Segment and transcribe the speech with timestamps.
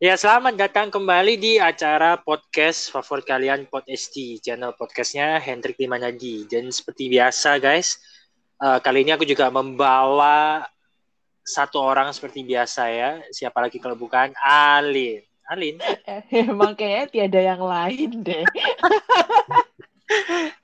[0.00, 6.48] Ya, selamat datang kembali di acara podcast favorit kalian Pod ST, channel podcastnya Hendrik Limanadi.
[6.48, 8.00] Dan seperti biasa guys,
[8.64, 10.64] uh, kali ini aku juga membawa
[11.44, 13.20] satu orang seperti biasa ya.
[13.28, 15.20] Siapa lagi kalau bukan Alin.
[15.52, 15.76] Alin.
[16.32, 18.44] Emang kayaknya tiada yang lain deh.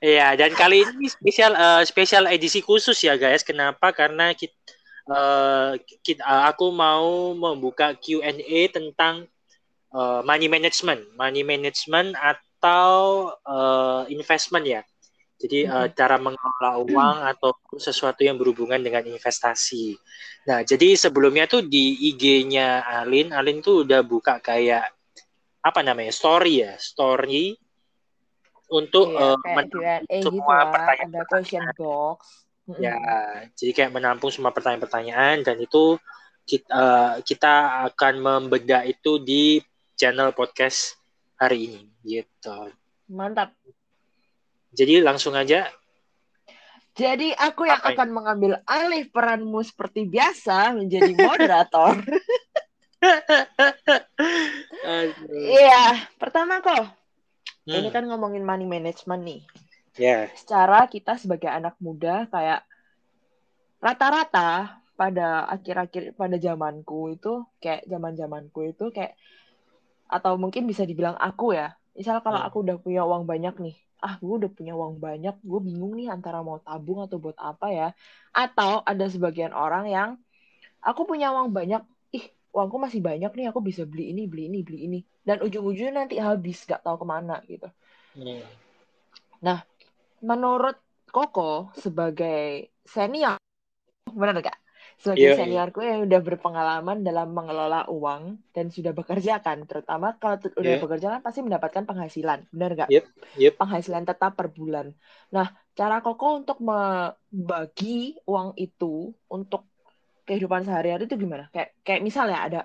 [0.02, 3.46] Iya, dan kali ini spesial uh, spesial edisi khusus ya guys.
[3.46, 3.94] Kenapa?
[3.94, 4.58] Karena kita
[5.11, 9.27] uh, kita, uh, aku mau membuka Q&A tentang
[9.95, 14.83] uh, money management, money management atau uh, investment ya.
[15.37, 19.92] Jadi uh, cara mengelola uang atau sesuatu yang berhubungan dengan investasi.
[20.48, 24.88] Nah, jadi sebelumnya tuh di IG-nya Alin, Alin tuh udah buka kayak
[25.61, 27.52] apa namanya story ya, story
[28.73, 31.11] untuk iya, uh, semua gitu pertanyaan.
[31.12, 32.98] Ada question box Ya,
[33.55, 36.02] jadi kayak menampung semua pertanyaan-pertanyaan dan itu
[36.43, 39.62] kita, uh, kita akan membedah itu di
[39.95, 40.98] channel podcast
[41.39, 42.75] hari ini gitu.
[43.06, 43.55] Mantap.
[44.75, 45.70] Jadi langsung aja.
[46.97, 48.17] Jadi aku yang Apa akan ini?
[48.17, 52.03] mengambil alih peranmu seperti biasa menjadi moderator.
[55.30, 56.91] Iya, pertama kok.
[57.67, 57.75] Hmm.
[57.83, 59.41] Ini kan ngomongin money management nih.
[59.97, 60.28] Yeah.
[60.36, 62.64] Secara kita sebagai anak muda kayak
[63.80, 69.12] rata-rata pada akhir-akhir pada zamanku itu kayak zaman-zamanku itu kayak
[70.08, 71.77] atau mungkin bisa dibilang aku ya.
[71.97, 72.48] Misal kalau hmm.
[72.48, 76.12] aku udah punya uang banyak nih, ah gue udah punya uang banyak, gue bingung nih
[76.12, 77.89] antara mau tabung atau buat apa ya.
[78.33, 80.11] Atau ada sebagian orang yang
[80.84, 84.58] aku punya uang banyak, ih uangku masih banyak nih, aku bisa beli ini, beli ini,
[84.61, 84.98] beli ini.
[85.24, 87.69] Dan ujung-ujungnya nanti habis, gak tahu ke mana gitu.
[88.14, 88.44] Hmm.
[89.42, 89.64] Nah,
[90.22, 93.41] menurut Koko sebagai senior,
[94.12, 94.58] benar gak?
[94.97, 95.41] Sebagai yeah, iya.
[95.45, 100.81] seniorku yang udah berpengalaman dalam mengelola uang dan sudah bekerja kan, terutama kalau udah yeah.
[100.81, 102.89] bekerja kan pasti mendapatkan penghasilan, benar gak?
[102.92, 103.05] Yep,
[103.41, 103.53] yep.
[103.61, 104.92] Penghasilan tetap per bulan.
[105.33, 109.69] Nah, cara Koko untuk membagi uang itu untuk
[110.27, 111.48] kehidupan sehari-hari itu gimana?
[111.55, 112.61] Kayak kayak misalnya ada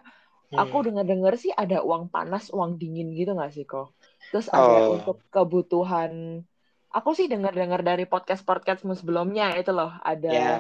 [0.52, 0.60] hmm.
[0.60, 3.96] aku dengar-dengar sih ada uang panas, uang dingin gitu nggak sih kok?
[4.34, 4.98] Terus ada oh.
[5.00, 6.44] untuk kebutuhan
[6.92, 10.60] aku sih dengar-dengar dari podcast-podcastmu sebelumnya itu loh ada yeah.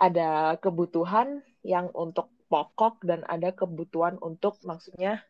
[0.00, 5.20] ada kebutuhan yang untuk pokok dan ada kebutuhan untuk maksudnya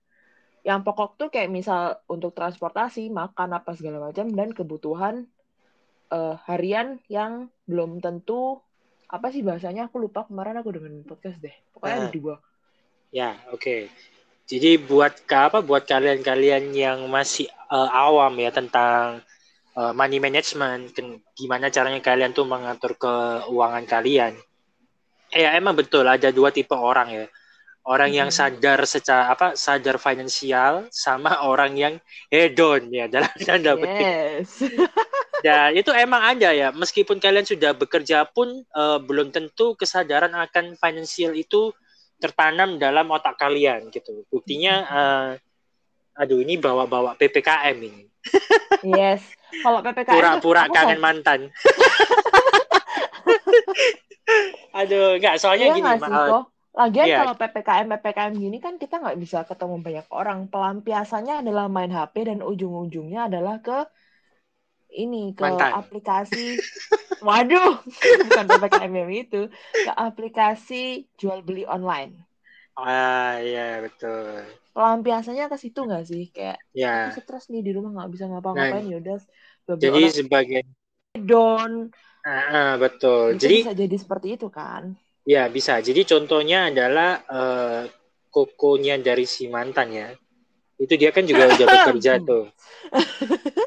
[0.66, 5.24] yang pokok tuh kayak misal untuk transportasi, makan apa segala macam dan kebutuhan
[6.12, 8.60] uh, harian yang belum tentu
[9.08, 11.54] apa sih bahasanya aku lupa kemarin aku dengan podcast deh.
[11.72, 12.34] Pokoknya uh, ada dua.
[13.08, 13.62] Ya, oke.
[13.64, 13.80] Okay.
[14.48, 19.20] Jadi buat apa buat kalian-kalian yang masih uh, awam ya tentang
[19.78, 20.90] uh, money management,
[21.38, 24.34] gimana caranya kalian tuh mengatur keuangan kalian.
[25.30, 27.26] Ya emang betul ada dua tipe orang ya.
[27.88, 28.36] Orang yang hmm.
[28.36, 31.94] sadar secara apa sadar finansial sama orang yang
[32.28, 34.04] hedon ya dalam tanda petik.
[34.04, 34.50] Yes.
[35.40, 36.68] Dan itu emang ada ya.
[36.74, 41.72] Meskipun kalian sudah bekerja pun uh, belum tentu kesadaran akan finansial itu
[42.18, 44.26] tertanam dalam otak kalian gitu.
[44.28, 45.30] Buktinya uh,
[46.18, 48.02] aduh ini bawa-bawa PPKM ini.
[48.78, 49.37] Yes.
[49.64, 51.40] Kalau PPKM pura-pura kangen mantan.
[54.78, 56.44] Aduh, enggak soalnya iya gini, sih, kok.
[56.78, 57.26] Lagian iya.
[57.26, 60.46] kalau PPKM PPKM gini kan kita nggak bisa ketemu banyak orang.
[60.46, 63.88] Pelampiasannya adalah main HP dan ujung-ujungnya adalah ke
[64.94, 65.84] ini ke Mantan.
[65.84, 66.56] aplikasi
[67.26, 67.76] waduh
[68.30, 72.24] bukan PPKM yang itu ke aplikasi jual beli online.
[72.78, 74.46] Ah iya betul
[74.78, 76.30] pelampiasannya ke situ nggak sih?
[76.30, 77.10] Kayak ya.
[77.10, 78.86] stres nih di rumah nggak bisa ngapa-ngapain.
[78.86, 79.18] Nah, yaudah
[79.74, 80.62] jadi sebagai
[81.18, 81.90] don
[82.22, 83.34] ah, betul.
[83.34, 84.94] Bisa, jadi bisa jadi seperti itu kan?
[85.26, 85.82] Ya bisa.
[85.82, 87.82] Jadi contohnya adalah uh,
[88.30, 90.08] kokonya dari si mantan ya.
[90.78, 92.46] Itu dia kan juga udah bekerja tuh.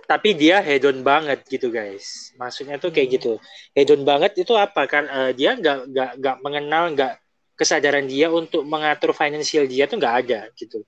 [0.07, 2.31] Tapi dia hedon banget gitu guys.
[2.39, 3.16] Maksudnya tuh kayak hmm.
[3.19, 3.33] gitu.
[3.75, 4.88] Hedon banget itu apa?
[4.88, 7.13] Kan uh, dia nggak nggak nggak mengenal nggak
[7.59, 10.81] kesadaran dia untuk mengatur finansial dia tuh nggak ada gitu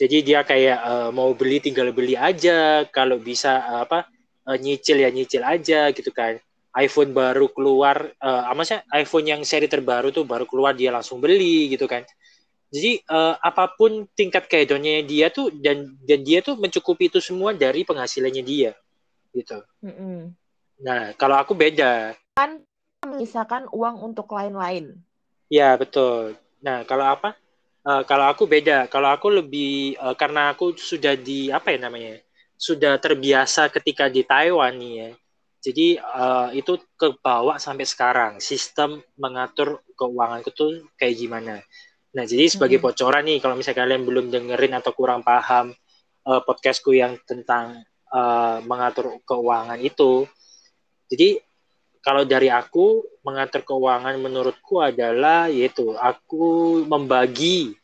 [0.00, 4.08] jadi dia kayak uh, mau beli tinggal beli aja, kalau bisa uh, apa
[4.48, 6.40] uh, nyicil ya nyicil aja gitu kan.
[6.70, 11.66] iPhone baru keluar, uh, maksudnya iPhone yang seri terbaru tuh baru keluar dia langsung beli
[11.74, 12.06] gitu kan.
[12.70, 17.50] Jadi uh, apa pun tingkat kehedonnya dia tuh dan dan dia tuh mencukupi itu semua
[17.50, 18.72] dari penghasilannya dia
[19.34, 19.58] gitu.
[19.82, 20.18] Mm-hmm.
[20.86, 22.14] Nah kalau aku beda.
[22.38, 22.62] Kan
[23.18, 25.02] misalkan uang untuk lain-lain.
[25.50, 26.38] Ya betul.
[26.62, 27.34] Nah kalau apa?
[27.80, 28.86] Uh, kalau aku beda.
[28.92, 32.20] Kalau aku lebih uh, karena aku sudah di apa ya namanya?
[32.60, 35.10] Sudah terbiasa ketika di Taiwan nih ya.
[35.60, 38.32] Jadi uh, itu ke bawah sampai sekarang.
[38.40, 41.60] Sistem mengatur keuanganku tuh kayak gimana?
[42.10, 42.90] Nah, jadi sebagai Mm-mm.
[42.90, 45.70] bocoran nih, kalau misalnya kalian belum dengerin atau kurang paham
[46.26, 50.26] uh, podcastku yang tentang uh, mengatur keuangan itu,
[51.06, 51.38] jadi
[52.00, 57.76] kalau dari aku mengatur keuangan menurutku adalah yaitu aku membagi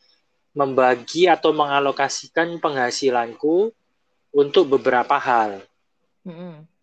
[0.57, 3.69] membagi atau mengalokasikan penghasilanku
[4.33, 5.61] untuk beberapa hal.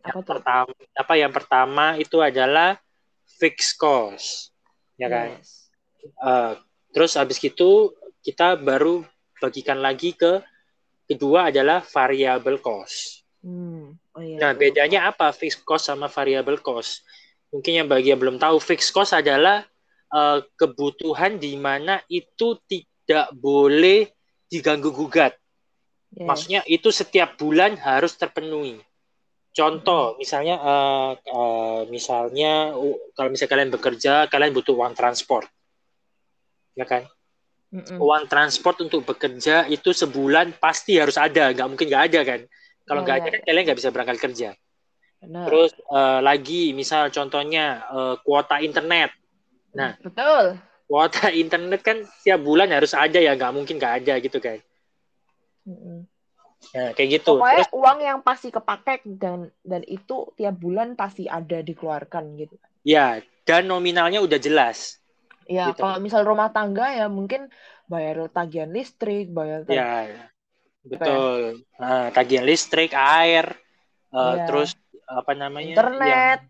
[0.06, 0.30] Yang Apa tuh?
[0.30, 2.78] pertama apa yang pertama itu adalah
[3.26, 4.54] fixed cost.
[4.94, 5.34] Ya kan?
[5.42, 5.74] Yes.
[6.22, 6.54] Uh,
[6.94, 7.90] terus habis itu
[8.22, 9.02] kita baru
[9.42, 10.38] bagikan lagi ke
[11.10, 13.26] kedua adalah variable cost.
[13.42, 13.98] Hmm.
[14.14, 14.38] Oh iya.
[14.38, 17.02] Nah, bedanya apa fixed cost sama variable cost?
[17.54, 19.62] Mungkin yang bagi yang belum tahu, fixed cost adalah
[20.10, 24.10] uh, kebutuhan di mana itu tidak boleh
[24.50, 25.38] diganggu gugat.
[26.10, 26.26] Yes.
[26.26, 28.82] Maksudnya itu setiap bulan harus terpenuhi.
[29.54, 35.46] Contoh, misalnya uh, uh, misalnya uh, kalau misalnya kalian bekerja, kalian butuh uang transport.
[36.74, 37.06] Ya kan?
[37.70, 38.02] Mm-mm.
[38.02, 42.40] Uang transport untuk bekerja itu sebulan pasti harus ada, nggak mungkin nggak ada kan?
[42.82, 44.48] Kalau nggak ya, ada kan kalian nggak bisa berangkat kerja.
[45.24, 45.46] Benar.
[45.48, 49.10] Terus uh, lagi, misal contohnya uh, kuota internet.
[49.72, 50.60] Nah, Betul.
[50.84, 54.60] kuota internet kan tiap bulan harus ada ya, nggak mungkin nggak ada gitu kan?
[55.64, 56.04] Mm-mm.
[56.76, 57.40] Nah, kayak gitu.
[57.40, 62.56] Pokoknya Terus uang yang pasti kepake dan dan itu tiap bulan pasti ada dikeluarkan gitu.
[62.84, 65.00] ya, dan nominalnya udah jelas.
[65.44, 65.80] Ya, Gitu.
[65.80, 67.52] kalau misal rumah tangga ya mungkin
[67.84, 69.92] bayar tagihan listrik, bayar tag- Ya,
[70.84, 71.64] betul.
[71.76, 73.52] Nah, tagihan listrik, air,
[74.12, 74.44] uh, Iya.
[74.48, 74.70] terus
[75.08, 75.74] apa namanya?
[75.76, 76.48] internet, yang-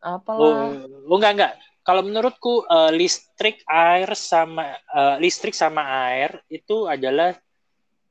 [0.00, 0.72] apalah.
[0.76, 1.52] oh, oh enggak enggak.
[1.86, 7.34] Kalau menurutku uh, listrik, air sama uh, listrik sama air itu adalah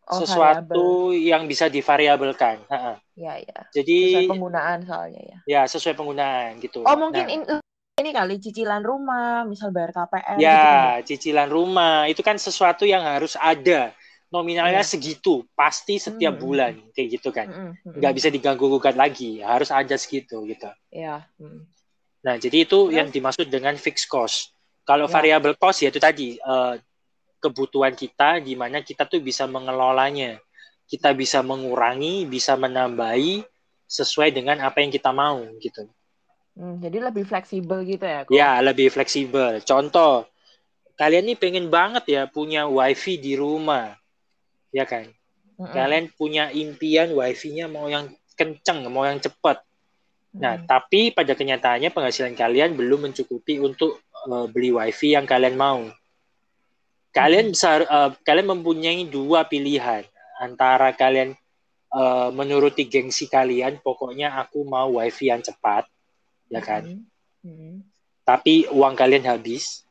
[0.05, 2.61] Oh, sesuatu yang bisa divariabelkan.
[2.69, 3.01] Ha-ha.
[3.17, 3.59] Ya, ya.
[3.73, 5.37] Jadi Sesuai penggunaan soalnya ya.
[5.49, 6.85] ya sesuai penggunaan gitu.
[6.85, 7.49] Oh, mungkin Nah, in-
[7.97, 13.01] ini kali cicilan rumah, misal bayar KPR gitu ya cicilan rumah itu kan sesuatu yang
[13.01, 13.97] harus ada.
[14.33, 14.91] Nominalnya Iya.
[14.97, 16.43] segitu, pasti setiap Hmm.
[16.43, 17.47] bulan kayak gitu kan.
[17.47, 17.95] Mm-mm, mm-mm.
[18.01, 20.67] Nggak bisa diganggu gugat lagi, harus ada segitu gitu.
[20.89, 21.29] Ya.
[21.37, 21.61] mm.
[22.25, 22.95] Nah, jadi itu Terus?
[22.97, 24.49] yang dimaksud dengan fixed cost.
[24.81, 25.13] Kalau Ya.
[25.13, 26.73] variable cost ya itu tadi eh,
[27.37, 30.41] kebutuhan kita di mana kita tuh bisa mengelolanya.
[30.85, 33.41] Kita bisa mengurangi, bisa menambahi
[33.85, 35.85] sesuai dengan apa yang kita mau gitu.
[36.57, 38.29] Hmm, jadi lebih fleksibel gitu ya, Ko?
[38.33, 39.61] Ya, lebih fleksibel.
[39.61, 40.25] Contoh,
[40.95, 43.93] kalian nih pengen banget ya punya wifi di rumah.
[44.75, 45.07] Ya kan?
[45.55, 45.71] Mm-mm.
[45.71, 49.63] Kalian punya impian wifi-nya mau yang kenceng, mau yang cepat.
[50.35, 50.67] Nah, Mm-mm.
[50.67, 55.87] tapi pada kenyataannya penghasilan kalian belum mencukupi untuk uh, beli wifi yang kalian mau.
[57.15, 60.03] Kalian bisa uh, kalian mempunyai dua pilihan
[60.35, 61.31] antara kalian
[61.95, 65.87] uh, menuruti gengsi kalian, pokoknya aku mau wifi yang cepat,
[66.51, 67.07] ya kan?
[67.39, 67.79] Mm-mm.
[68.27, 69.87] Tapi uang kalian habis,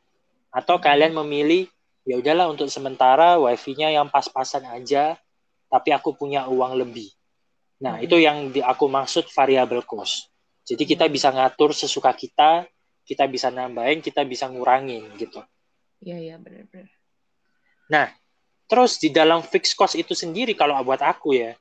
[0.53, 1.65] atau kalian memilih
[2.05, 5.17] ya udahlah untuk sementara wifi-nya yang pas-pasan aja,
[5.67, 7.09] tapi aku punya uang lebih.
[7.81, 8.05] Nah, Mhm.
[8.05, 10.29] itu yang di, aku maksud variable cost.
[10.63, 11.13] Jadi kita Mhm.
[11.13, 12.63] bisa ngatur sesuka kita,
[13.05, 15.41] kita bisa nambahin, kita bisa ngurangin gitu.
[16.01, 16.89] Iya, iya, benar-benar.
[18.65, 21.53] Terus di dalam fixed cost itu sendiri kalau buat aku ya,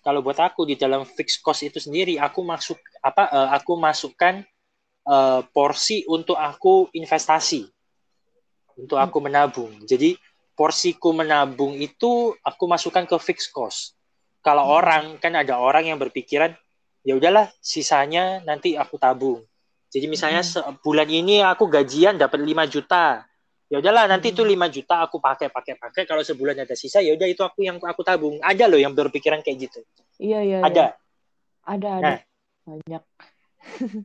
[0.00, 4.40] kalau buat aku di dalam fixed cost itu sendiri aku masuk apa eh, aku masukkan
[5.04, 7.68] eh, porsi untuk aku investasi.
[8.76, 9.72] Untuk aku menabung.
[9.82, 10.14] Jadi
[10.52, 13.96] porsiku menabung itu aku masukkan ke fixed cost.
[14.40, 14.76] Kalau Hmm.
[14.78, 16.52] orang kan ada orang yang berpikiran
[17.02, 19.42] ya udahlah sisanya nanti aku tabung.
[19.90, 20.76] Jadi misalnya Hmm.
[20.76, 23.24] sebulan ini aku gajian dapat 5 juta.
[23.66, 24.36] Ya udahlah nanti Hmm.
[24.38, 27.66] itu 5 juta aku pakai pakai pakai kalau sebulan ada sisa ya udah itu aku
[27.66, 28.38] yang aku tabung.
[28.38, 29.80] Ada loh yang berpikiran kayak gitu.
[30.22, 30.84] Iya, iya, Ada.
[30.84, 30.88] iya.
[31.66, 32.04] Ada, ada.
[32.06, 32.18] Nah.
[32.66, 33.02] Banyak,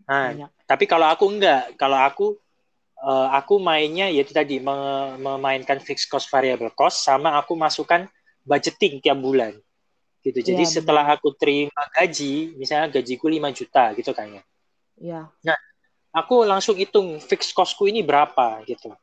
[0.06, 0.50] Nah, banyak.
[0.66, 2.41] tapi kalau aku enggak, kalau aku
[3.02, 8.06] eh, aku mainnya yaitu tadi me- memainkan fixed cost variable cost sama aku masukkan
[8.46, 9.58] budgeting tiap bulan.
[10.22, 10.54] Gitu.
[10.54, 14.44] Jadi Iya, setelah aku terima gaji, misalnya gajiku 5 juta gitu kan ya.
[15.02, 15.22] Iya.
[16.14, 18.94] Aku langsung hitung fixed costku ini berapa gitu.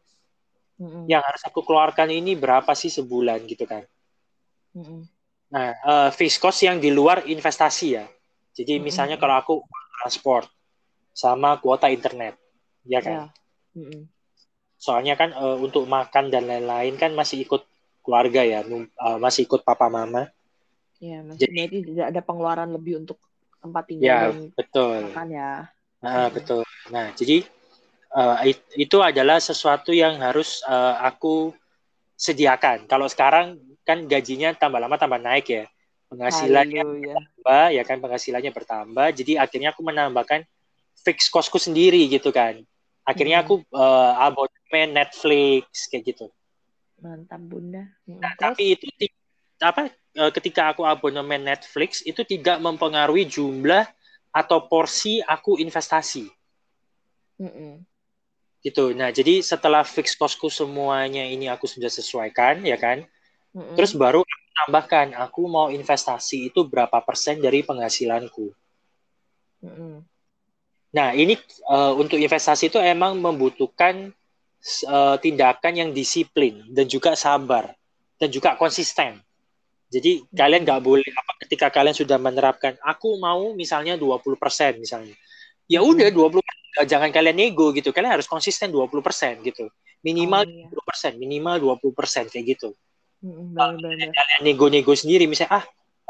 [0.78, 1.11] Mm-mm.
[1.11, 3.83] Yang harus aku keluarkan ini berapa sih sebulan gitu kan.
[4.76, 5.09] Mm-mm.
[5.49, 8.07] Nah, eh, fixed cost yang di luar investasi ya.
[8.55, 8.87] Jadi Mm-mm.
[8.87, 9.55] misalnya kalau aku
[9.99, 10.47] transport
[11.11, 12.38] sama kuota internet,
[12.87, 13.26] ya kan.
[13.26, 13.26] Ya.
[13.77, 14.09] Mm-mm.
[14.79, 17.67] Soalnya kan eh, untuk makan dan lain-lain kan masih ikut
[18.05, 20.31] keluarga ya, eh, masih ikut papa mama.
[20.99, 23.19] Iya, masih Jadi- berarti tidak ada pengeluaran lebih untuk
[23.59, 24.99] tempat tinggal Ya, dan betul.
[25.11, 25.51] makan ya.
[25.99, 26.63] Ah, betul.
[26.95, 27.43] Nah, jadi
[28.47, 31.51] it- itu adalah sesuatu yang harus eh, aku
[32.19, 32.87] sediakan.
[32.91, 35.65] Kalau sekarang kan gajinya tambah lama tambah naik ya.
[36.09, 37.15] Penghasilannya Haleluya.
[37.15, 39.07] bertambah, ya kan penghasilannya bertambah.
[39.13, 40.41] Jadi akhirnya aku menambahkan
[41.05, 42.59] fixed costku sendiri gitu kan.
[43.09, 46.29] Akhirnya aku eh, abonemen Netflix kayak gitu.
[47.00, 47.88] Mantap Bunda.
[48.05, 48.85] Nah, tapi itu
[49.65, 53.88] apa eh, ketika aku abonemen Netflix itu tidak mempengaruhi jumlah
[54.29, 56.29] atau porsi aku investasi.
[57.41, 57.73] Mm -mm.
[58.61, 58.93] Gitu.
[58.93, 63.09] Nah, jadi setelah fix costku semuanya ini aku sudah sesuaikan, ya kan?
[63.57, 63.75] Mm -mm.
[63.79, 68.53] Terus baru aku tambahkan, aku mau investasi itu berapa persen dari penghasilanku.
[69.65, 69.95] Mm -mm.
[70.88, 71.37] Nah, ini
[71.68, 74.09] uh, untuk investasi itu emang membutuhkan
[74.88, 77.76] uh, tindakan yang disiplin dan juga sabar
[78.16, 79.21] dan juga konsisten.
[79.88, 80.37] Jadi hmm.
[80.37, 85.16] kalian nggak boleh apa ketika kalian sudah menerapkan aku mau misalnya 20% misalnya.
[85.68, 85.90] Ya hmm.
[85.92, 86.45] udah hmm.
[86.45, 87.92] 20 jangan kalian nego gitu.
[87.92, 89.68] Kalian harus konsisten 20% gitu.
[90.04, 91.14] Minimal oh, iya.
[91.16, 92.71] 20%, minimal 20% kayak gitu.
[93.18, 95.64] Hmm, bener, Kalian nego-nego sendiri misalnya ah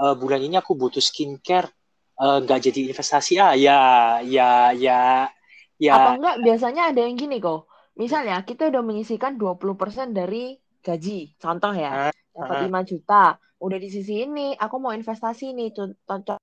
[0.05, 1.73] uh, bulan ini aku butuh skincare
[2.19, 3.81] nggak uh, jadi investasi ah ya
[4.27, 5.31] ya ya
[5.79, 11.35] ya apa enggak biasanya ada yang gini kok misalnya kita udah menyisikan 20% dari gaji,
[11.37, 15.75] contoh ya, dapat uh, 5 juta, udah di sisi ini, aku mau investasi nih,
[16.07, 16.39] contoh.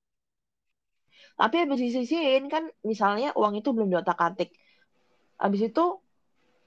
[1.35, 4.55] Tapi habis disisiin kan misalnya uang itu belum diotak-atik.
[5.35, 5.99] Habis itu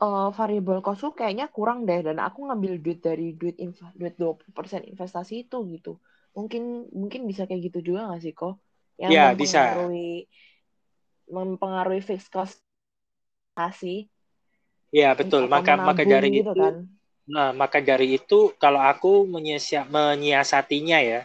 [0.05, 4.85] uh, variable costku kayaknya kurang deh dan aku ngambil duit dari duit inv duit 20%
[4.93, 5.97] investasi itu gitu.
[6.37, 8.61] Mungkin mungkin bisa kayak gitu juga gak sih kok?
[8.99, 10.35] Yang ya, mempengaruhi bisa.
[11.31, 12.59] mempengaruhi fixed cost
[13.55, 14.11] kasih
[14.89, 15.47] Iya betul.
[15.49, 16.89] Maka maka dari gitu itu, kan?
[17.29, 21.21] nah maka dari itu kalau aku menyiasat, menyiasatinya ya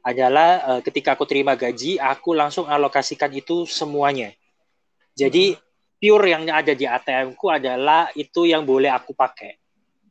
[0.00, 4.32] adalah uh, ketika aku terima gaji, aku langsung alokasikan itu semuanya.
[5.12, 5.60] Jadi hmm.
[6.00, 9.60] pure yang ada di ATM-ku adalah itu yang boleh aku pakai.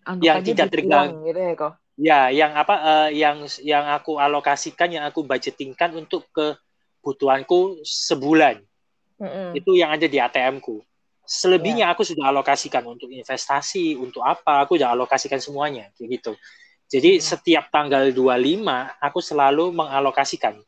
[0.06, 1.18] Anggap yang tidak terganggu.
[1.26, 1.74] Gitu ya, kok?
[1.98, 2.76] ya, yang apa?
[2.78, 6.30] Uh, yang yang aku alokasikan, yang aku budgetingkan untuk
[7.08, 8.60] kebutuhanku sebulan.
[9.16, 9.50] Mm -hmm.
[9.56, 10.84] Itu yang ada di ATM-ku.
[11.24, 11.96] Selebihnya yeah.
[11.96, 16.32] aku sudah alokasikan untuk investasi, untuk apa, aku sudah alokasikan semuanya, kayak gitu.
[16.92, 17.24] Jadi yeah.
[17.24, 18.64] setiap tanggal 25
[19.00, 20.60] aku selalu mengalokasikan.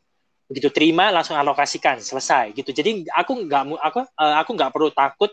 [0.48, 2.72] Begitu terima langsung alokasikan, selesai gitu.
[2.72, 5.32] Jadi aku nggak aku uh, aku nggak perlu takut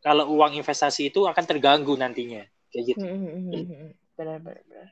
[0.00, 3.04] kalau uang investasi itu akan terganggu nantinya, kayak gitu.
[4.16, 4.88] Benar-benar.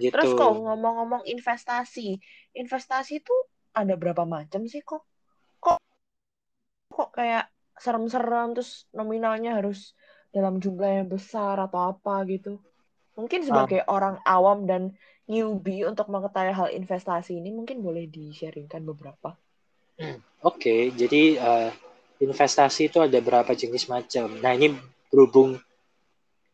[0.00, 0.08] Gitu.
[0.08, 2.16] Terus kok ngomong-ngomong investasi,
[2.56, 3.36] investasi itu
[3.72, 5.04] ada berapa macam sih kok?
[5.60, 5.78] Kok
[6.92, 7.48] kok kayak
[7.80, 9.96] serem-serem terus nominalnya harus
[10.32, 12.60] dalam jumlah yang besar atau apa gitu.
[13.16, 13.92] Mungkin sebagai um.
[13.92, 14.96] orang awam dan
[15.28, 19.36] newbie untuk mengetahui hal investasi ini mungkin boleh di-sharingkan beberapa.
[20.00, 21.70] Hmm, oke, okay, jadi uh,
[22.24, 24.32] investasi itu ada berapa jenis macam.
[24.40, 24.72] Nah ini
[25.12, 25.60] berhubung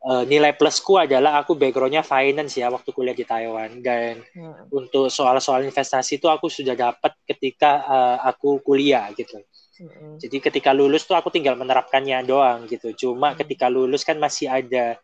[0.05, 4.71] uh, nilai plusku adalah aku backgroundnya finance ya waktu kuliah di Taiwan dan hmm.
[4.71, 9.43] untuk soal-soal investasi itu aku sudah dapat ketika uh, aku kuliah gitu.
[9.79, 10.19] Mm-hmm.
[10.19, 12.91] Jadi ketika lulus tuh aku tinggal menerapkannya doang gitu.
[12.99, 13.41] Cuma mm-hmm.
[13.47, 14.99] ketika lulus kan masih ada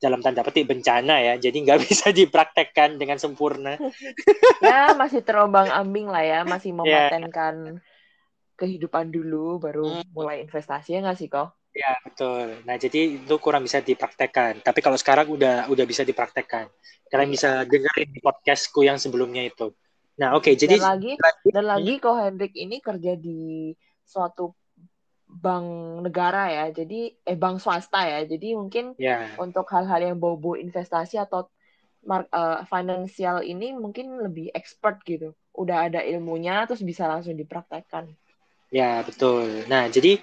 [0.00, 3.76] dalam tanda petik bencana ya, jadi nggak bisa dipraktekkan dengan sempurna.
[4.64, 6.76] ya masih terombang ambing lah ya, masih ya.
[6.78, 7.82] mematenkan yeah.
[8.56, 10.14] kehidupan dulu, baru mm.
[10.16, 11.52] mulai investasi ya nggak sih kok?
[11.70, 12.58] Ya betul.
[12.66, 14.58] Nah jadi itu kurang bisa dipraktekkan.
[14.62, 16.66] Tapi kalau sekarang udah udah bisa dipraktekkan.
[17.10, 17.34] Kalian yeah.
[17.34, 19.70] bisa dengerin di podcastku yang sebelumnya itu.
[20.18, 21.12] Nah oke okay, jadi dan lagi
[21.46, 23.70] dan lagi kok Hendrik ini kerja di
[24.02, 24.52] suatu
[25.30, 25.66] bank
[26.02, 29.30] negara ya, jadi eh bank swasta ya, jadi mungkin yeah.
[29.38, 31.46] untuk hal-hal yang bau-bau investasi atau
[32.02, 38.10] mark, uh, financial ini mungkin lebih expert gitu, udah ada ilmunya terus bisa langsung dipraktekkan.
[38.74, 39.70] Ya betul.
[39.70, 40.18] Nah jadi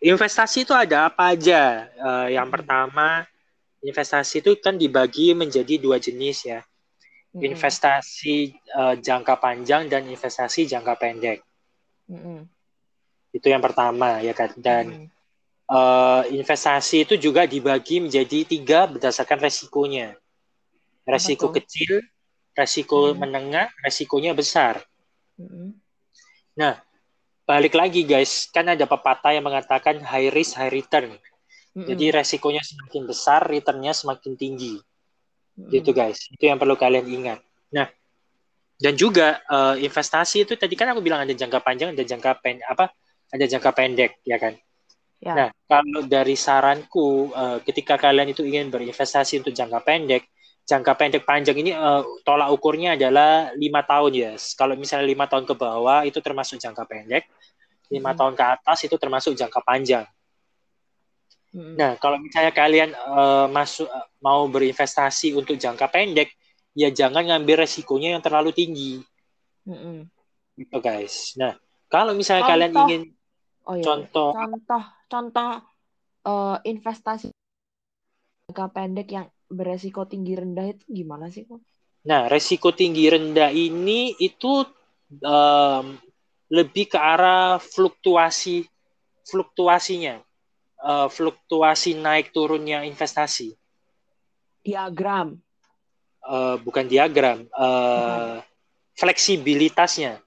[0.00, 1.88] investasi itu ada apa aja?
[2.00, 2.56] Uh, yang hmm.
[2.56, 3.28] pertama
[3.80, 6.60] investasi itu kan dibagi menjadi dua jenis ya,
[7.32, 7.40] hmm.
[7.40, 11.40] investasi uh, jangka panjang dan investasi jangka pendek.
[12.10, 12.48] Hmm
[13.30, 14.50] itu yang pertama ya kan.
[14.58, 15.08] Dan hmm.
[15.70, 20.18] uh, investasi itu juga dibagi menjadi tiga berdasarkan resikonya.
[21.06, 21.56] Resiko Betul.
[21.62, 21.92] kecil,
[22.54, 23.18] resiko hmm.
[23.18, 24.82] menengah, resikonya besar.
[25.38, 25.74] Hmm.
[26.54, 26.78] Nah,
[27.50, 31.18] balik lagi guys, kan ada pepatah yang mengatakan high risk high return.
[31.74, 31.86] Hmm.
[31.86, 34.78] Jadi resikonya semakin besar, returnnya semakin tinggi.
[35.58, 35.66] Hmm.
[35.66, 37.42] Gitu guys, itu yang perlu kalian ingat.
[37.74, 37.90] Nah,
[38.80, 42.64] dan juga uh, investasi itu tadi kan aku bilang ada jangka panjang ada jangka pen
[42.64, 42.88] apa
[43.28, 44.56] ada jangka pendek ya kan
[45.20, 45.32] ya.
[45.36, 50.24] nah kalau dari saranku uh, ketika kalian itu ingin berinvestasi untuk jangka pendek
[50.70, 54.54] jangka pendek panjang ini uh, tolak ukurnya adalah lima tahun ya yes.
[54.54, 57.26] kalau misalnya lima tahun ke bawah itu termasuk jangka pendek
[57.90, 58.18] lima hmm.
[58.22, 60.06] tahun ke atas itu termasuk jangka panjang
[61.50, 61.74] hmm.
[61.74, 66.30] nah kalau misalnya kalian uh, masuk uh, mau berinvestasi untuk jangka pendek
[66.78, 69.02] ya jangan ngambil resikonya yang terlalu tinggi
[69.66, 70.06] hmm.
[70.54, 71.58] gitu guys nah
[71.90, 72.54] kalau misalnya Contoh.
[72.54, 73.02] kalian ingin
[73.70, 73.84] Oh iya.
[73.86, 75.50] Contoh contoh contoh
[76.26, 77.30] uh, investasi
[78.50, 81.58] jangka pendek yang beresiko tinggi rendah itu gimana sih kok?
[82.06, 84.64] Nah, resiko tinggi rendah ini itu
[85.20, 85.86] um,
[86.48, 88.64] lebih ke arah fluktuasi
[89.28, 90.22] fluktuasinya,
[90.80, 93.52] uh, fluktuasi naik turunnya investasi.
[94.64, 95.36] Diagram.
[96.20, 98.44] Uh, bukan diagram, uh,
[98.96, 100.20] fleksibilitasnya.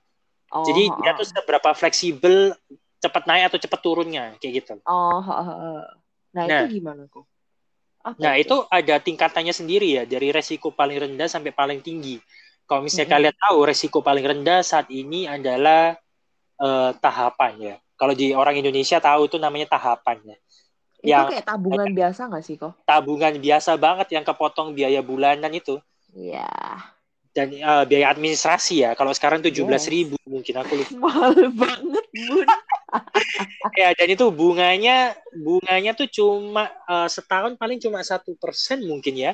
[0.50, 2.54] Oh, Jadi oh, dia tuh seberapa fleksibel
[2.98, 4.74] cepat naik atau cepat turunnya kayak gitu.
[4.90, 5.86] Oh, oh,
[6.34, 7.30] nah, nah itu gimana kok?
[8.04, 8.68] Apa nah itu?
[8.68, 12.20] ada tingkatannya sendiri ya dari resiko paling rendah sampai paling tinggi.
[12.68, 13.16] Kalau misalnya mm -hmm.
[13.32, 15.96] kalian tahu resiko paling rendah saat ini adalah
[16.60, 17.76] uh, tahapan ya.
[17.96, 20.38] Kalau di orang Indonesia tahu itu namanya tahapan ya.
[21.04, 22.74] Itu yang kayak tabungan eh, biasa nggak sih kok?
[22.88, 25.80] Tabungan biasa banget yang kepotong biaya bulanan itu.
[26.16, 26.48] Iya.
[27.34, 28.92] Dan uh, biaya administrasi ya.
[28.96, 30.92] Kalau sekarang tujuh belas ribu mungkin aku lupa.
[31.04, 32.48] Mahal banget bun.
[33.82, 39.34] ya dan itu bunganya bunganya tuh cuma uh, setahun paling cuma satu persen mungkin ya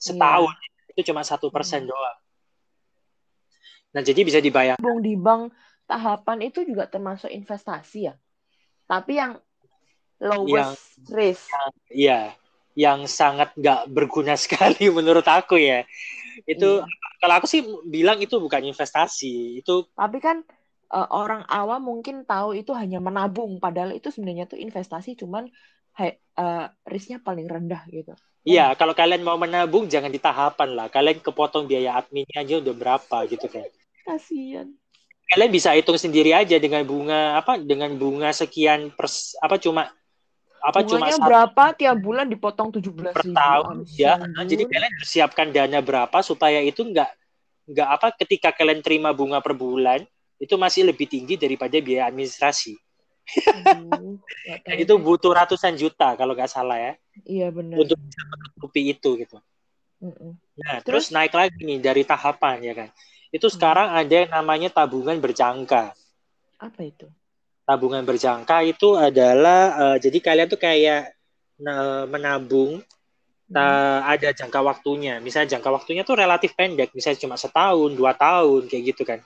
[0.00, 0.90] setahun yeah.
[0.96, 1.90] itu cuma satu persen hmm.
[1.92, 2.18] doang.
[3.94, 4.74] Nah jadi bisa dibayar.
[4.80, 5.54] Bung di bank
[5.86, 8.14] tahapan itu juga termasuk investasi ya.
[8.84, 9.32] Tapi yang
[10.20, 11.48] lowest yang, risk.
[11.88, 12.20] Iya,
[12.76, 15.86] yang sangat nggak berguna sekali menurut aku ya.
[16.44, 16.90] Itu iya.
[17.22, 19.86] kalau aku sih bilang itu bukan investasi, itu.
[19.94, 20.42] Tapi kan
[20.94, 25.50] uh, orang awam mungkin tahu itu hanya menabung, padahal itu sebenarnya tuh investasi, cuman
[25.98, 28.14] uh, risknya paling rendah gitu.
[28.44, 30.86] Iya, kalau kalian mau menabung jangan di tahapan lah.
[30.92, 33.64] Kalian kepotong biaya adminnya aja udah berapa gitu kan.
[34.04, 34.76] Kasian.
[35.32, 39.88] Kalian bisa hitung sendiri aja dengan bunga apa dengan bunga sekian pers apa cuma
[40.60, 44.20] apa Bunganya cuma berapa tiap bulan dipotong tujuh belas per tahun ya.
[44.20, 47.08] Nah, jadi kalian persiapkan dana berapa supaya itu enggak
[47.64, 50.04] enggak apa ketika kalian terima bunga per bulan
[50.44, 52.76] itu masih lebih tinggi daripada biaya administrasi.
[53.24, 54.20] Aduh,
[54.84, 56.92] itu butuh ratusan juta kalau nggak salah ya.
[57.24, 57.80] Iya benar.
[57.80, 59.40] Untuk bisa menutupi itu gitu.
[60.04, 60.30] Mm -mm.
[60.60, 61.08] Nah terus?
[61.08, 62.88] terus naik lagi nih dari tahapan ya kan.
[63.34, 63.98] Itu sekarang hmm.
[63.98, 65.90] ada yang namanya tabungan berjangka.
[66.62, 67.10] Apa itu?
[67.66, 71.18] Tabungan berjangka itu adalah uh, jadi kalian tuh kayak
[71.58, 73.56] uh, menabung hmm.
[73.58, 75.18] uh, ada jangka waktunya.
[75.18, 79.18] Misalnya jangka waktunya tuh relatif pendek, misalnya cuma setahun, dua tahun kayak gitu kan.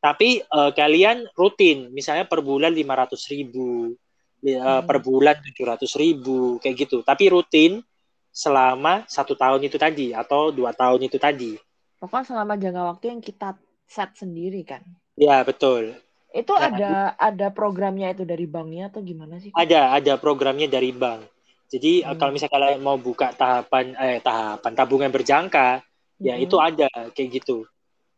[0.00, 4.88] Tapi uh, kalian rutin, misalnya per bulan lima ratus ribu, uh, hmm.
[4.88, 7.04] per bulan tujuh ratus ribu kayak gitu.
[7.04, 7.84] Tapi rutin
[8.32, 11.52] selama satu tahun itu tadi atau dua tahun itu tadi.
[12.00, 14.80] Pokoknya selama jangka waktu yang kita set sendiri kan.
[15.20, 15.92] Ya, betul.
[16.32, 19.52] Itu nah, ada ada programnya itu dari banknya atau gimana sih?
[19.52, 21.28] Ada, ada programnya dari bank.
[21.70, 22.16] Jadi hmm.
[22.16, 25.84] kalau misalnya kalian mau buka tahapan eh tahapan tabungan berjangka,
[26.18, 26.40] ya hmm.
[26.40, 27.66] ya itu ada kayak gitu.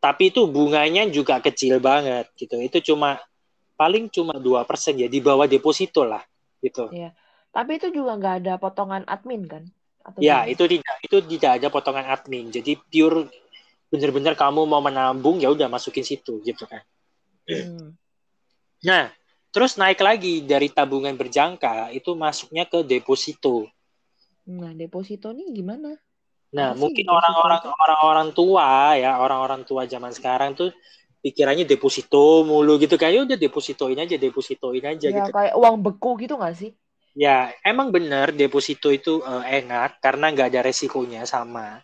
[0.03, 2.59] Tapi itu bunganya juga kecil banget gitu.
[2.59, 3.23] Itu cuma
[3.79, 6.19] paling cuma dua persen ya di bawah deposito lah
[6.59, 6.91] gitu.
[6.91, 7.15] Iya.
[7.55, 9.63] Tapi itu juga nggak ada potongan admin kan?
[10.03, 10.51] Atau ya, gimana?
[10.51, 12.51] itu tidak itu tidak ada potongan admin.
[12.51, 13.31] Jadi pure
[13.87, 16.83] bener-bener kamu mau menabung ya udah masukin situ gitu kan.
[17.47, 17.95] Hmm.
[18.83, 19.07] Nah,
[19.55, 23.71] terus naik lagi dari tabungan berjangka itu masuknya ke deposito.
[24.43, 25.95] Nah, deposito nih gimana?
[26.53, 30.69] Nah, Apa mungkin orang-orang orang-orang tua ya, orang-orang tua zaman sekarang tuh
[31.25, 35.31] pikirannya deposito mulu gitu kayak ya udah depositoin aja, depositoin aja ya, gitu.
[35.33, 36.71] kayak uang beku gitu gak sih?
[37.17, 41.81] Ya, emang bener deposito itu uh, enak karena nggak ada resikonya sama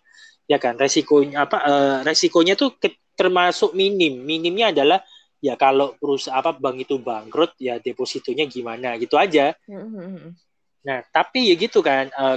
[0.50, 4.98] ya kan resikonya apa uh, resikonya tuh ke, termasuk minim minimnya adalah
[5.38, 10.34] ya kalau perusahaan apa bank itu bangkrut ya depositonya gimana gitu aja mm-hmm.
[10.82, 12.34] nah tapi ya gitu kan uh,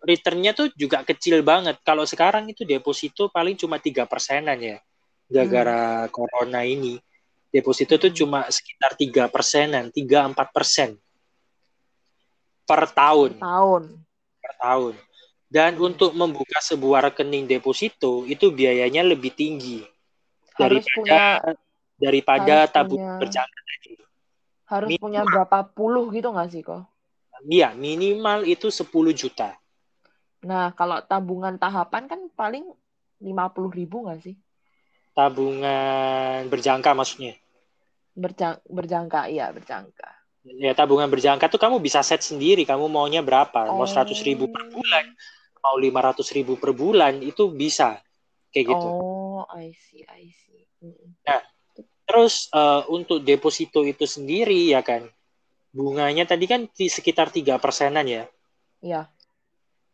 [0.00, 1.78] returnnya tuh juga kecil banget.
[1.84, 4.78] Kalau sekarang itu deposito paling cuma tiga persenan ya
[5.30, 6.10] gara-gara mm.
[6.10, 6.98] corona ini.
[7.50, 10.98] Deposito tuh cuma sekitar tiga persenan tiga empat persen.
[12.66, 13.38] Per tahun.
[13.38, 13.82] Per tahun.
[14.38, 14.94] Per tahun.
[15.50, 19.82] Dan untuk membuka sebuah rekening deposito itu biayanya lebih tinggi.
[20.54, 21.20] Harus daripada punya,
[21.98, 23.92] daripada tabungan berjangka tadi.
[24.70, 26.86] Harus minimal, punya berapa puluh gitu nggak sih kok?
[27.48, 29.56] Iya, minimal itu 10 juta.
[30.40, 32.64] Nah, kalau tabungan tahapan kan paling
[33.20, 34.36] 50 ribu nggak sih?
[35.12, 37.36] Tabungan berjangka maksudnya?
[38.16, 40.08] Berjang, berjangka, iya berjangka.
[40.40, 43.68] Ya tabungan berjangka tuh kamu bisa set sendiri, kamu maunya berapa?
[43.68, 43.84] Oh.
[43.84, 45.04] Mau 100 ribu per bulan,
[45.60, 48.00] mau lima ratus ribu per bulan itu bisa
[48.48, 48.88] kayak gitu.
[48.88, 50.64] Oh, I see, I see.
[51.28, 51.44] Nah,
[52.08, 55.04] terus uh, untuk deposito itu sendiri ya kan,
[55.70, 58.24] bunganya tadi kan di sekitar tiga persenan ya.
[58.80, 59.12] Iya.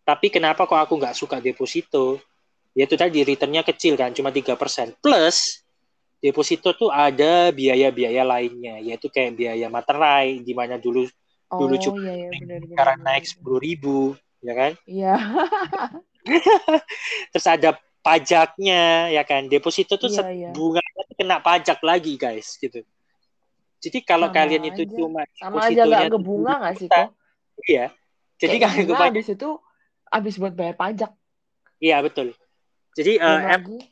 [0.06, 2.22] Tapi kenapa kok aku nggak suka deposito?
[2.78, 4.94] Ya itu tadi returnnya kecil kan, cuma tiga persen.
[5.02, 5.66] Plus
[6.22, 11.10] deposito tuh ada biaya-biaya lainnya, yaitu kayak biaya materai, di mana dulu
[11.50, 13.98] oh, dulu cuma iya, iya, bener, sekarang naik sepuluh ribu
[14.38, 14.72] ya kan?
[14.86, 15.14] Iya.
[17.34, 17.70] Terus ada
[18.06, 19.50] pajaknya ya kan.
[19.50, 20.50] Deposito tuh Iya, iya.
[20.54, 22.86] bunganya kena pajak lagi guys gitu.
[23.82, 24.94] Jadi kalau Sama kalian itu aja.
[24.94, 27.10] cuma Sama aja depositonya gak ke bunga gak sih kok?
[27.66, 27.86] Iya.
[28.36, 29.50] Jadi Kayak kalau habis itu
[30.10, 31.10] habis buat bayar pajak.
[31.82, 32.32] iya betul.
[32.96, 33.84] Jadi eh, Belum em-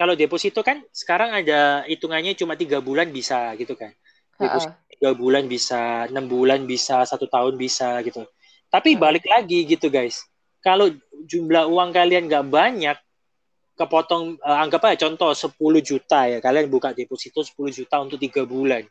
[0.00, 3.92] kalau deposito kan sekarang ada hitungannya cuma tiga bulan bisa gitu kan.
[4.40, 8.24] Deposito tiga bulan bisa, enam bulan bisa, satu tahun bisa gitu.
[8.72, 10.24] Tapi balik lagi gitu guys.
[10.64, 10.88] Kalau
[11.28, 12.96] jumlah uang kalian nggak banyak,
[13.80, 18.44] kepotong eh, anggap aja contoh 10 juta ya kalian buka deposito 10 juta untuk tiga
[18.44, 18.84] bulan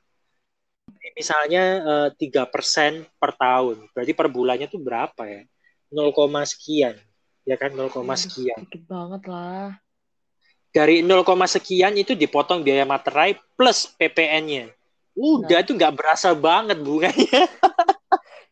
[1.13, 5.45] misalnya eh, tiga persen per tahun berarti per bulannya tuh berapa ya
[5.93, 6.95] 0, sekian
[7.49, 9.69] ya kan 0, Aduh, sekian dikit banget lah.
[10.69, 14.69] dari 0, sekian itu dipotong biaya materai plus PPN-nya
[15.17, 15.65] udah Nah.
[15.65, 17.43] tuh nggak berasa banget bunganya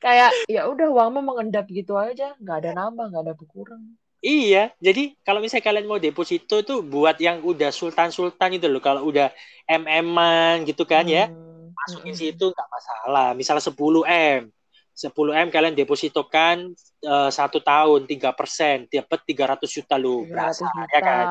[0.03, 3.83] Kayak ya udah uangmu mengendap gitu aja, nggak ada nambah, nggak ada berkurang.
[4.25, 8.81] Iya, jadi kalau misalnya kalian mau deposito tuh buat yang udah sultan-sultan itu loh.
[8.81, 9.29] Kalau udah
[9.69, 12.17] MM-an gitu kan ya, Hmm, masukin mm-mm.
[12.17, 13.25] situ nggak masalah.
[13.37, 14.49] Misalnya 10 M,
[14.97, 16.73] 10 M kalian depositokan
[17.05, 20.89] eh, satu tahun 3 persen, dapat 300 juta loh, 300 berasa juta.
[20.89, 21.25] ya kan?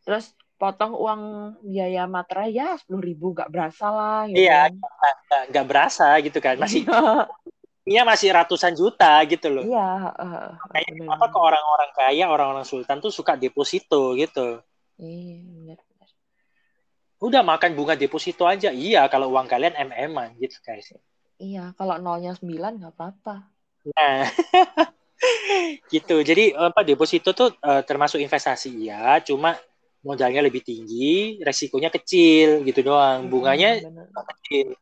[0.00, 0.24] Terus
[0.56, 1.22] potong uang
[1.60, 5.44] biaya materai ya sepuluh ribu nggak berasa lah gitu Iya, kan.
[5.52, 6.82] nggak berasa gitu kan, masih
[7.84, 9.60] Iya, masih ratusan juta gitu loh.
[9.60, 14.64] iya, heeh, Kayak bener, apa ke orang-orang kaya, orang-orang sultan tuh suka deposito gitu.
[14.96, 15.76] Iya.
[17.20, 20.96] Udah makan bunga deposito aja, iya kalau uang kalian MM-an gitu guys.
[21.42, 23.30] Iya, kalau nolnya 9 nggak apa-apa.
[23.84, 24.24] Nah,
[25.92, 26.20] gitu.
[26.24, 29.56] Jadi apa deposito tuh eh, termasuk investasi ya, cuma
[30.04, 33.28] modalnya lebih tinggi, resikonya kecil gitu doang.
[33.28, 34.06] Bunganya Mm-mm, bener.
[34.36, 34.76] kecil.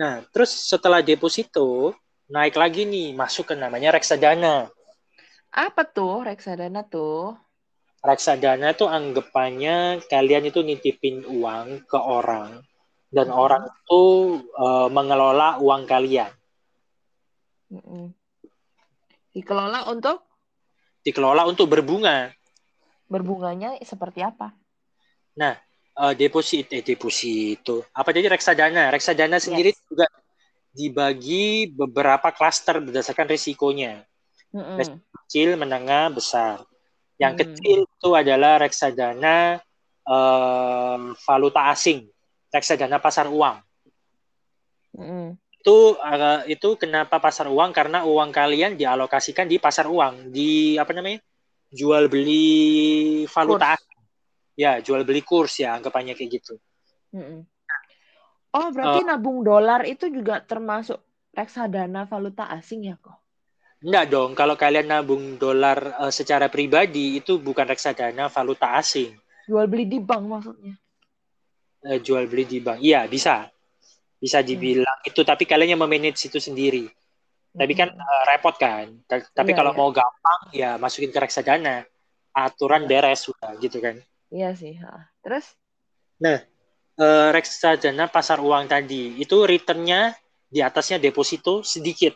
[0.00, 1.94] Nah, terus setelah deposito
[2.30, 4.68] naik lagi nih, masuk ke namanya reksadana.
[5.64, 7.32] Apa tuh reksadana tuh?
[8.08, 9.76] Reksadana tuh anggapannya
[10.12, 12.50] kalian itu nitipin uang ke orang
[13.14, 13.38] dan Mm-mm.
[13.44, 14.02] orang itu
[14.64, 16.32] eh, mengelola uang kalian.
[17.72, 18.14] Mm-mm.
[19.34, 20.18] Dikelola untuk
[21.04, 22.34] Dikelola untuk berbunga.
[23.12, 24.48] berbunganya seperti apa?
[25.40, 25.54] Nah,
[26.02, 27.86] eh, deposit eh deposito.
[27.94, 28.90] Apa jadi reksadana?
[28.94, 29.80] Reksadana sendiri Yes.
[29.88, 30.06] juga
[30.74, 34.02] dibagi beberapa klaster berdasarkan risikonya.
[34.54, 35.00] Mm-mm.
[35.24, 36.62] Kecil, menengah, besar.
[37.18, 37.44] Yang Hmm.
[37.46, 39.58] kecil itu adalah reksadana
[40.04, 42.06] eh, valuta asing,
[42.54, 43.58] reksadana pasar uang.
[44.94, 45.34] Mm-mm.
[45.58, 47.74] Itu eh, itu kenapa pasar uang?
[47.74, 51.18] Karena uang kalian dialokasikan di pasar uang, di apa namanya?
[51.74, 53.90] jual beli valuta Kurs.
[54.54, 56.54] Ya, jual beli kurs ya, anggapannya kayak gitu.
[57.10, 57.42] Mm-mm.
[58.54, 61.02] Oh, berarti nabung dolar itu juga termasuk
[61.34, 63.18] reksadana valuta asing ya kok?
[63.82, 69.10] Enggak dong, kalau kalian nabung dolar eh, secara pribadi itu bukan reksadana valuta asing.
[69.50, 70.78] Jual beli di bank maksudnya.
[71.84, 72.80] Eh, jual beli di bank.
[72.80, 73.44] Iya, bisa.
[74.16, 76.88] Bisa dibilang itu, tapi kalian yang memanage itu sendiri.
[77.52, 78.88] Tapi kan eh, repot kan.
[79.04, 79.78] Ta- Tapi Iya, kalau iya.
[79.78, 81.84] mau gampang ya masukin ke reksadana.
[82.34, 82.88] Aturan Iya.
[82.88, 84.00] beres sudah gitu kan.
[84.32, 84.80] Iya sih.
[84.80, 85.12] ha.
[85.20, 85.52] Terus?
[86.24, 90.14] Eh, reksadana pasar uang tadi itu returnnya
[90.46, 92.14] di atasnya deposito sedikit.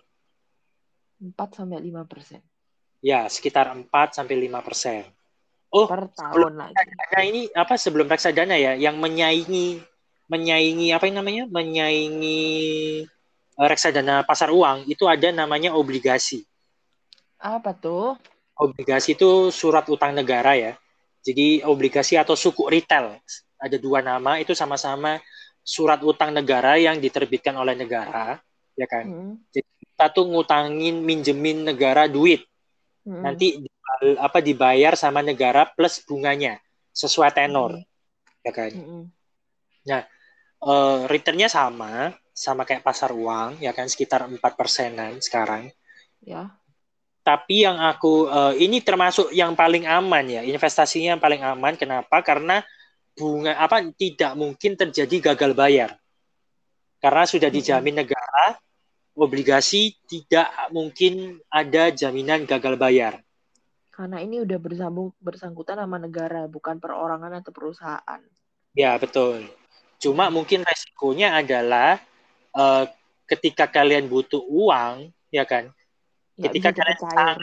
[1.19, 2.39] 4 sampai 5 persen
[3.03, 5.03] Ya, sekitar 4 sampai 5 persen.
[5.69, 6.73] Oh, per tahun lagi.
[6.73, 9.85] reksadana ini apa sebelum reksadana ya yang menyaingi
[10.33, 12.41] menyaingi apa yang namanya menyaingi
[13.53, 16.41] eh, reksadana pasar uang itu ada namanya obligasi
[17.37, 18.17] Apa tuh?
[18.57, 20.73] obligasi itu surat utang negara ya
[21.21, 23.21] jadi obligasi atau suku retail
[23.61, 25.21] ada dua nama itu sama-sama
[25.61, 28.41] surat utang negara yang diterbitkan oleh negara
[28.73, 29.37] ya kan Mm-mm.
[29.53, 32.41] kita tuh ngutangin minjemin negara duit
[33.05, 33.21] Mm-mm.
[33.21, 33.68] nanti
[34.19, 36.59] apa dibayar sama negara plus bunganya
[36.95, 38.45] sesuai tenor Mm-mm.
[38.47, 38.73] ya kan?
[38.75, 39.05] Mm-mm.
[39.89, 43.87] eh, returnnya sama sama kayak pasar uang ya kan?
[43.91, 45.71] Sekitar 4 persenan sekarang.
[46.19, 46.51] Ya.
[47.23, 51.77] tapi yang aku eh, ini termasuk yang paling aman ya investasinya yang paling aman.
[51.77, 52.25] Kenapa?
[52.25, 52.65] Karena
[53.15, 55.91] bunga apa tidak mungkin terjadi gagal bayar.
[56.99, 58.59] Karena sudah dijamin negara
[59.19, 63.19] obligasi tidak mungkin ada jaminan gagal bayar
[63.99, 68.23] Karena ini udah bersambung bersangkutan sama negara, bukan perorangan atau perusahaan.
[68.79, 69.43] ya betul
[69.99, 71.99] cuma mungkin resikonya adalah
[72.55, 72.85] eh,
[73.27, 75.75] ketika kalian butuh uang ya kan
[76.39, 77.39] Nggak Ketika kalian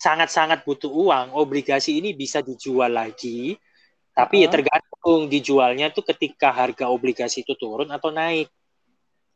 [0.00, 3.60] sangat-sangat butuh uang, obligasi ini bisa dijual lagi.
[4.16, 4.52] Tapi ya Heeh.
[4.56, 8.48] tergantung dijualnya tuh ketika harga obligasi itu turun atau naik.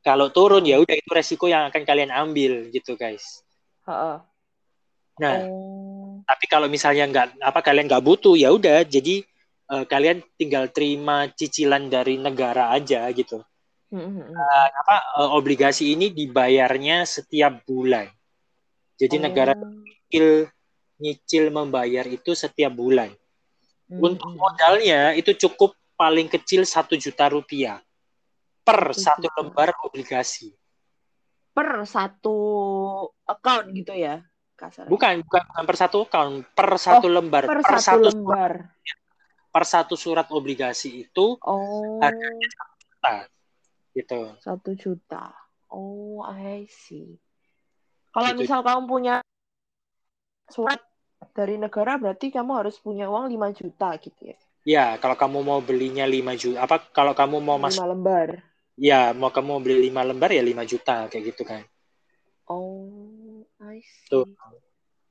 [0.00, 3.44] Kalau turun ya udah itu resiko yang akan kalian ambil gitu guys.
[3.84, 4.16] Heeh.
[5.20, 5.81] Nah, Oh.
[6.22, 9.22] Tapi kalau misalnya nggak apa kalian nggak butuh ya udah jadi
[9.72, 13.42] uh, kalian tinggal terima cicilan dari negara aja gitu.
[13.92, 18.08] Uh, apa uh, obligasi ini dibayarnya setiap bulan.
[18.96, 19.22] Jadi oh.
[19.28, 20.48] negara nyicil
[20.96, 23.12] nyicil membayar itu setiap bulan.
[23.90, 24.00] Hmm.
[24.00, 27.82] Untuk modalnya itu cukup paling kecil satu juta rupiah
[28.62, 30.54] per satu lembar obligasi.
[31.52, 32.36] Per satu
[33.28, 34.24] account gitu ya?
[34.62, 34.86] Kasar.
[34.86, 37.42] Bukan, bukan, bukan per satu account, per satu oh, lembar.
[37.50, 38.52] Per, per satu, satu lembar.
[38.62, 38.98] Surat,
[39.50, 41.98] per satu surat obligasi itu oh.
[41.98, 43.14] harganya satu juta.
[43.92, 44.20] Gitu.
[44.38, 45.24] Satu juta.
[45.66, 47.18] Oh, I see.
[48.14, 48.46] Kalau gitu.
[48.46, 49.16] misal kamu punya
[50.46, 50.78] surat
[51.32, 54.38] dari negara berarti kamu harus punya uang 5 juta gitu ya.
[54.62, 58.28] Ya, kalau kamu mau belinya 5 juta, apa kalau kamu mau masuk 5 lembar.
[58.78, 61.66] Ya, mau kamu beli 5 lembar ya 5 juta kayak gitu kan.
[62.46, 64.10] Oh, I see.
[64.12, 64.28] Tuh.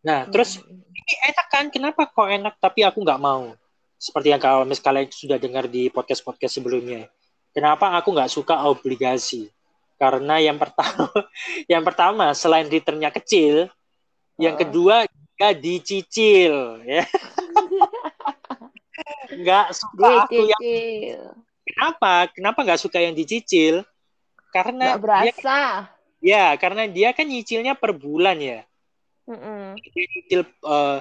[0.01, 0.31] Nah, hmm.
[0.33, 0.57] terus
[0.91, 1.65] ini enak kan?
[1.69, 3.53] Kenapa kok enak tapi aku nggak mau?
[4.01, 7.05] Seperti yang kalau misalnya sudah dengar di podcast-podcast sebelumnya.
[7.53, 9.53] Kenapa aku nggak suka obligasi?
[10.01, 11.05] Karena yang pertama,
[11.71, 14.41] yang pertama selain returnnya kecil, uh.
[14.41, 15.05] yang kedua
[15.37, 17.05] dia dicicil, ya.
[19.41, 20.61] nggak suka aku yang
[21.65, 22.13] kenapa?
[22.33, 23.85] Kenapa nggak suka yang dicicil?
[24.49, 25.57] Karena gak berasa.
[26.17, 28.65] Dia, ya, karena dia kan nyicilnya per bulan ya.
[29.29, 29.65] Mm -mm.
[29.77, 30.99] Nyicil uh,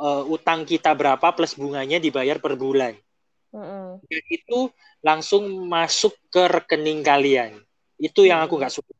[0.00, 2.96] uh, utang kita berapa plus bunganya dibayar per bulan.
[3.50, 4.06] Mm-hmm.
[4.06, 4.58] Dan itu
[5.04, 7.60] langsung masuk ke rekening kalian.
[8.00, 8.94] Itu yang aku nggak suka.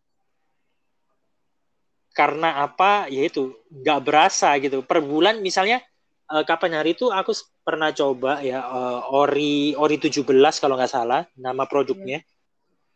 [2.13, 3.09] Karena apa?
[3.09, 4.83] Ya itu nggak berasa gitu.
[4.85, 5.81] Per bulan misalnya
[6.29, 10.27] uh, kapan hari itu aku pernah coba ya uh, ori ori 17
[10.59, 12.21] kalau nggak salah nama produknya.
[12.21, 12.39] Yeah.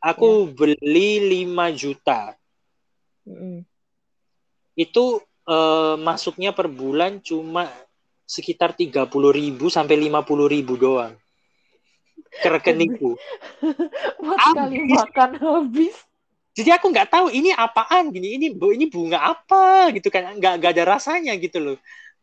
[0.05, 0.77] Aku yeah.
[0.77, 1.11] beli
[1.49, 2.35] 5 juta.
[3.25, 3.57] Mm-hmm.
[4.75, 7.69] Itu uh, masuknya per bulan cuma
[8.25, 11.15] sekitar tiga puluh ribu sampai lima puluh ribu doang
[12.35, 13.15] ke rekeningku.
[14.23, 15.95] Buat sekali makan habis.
[16.55, 20.73] Jadi aku nggak tahu ini apaan gini ini ini bunga apa gitu kan nggak nggak
[20.79, 21.79] ada rasanya gitu loh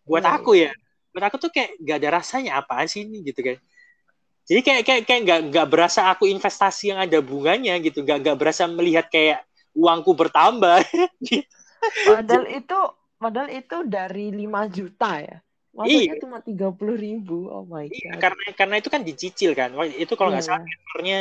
[0.05, 0.35] buat hmm.
[0.41, 0.71] aku ya
[1.11, 3.57] buat aku tuh kayak nggak ada rasanya apaan sih ini gitu kan
[4.47, 8.37] jadi kayak kayak kayak nggak nggak berasa aku investasi yang ada bunganya gitu nggak nggak
[8.39, 10.83] berasa melihat kayak uangku bertambah
[11.27, 11.45] gitu.
[12.07, 12.79] padahal itu
[13.21, 15.37] padahal itu dari 5 juta ya
[15.71, 16.19] Maksudnya iya.
[16.19, 18.19] cuma tiga puluh ribu, oh my iya, god.
[18.19, 20.59] Karena karena itu kan dicicil kan, itu kalau nggak yeah.
[20.59, 21.19] salah tenornya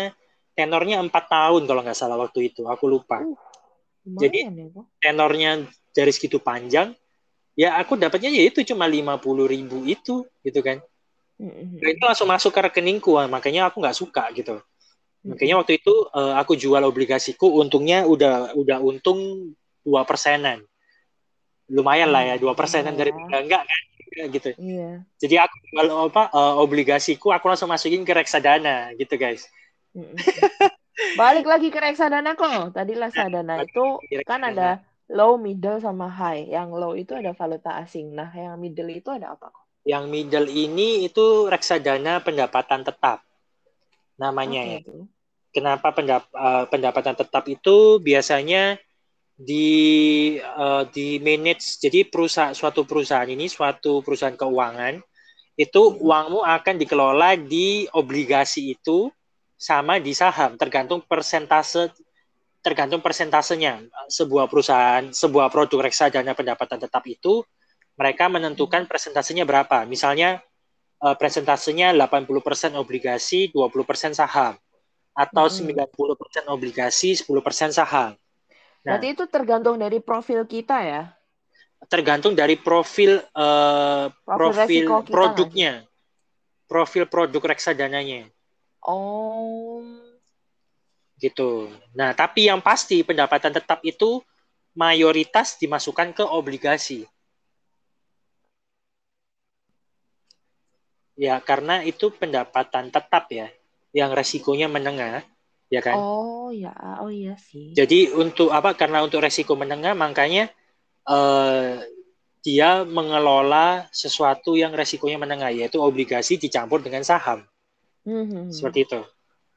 [0.58, 3.22] tenornya empat tahun kalau nggak salah waktu itu, aku lupa.
[3.22, 4.50] Uh, Jadi ya,
[4.98, 5.50] tenornya
[5.94, 6.90] dari segitu panjang,
[7.54, 10.82] ya aku dapatnya ya itu cuma lima puluh ribu itu, gitu kan.
[11.38, 11.78] Mm-hmm.
[11.78, 14.58] Nah, itu langsung masuk ke rekeningku, makanya aku nggak suka gitu.
[14.58, 15.30] Mm-hmm.
[15.30, 19.54] Makanya waktu itu uh, aku jual obligasiku, untungnya udah udah untung
[19.86, 20.66] dua persenan
[21.70, 23.62] lumayan lah ya dua persenan dari enggak
[24.10, 24.50] kan gitu.
[24.58, 25.06] Iya.
[25.22, 29.46] Jadi aku kalau apa uh, obligasiku aku langsung masukin ke reksadana gitu guys.
[31.16, 32.74] Balik lagi ke reksadana kok.
[32.74, 36.50] Tadi reksadana itu kan ada low, middle sama high.
[36.50, 38.14] Yang low itu ada valuta asing.
[38.14, 39.64] Nah, yang middle itu ada apa kok?
[39.86, 43.24] Yang middle ini itu reksadana pendapatan tetap.
[44.20, 44.78] Namanya okay, ya.
[44.84, 44.94] Itu.
[45.50, 48.78] Kenapa pendap uh, pendapatan tetap itu biasanya
[49.40, 51.80] di uh, di manage.
[51.80, 55.00] Jadi perusahaan suatu perusahaan ini suatu perusahaan keuangan
[55.56, 59.08] itu uangmu akan dikelola di obligasi itu
[59.56, 60.60] sama di saham.
[60.60, 61.88] Tergantung persentase
[62.60, 63.80] tergantung persentasenya.
[64.12, 67.40] Sebuah perusahaan sebuah produk reksadana pendapatan tetap itu
[67.96, 69.88] mereka menentukan persentasenya berapa.
[69.88, 70.44] Misalnya
[71.00, 74.60] uh, persentasenya 80% obligasi 20% saham.
[75.16, 75.88] Atau hmm.
[75.96, 78.20] 90% obligasi 10% saham
[78.80, 81.02] Nah, Berarti itu tergantung dari profil kita ya?
[81.88, 85.72] Tergantung dari profil uh, profil, profil produknya.
[85.84, 85.88] Kan?
[86.64, 88.30] Profil produk reksadananya.
[88.80, 89.84] Oh.
[91.20, 91.68] Gitu.
[91.92, 94.24] Nah, tapi yang pasti pendapatan tetap itu
[94.72, 97.04] mayoritas dimasukkan ke obligasi.
[101.20, 103.52] Ya, karena itu pendapatan tetap ya,
[103.92, 105.20] yang resikonya menengah
[105.70, 105.94] ya kan?
[105.96, 107.72] Oh ya, oh iya sih.
[107.72, 108.74] Jadi untuk apa?
[108.74, 110.50] Karena untuk resiko menengah, makanya
[111.06, 111.78] uh,
[112.42, 117.46] dia mengelola sesuatu yang resikonya menengah, yaitu obligasi dicampur dengan saham.
[118.04, 118.50] Mm-hmm.
[118.50, 119.00] Seperti itu.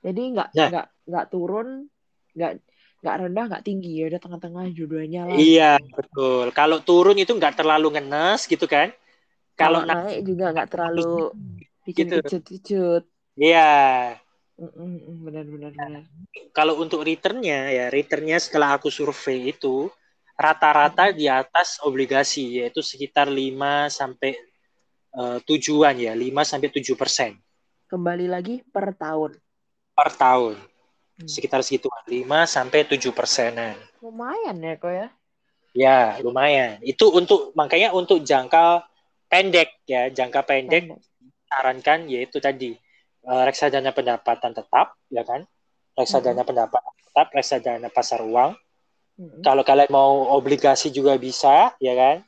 [0.06, 0.70] Jadi nggak nah.
[0.70, 1.90] nggak nggak turun,
[2.38, 2.52] nggak
[3.04, 5.36] nggak rendah, nggak tinggi, ya udah tengah-tengah judulnya lah.
[5.36, 6.54] Iya betul.
[6.56, 8.94] Kalau turun itu nggak terlalu ngenes gitu kan?
[9.58, 11.34] Kalau naik juga nggak terlalu
[11.88, 12.20] bikin gitu.
[12.22, 13.04] kecut-kecut.
[13.40, 13.74] Iya.
[14.54, 16.04] Benar benar benar.
[16.54, 19.90] Kalau untuk returnnya ya returnnya setelah aku survei itu
[20.38, 24.38] rata-rata di atas obligasi yaitu sekitar 5 sampai
[25.18, 27.32] uh, tujuan ya 5 sampai 7 persen.
[27.90, 29.38] Kembali lagi per tahun.
[29.94, 30.58] Per tahun.
[30.58, 31.30] Hmm.
[31.30, 33.78] Sekitar segituan 5 sampai 7 persenan.
[34.02, 35.08] Lumayan ya kok ya.
[35.74, 36.78] Ya, lumayan.
[36.86, 38.86] Itu untuk makanya untuk jangka
[39.26, 41.02] pendek ya, jangka pendek, pendek.
[41.50, 42.78] sarankan yaitu tadi
[43.28, 45.44] uh, reksadana pendapatan tetap ya kan.
[45.94, 46.50] Reksadana hmm.
[46.50, 48.58] pendapatan tetap, reksadana pasar uang.
[49.14, 49.46] Hmm.
[49.46, 52.26] Kalau kalian mau obligasi juga bisa, ya kan?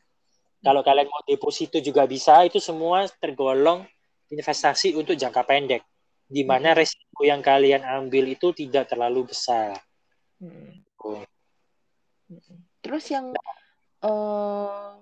[0.61, 3.81] Kalau kalian mau deposito juga bisa, itu semua tergolong
[4.29, 5.81] investasi untuk jangka pendek,
[6.29, 6.77] di mana hmm.
[6.77, 9.73] resiko yang kalian ambil itu tidak terlalu besar.
[10.37, 10.85] Hmm.
[11.01, 11.25] Oh.
[12.81, 13.33] Terus yang
[14.05, 14.97] uh,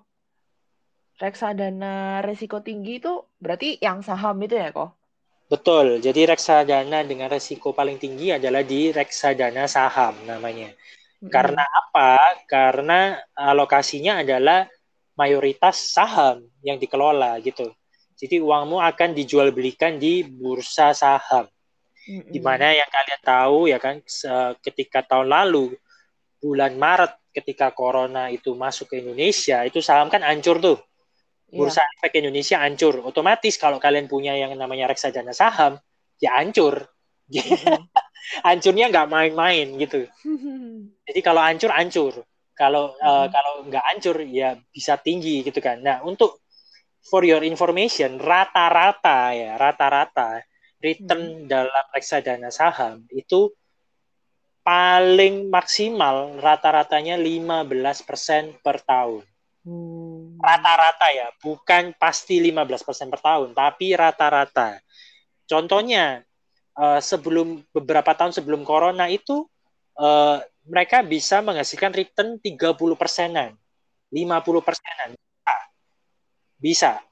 [1.20, 4.92] reksadana resiko tinggi itu berarti yang saham itu ya kok?
[5.44, 6.00] Betul.
[6.00, 10.72] Jadi reksadana dengan resiko paling tinggi adalah di reksadana saham namanya.
[11.20, 11.30] Hmm.
[11.30, 12.40] Karena apa?
[12.48, 14.64] Karena alokasinya adalah
[15.14, 17.70] mayoritas saham yang dikelola gitu.
[18.14, 21.46] Jadi uangmu akan dijual belikan di bursa saham.
[22.04, 22.30] Mm-hmm.
[22.30, 24.04] Di mana yang kalian tahu ya kan
[24.60, 25.72] ketika tahun lalu
[26.36, 30.78] bulan Maret ketika corona itu masuk ke Indonesia itu saham kan hancur tuh.
[31.54, 31.58] Iya.
[31.62, 31.94] Bursa yeah.
[32.02, 32.94] efek Indonesia hancur.
[33.06, 35.78] Otomatis kalau kalian punya yang namanya reksadana saham
[36.18, 36.90] ya hancur.
[37.30, 37.86] Mm-hmm.
[38.46, 40.10] Hancurnya nggak main-main gitu.
[41.06, 42.14] Jadi kalau hancur hancur.
[42.54, 45.78] Kalau uh, kalau nggak hancur ya bisa tinggi gitu kan.
[45.78, 46.42] Nah untuk
[47.06, 50.40] for your information rata-rata ya rata-rata
[50.80, 51.46] return hmm.
[51.50, 53.52] dalam reksadana saham itu
[54.64, 59.24] paling maksimal rata-ratanya 15% per tahun.
[59.64, 60.03] Hmm.
[60.40, 64.80] Rata-rata ya, bukan pasti 15% per tahun, tapi rata-rata.
[65.44, 66.24] Contohnya,
[66.78, 69.46] uh, sebelum beberapa tahun sebelum corona itu
[69.98, 73.54] uh, mereka bisa menghasilkan return 30 persenan,
[74.10, 75.10] 50 persenan.
[76.56, 77.02] Bisa.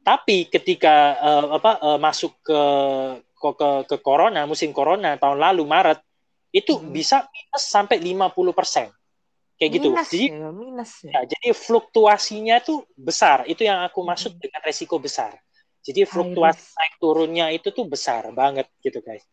[0.00, 2.60] Tapi ketika uh, apa uh, masuk ke,
[3.20, 6.00] ke ke ke corona, musim corona tahun lalu Maret,
[6.48, 6.88] itu hmm.
[6.88, 8.88] bisa minus sampai 50 persen.
[9.58, 9.88] Kayak gitu.
[9.90, 11.10] Minus jadi, ya, minus ya.
[11.10, 11.20] ya.
[11.34, 13.42] Jadi fluktuasinya itu besar.
[13.50, 14.40] Itu yang aku maksud hmm.
[14.40, 15.34] dengan resiko besar.
[15.82, 19.26] Jadi fluktuasi naik turunnya itu tuh besar banget gitu guys.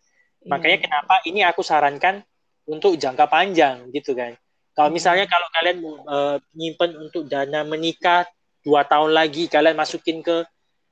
[0.45, 0.83] Makanya iya.
[0.85, 2.25] kenapa ini aku sarankan
[2.65, 4.33] untuk jangka panjang gitu kan.
[4.73, 4.97] Kalau hmm.
[4.97, 5.77] misalnya kalau kalian
[6.09, 8.25] uh, nyimpen untuk dana menikah
[8.65, 10.41] dua tahun lagi kalian masukin ke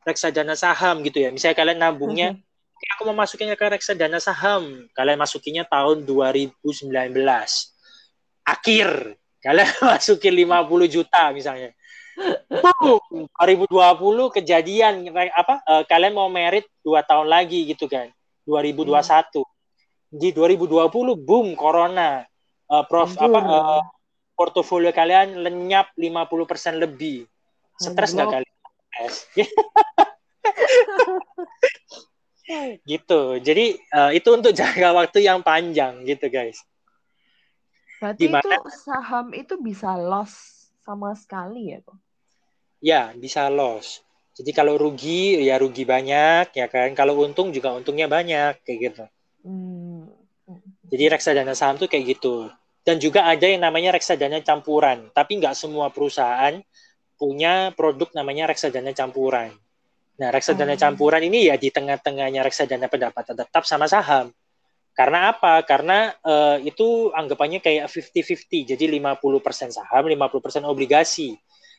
[0.06, 1.34] reksadana saham gitu ya.
[1.34, 2.93] Misalnya kalian nabungnya, hmm.
[3.00, 6.62] aku mau masukin ke reksadana saham, kalian masukinnya tahun 2019.
[8.43, 8.88] Akhir
[9.44, 11.76] kalian masukin 50 juta misalnya.
[12.48, 15.66] Boom, 2020 kejadian apa?
[15.66, 18.14] Uh, kalian mau merit dua tahun lagi gitu kan,
[18.46, 19.42] 2021.
[19.42, 19.54] Hmm
[20.14, 22.22] di 2020 boom corona
[22.70, 23.34] uh, prof Anjur.
[23.34, 23.82] apa uh,
[24.38, 27.26] portofolio kalian lenyap 50% lebih
[27.82, 28.54] stres nggak kalian
[32.86, 36.62] gitu jadi uh, itu untuk jangka waktu yang panjang gitu guys
[38.04, 42.00] berarti Di mana, itu saham itu bisa loss sama sekali ya kok
[42.84, 44.04] ya bisa loss
[44.36, 49.06] jadi kalau rugi ya rugi banyak ya kan kalau untung juga untungnya banyak kayak gitu
[49.44, 50.08] Hmm.
[50.88, 52.48] Jadi reksadana saham tuh kayak gitu.
[52.84, 55.12] Dan juga ada yang namanya reksadana campuran.
[55.12, 56.60] Tapi nggak semua perusahaan
[57.16, 59.52] punya produk namanya reksadana campuran.
[60.20, 60.80] Nah, reksadana oh.
[60.80, 64.32] campuran ini ya di tengah-tengahnya reksadana pendapatan tetap sama saham.
[64.94, 65.66] Karena apa?
[65.66, 68.78] Karena uh, itu anggapannya kayak 50-50.
[68.78, 71.34] Jadi 50% saham, 50% obligasi.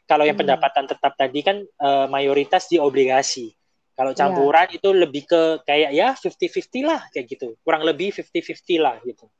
[0.04, 0.44] Kalau yang hmm.
[0.44, 3.54] pendapatan tetap tadi kan uh, mayoritas di obligasi.
[3.94, 4.18] Kalau iya.
[4.18, 4.76] campuran yeah.
[4.76, 7.54] itu lebih ke kayak ya 50-50 lah kayak gitu.
[7.62, 9.30] Kurang lebih 50-50 lah gitu.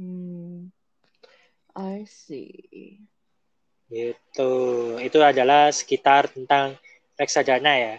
[0.00, 0.72] Hmm.
[1.76, 3.04] I see.
[3.92, 4.52] Gitu.
[4.96, 6.80] Itu adalah sekitar tentang
[7.20, 7.84] reksadana ya.
[7.84, 7.96] Ya.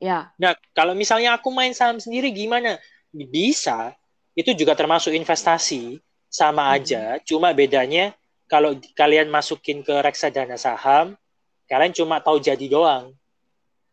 [0.00, 0.22] Yeah.
[0.36, 2.76] Nah, kalau misalnya aku main saham sendiri gimana?
[3.08, 3.96] Bisa.
[4.40, 6.00] Itu juga termasuk investasi
[6.32, 6.74] sama hmm.
[6.80, 8.16] aja, cuma bedanya
[8.48, 11.14] kalau kalian masukin ke reksadana saham,
[11.68, 13.12] kalian cuma tahu jadi doang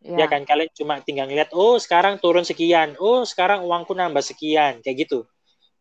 [0.08, 0.24] Ya.
[0.24, 4.80] ya kan kalian cuma tinggal ngeliat oh sekarang turun sekian, oh sekarang uangku nambah sekian
[4.86, 5.26] kayak gitu.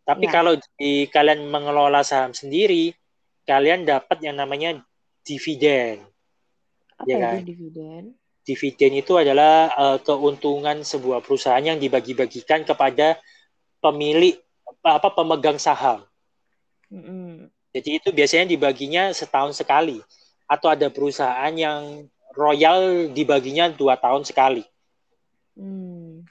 [0.07, 0.33] Tapi ya.
[0.33, 2.97] kalau di kalian mengelola saham sendiri,
[3.45, 4.81] kalian dapat yang namanya
[5.21, 6.07] dividen.
[6.97, 7.45] Apa ya kan?
[7.45, 8.03] dividen?
[8.47, 13.19] Dividen itu adalah uh, keuntungan sebuah perusahaan yang dibagi-bagikan kepada
[13.83, 14.39] pemilik
[14.95, 16.07] apa pemegang saham.
[16.87, 17.51] Mm.
[17.77, 20.01] Jadi itu biasanya dibaginya setahun sekali.
[20.47, 24.63] Atau ada perusahaan yang royal dibaginya dua tahun sekali.
[25.57, 26.23] Hmm.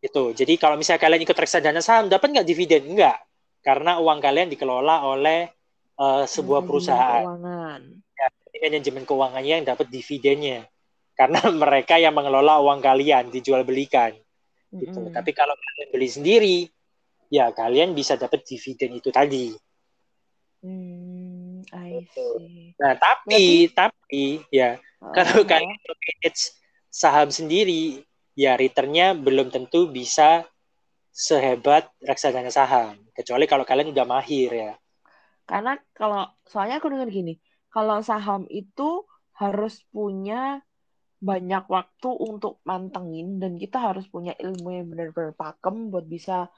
[0.00, 0.32] Itu.
[0.36, 2.94] Jadi kalau misalnya kalian ikut reksadana saham, dapat nggak dividen?
[2.94, 3.18] Enggak.
[3.60, 5.50] Karena uang kalian dikelola oleh
[5.98, 7.24] uh, sebuah manajemen perusahaan.
[7.26, 7.80] Keuangan.
[8.16, 8.26] Ya,
[8.70, 10.60] manajemen keuangannya yang dapat dividennya.
[11.16, 14.12] karena mereka yang mengelola uang kalian dijual belikan
[14.76, 15.08] gitu.
[15.08, 16.58] Tapi kalau kalian beli sendiri,
[17.32, 19.52] ya kalian bisa dapat dividen itu tadi.
[20.64, 22.74] Hmm, I see.
[22.80, 24.80] Nah, tapi tapi ya
[25.14, 26.52] kalau Oh, kalian manage
[26.90, 28.02] saham sendiri,
[28.34, 30.44] ya returnnya belum tentu bisa
[31.12, 32.96] sehebat reksadana saham.
[33.16, 34.72] Kecuali kalau kalian udah mahir ya.
[35.46, 37.38] Karena kalau soalnya aku dengar gini,
[37.70, 39.06] kalau saham itu
[39.36, 40.60] harus punya
[41.16, 46.52] banyak waktu untuk mantengin dan kita harus punya ilmu yang benar-benar pakem buat bisa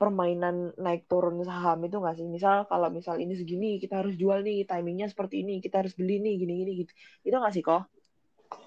[0.00, 2.26] permainan naik turun saham itu nggak sih?
[2.26, 6.20] Misal kalau misal ini segini kita harus jual nih, timingnya seperti ini, kita harus beli
[6.20, 6.92] nih gini-gini gitu.
[7.26, 7.82] Itu nggak sih kok?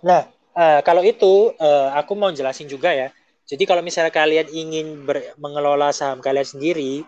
[0.07, 0.21] Nah,
[0.57, 3.09] eh, kalau itu eh, aku mau jelasin juga ya.
[3.47, 7.03] Jadi kalau misalnya kalian ingin ber- mengelola saham kalian sendiri,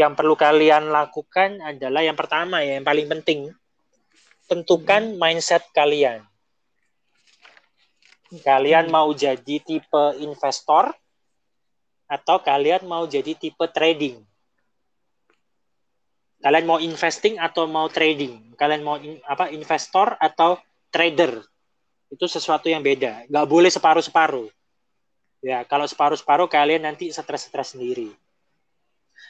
[0.00, 3.52] yang perlu kalian lakukan adalah yang pertama ya, yang paling penting,
[4.48, 6.24] tentukan mindset kalian.
[8.42, 8.94] Kalian Hmm.
[8.94, 10.90] mau jadi tipe investor
[12.08, 14.20] atau kalian mau jadi tipe trading?
[16.44, 18.52] Kalian mau investing atau mau trading?
[18.60, 20.60] Kalian mau in- apa investor atau
[20.92, 21.40] trader?
[22.12, 23.24] Itu sesuatu yang beda.
[23.32, 24.52] Nggak boleh separuh-separuh.
[25.40, 28.12] Ya, kalau separuh-separuh kalian nanti stres-stres sendiri.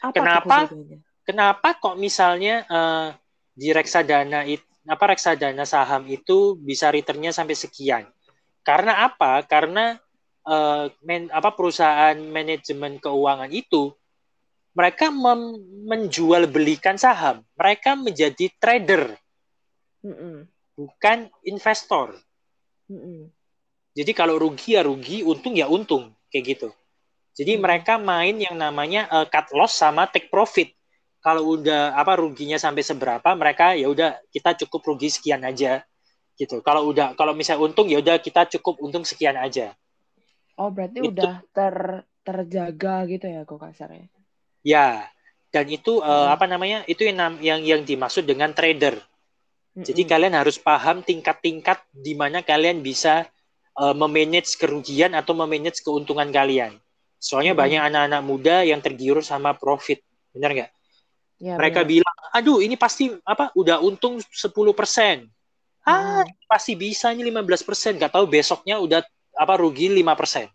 [0.02, 0.56] Apa Kenapa?
[1.24, 3.08] Kenapa kok misalnya eh,
[3.54, 8.04] di reksadana it, apa reksadana saham itu bisa returnnya sampai sekian?
[8.60, 9.40] Karena apa?
[9.48, 9.96] Karena
[10.44, 13.92] eh, men, apa perusahaan manajemen keuangan itu
[14.74, 17.46] mereka mem- menjual belikan saham.
[17.54, 19.14] Mereka menjadi trader,
[20.02, 20.50] Mm-mm.
[20.74, 22.18] bukan investor.
[22.90, 23.30] Mm-mm.
[23.94, 26.68] Jadi kalau rugi ya rugi, untung ya untung, kayak gitu.
[27.38, 27.62] Jadi Hmm.
[27.62, 30.74] mereka main yang namanya eh, cut loss sama take profit.
[31.22, 35.80] Kalau udah apa ruginya sampai seberapa, mereka ya udah kita cukup rugi sekian aja,
[36.34, 36.60] gitu.
[36.60, 39.72] Kalau udah kalau misalnya untung ya udah kita cukup untung sekian aja.
[40.60, 41.76] Oh, berarti Itu- udah ter
[42.26, 44.06] terjaga gitu ya kok kasarnya.
[44.64, 45.06] Ya,
[45.52, 46.34] dan itu eh, Hmm.
[46.34, 46.82] apa namanya?
[46.88, 48.96] Itu yang yang yang dimaksud dengan trader.
[49.78, 50.08] Jadi Mm-mm.
[50.08, 53.28] kalian harus paham tingkat-tingkat di mana kalian bisa
[53.76, 56.78] uh, memanage kerugian atau memanage keuntungan kalian.
[57.20, 57.58] Soalnya Mm-mm.
[57.58, 60.00] banyak anak-anak muda yang tergiur sama profit,
[60.32, 60.70] benar nggak?
[61.38, 61.86] Ya, Mereka benar.
[61.86, 63.50] bilang, aduh ini pasti apa?
[63.54, 65.26] Udah untung 10%.
[65.84, 66.32] Ah, Hmm.
[66.48, 68.00] pasti bisa nih 15%.
[68.00, 69.04] Gak tahu besoknya udah
[69.34, 70.48] apa rugi 5%.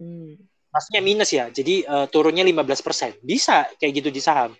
[0.00, 0.36] Hmm.
[0.70, 1.50] Maksudnya minus ya.
[1.50, 3.20] Jadi uh, turunnya 15%.
[3.26, 4.54] Bisa kayak gitu di saham.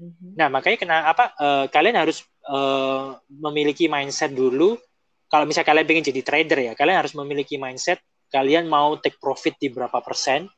[0.00, 0.32] Mhm.
[0.32, 1.36] Nah, makanya kena apa?
[1.36, 4.80] eh, kalian harus eh, memiliki mindset dulu.
[5.28, 8.00] Kalau misalnya kalian pengen jadi trader ya, kalian harus memiliki mindset.
[8.32, 10.48] Kalian mau take profit di berapa persen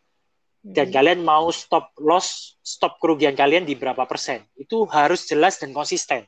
[0.62, 0.94] dan Mhm.
[0.94, 4.46] kalian mau stop loss, stop kerugian kalian di berapa persen.
[4.54, 6.22] Itu harus jelas dan konsisten.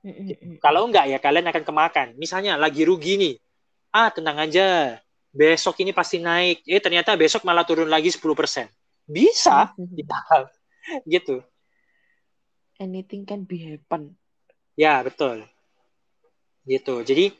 [0.00, 0.58] Mm-mm.
[0.58, 2.08] Kalau enggak ya kalian akan kemakan.
[2.16, 3.34] Misalnya lagi rugi nih,
[3.92, 4.96] ah tenang aja,
[5.30, 6.66] besok ini pasti naik.
[6.66, 8.66] Eh ternyata besok malah turun lagi 10%.
[9.06, 9.94] Bisa, Mhm.
[9.94, 10.02] di
[11.18, 11.42] gitu.
[12.80, 14.16] Anything can be happen.
[14.78, 15.44] Ya, betul.
[16.64, 16.94] Gitu.
[17.04, 17.34] Jadi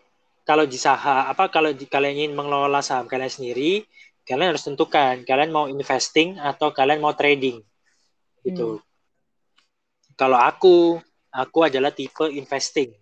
[0.45, 3.87] kalau di saham apa kalau di, kalian ingin mengelola saham kalian sendiri,
[4.27, 7.63] kalian harus tentukan kalian mau investing atau kalian mau trading.
[8.45, 8.83] Gitu.
[10.19, 11.01] Kalau aku,
[11.33, 12.93] aku adalah tipe investing.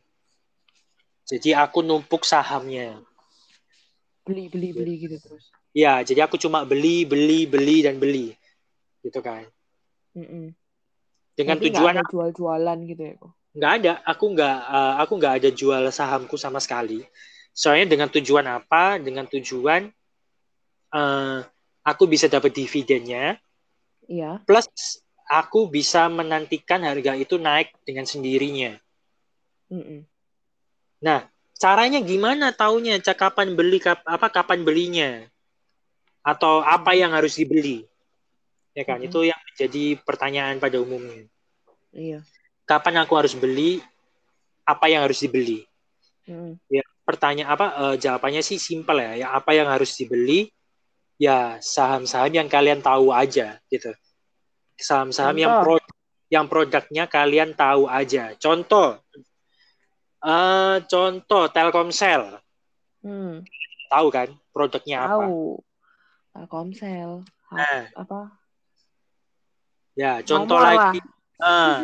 [1.27, 3.03] Jadi aku numpuk sahamnya.
[4.29, 5.49] Beli, beli, beli gitu terus.
[5.73, 8.37] Ya, jadi aku cuma beli, beli, beli dan beli.
[9.01, 9.49] Gitu kan.
[10.13, 10.53] Mm-mm.
[11.33, 13.33] Dengan nggak tujuan ada jual-jualan gitu ya kok.
[13.49, 17.01] nggak ada aku nggak eh, aku nggak ada jual sahamku sama sekali
[17.51, 19.89] soalnya dengan tujuan apa dengan tujuan
[20.95, 21.39] eh,
[21.83, 23.41] aku bisa dapat dividennya
[24.07, 24.41] Iya.
[24.45, 24.69] plus
[25.27, 28.77] aku bisa menantikan harga itu naik dengan sendirinya
[29.73, 30.05] Mm-mm.
[31.01, 31.27] nah
[31.59, 35.27] caranya gimana taunya kapan beli kap, apa kapan belinya
[36.23, 37.85] atau apa yang harus dibeli
[38.73, 39.11] ya kan Mm-mm.
[39.11, 41.27] itu yang menjadi pertanyaan pada umumnya
[41.91, 42.23] Iya.
[42.69, 43.83] kapan aku harus beli
[44.63, 45.67] apa yang harus dibeli
[46.29, 46.61] Mm-mm.
[47.09, 49.25] pertanyaan apa eh, jawabannya sih simpel ya.
[49.25, 50.53] Ya apa yang harus dibeli?
[51.17, 53.91] Ya saham-saham yang kalian tahu aja gitu.
[54.77, 55.81] Saham-saham yang pro
[56.29, 58.37] yang produknya kalian tahu aja.
[58.37, 59.01] Contoh
[60.21, 62.41] eh contoh Telkomsel.
[63.01, 63.47] Hmm.
[63.87, 65.25] Tahu kan produknya apa?
[65.25, 65.63] Tahu.
[66.33, 67.11] Telkomsel.
[67.49, 68.21] Ha- Nah, Apa?
[69.95, 70.75] ya contoh Nomor lah.
[70.93, 71.01] lagi
[71.39, 71.79] eh,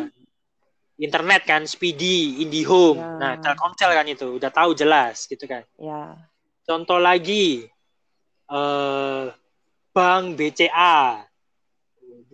[0.97, 2.99] internet kan Speedy, IndiHome.
[2.99, 3.09] Ya.
[3.17, 5.63] Nah, Telkomsel kan itu udah tahu jelas gitu kan.
[5.75, 6.15] Ya.
[6.63, 7.65] Contoh lagi
[8.45, 9.25] eh
[9.89, 11.23] Bank BCA.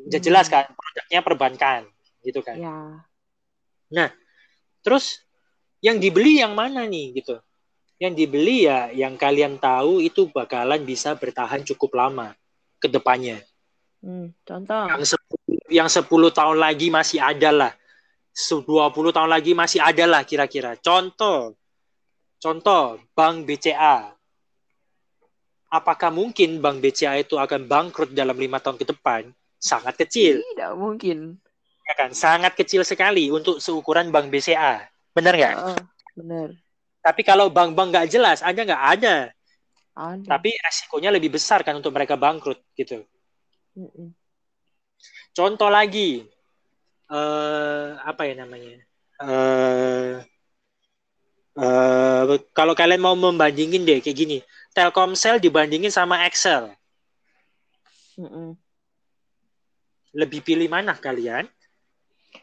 [0.01, 0.25] Udah Hmm.
[0.25, 1.81] jelas kan produknya perbankan
[2.21, 2.57] gitu kan.
[3.89, 4.09] Ya.
[4.81, 5.21] Terus
[5.81, 7.41] yang dibeli yang mana nih gitu.
[8.01, 12.33] yang dibeli ya yang kalian tahu itu bakalan bisa bertahan cukup lama
[12.81, 13.45] ke depannya.
[14.01, 14.89] Hmm, contoh.
[14.89, 15.21] Yang
[15.69, 17.71] 10, yang 10 tahun lagi masih ada lah.
[18.33, 18.65] 20
[19.13, 20.73] tahun lagi masih ada lah kira-kira.
[20.81, 21.53] Contoh.
[22.41, 24.17] Contoh Bank BCA.
[25.69, 29.29] Apakah mungkin Bank BCA itu akan bangkrut dalam lima tahun ke depan?
[29.61, 30.41] Sangat kecil.
[30.41, 31.37] Tidak mungkin.
[31.85, 32.17] Ya kan?
[32.17, 34.90] Sangat kecil sekali untuk seukuran Bank BCA.
[35.11, 35.55] Benar nggak?
[35.55, 35.81] Uh,
[36.15, 36.49] benar.
[37.01, 39.15] Tapi kalau bank-bank nggak jelas, ada nggak ada.
[39.91, 40.23] Ada.
[40.37, 43.03] Tapi resikonya lebih besar kan untuk mereka bangkrut gitu.
[43.75, 44.15] Mm-mm.
[45.31, 46.27] Contoh lagi,
[47.11, 48.79] eh apa ya namanya?
[49.19, 50.15] Eh
[51.59, 52.21] eh,
[52.55, 54.37] kalau kalian mau membandingin deh kayak gini,
[54.71, 56.71] Telkomsel dibandingin sama Excel,
[58.19, 58.55] Mm-mm.
[60.15, 61.47] lebih pilih mana kalian?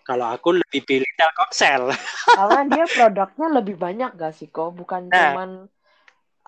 [0.09, 1.83] Kalau aku lebih pilih Telkomsel.
[2.37, 4.71] Karena dia produknya lebih banyak gak sih kok?
[4.81, 5.37] Bukan Nah.
[5.37, 5.51] cuman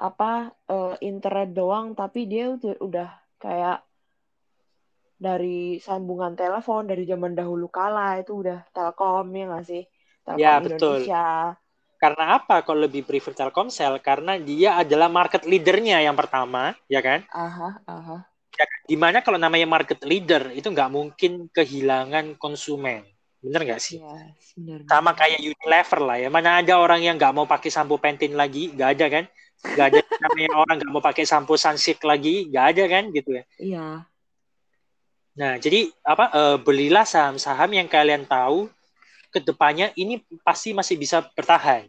[0.08, 0.30] apa
[0.72, 3.08] eh, internet doang, tapi dia udah, udah
[3.42, 3.76] kayak
[5.20, 9.82] dari sambungan telepon dari zaman dahulu kala itu udah Telkom ya nggak sih?
[10.24, 11.00] Telkom Ya, betul.
[11.04, 11.24] Indonesia.
[12.00, 12.64] Karena apa?
[12.64, 17.20] Kalau lebih prefer Telkomsel karena dia adalah market leadernya yang pertama, ya kan?
[17.42, 18.16] Aha, aha.
[18.90, 23.06] Di mana kalau namanya market leader itu nggak mungkin kehilangan konsumen,
[23.40, 23.96] bener nggak sih?
[23.98, 24.78] Ya, benar.
[24.86, 26.28] Sama kayak Unilever lah ya.
[26.28, 28.70] Mana ada orang yang nggak mau pakai sampo Pantene lagi?
[28.72, 29.24] Nggak ada kan?
[29.60, 32.48] Nggak ada namanya orang nggak mau pakai sampo Sunsilk lagi?
[32.52, 33.44] Nggak ada kan gitu ya.
[33.56, 33.86] Iya.
[35.40, 36.24] Nah, jadi apa?
[36.34, 38.68] eh, belilah saham-saham yang kalian tahu
[39.30, 41.86] ke depannya ini pasti masih bisa bertahan.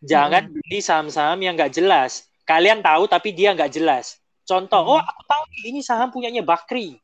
[0.00, 2.24] Jangan beli saham-saham yang nggak jelas.
[2.48, 4.16] Kalian tahu tapi dia nggak jelas.
[4.48, 4.92] Contoh, Hmm.
[4.96, 6.96] oh aku tahu nih, ini saham punyanya Bakri.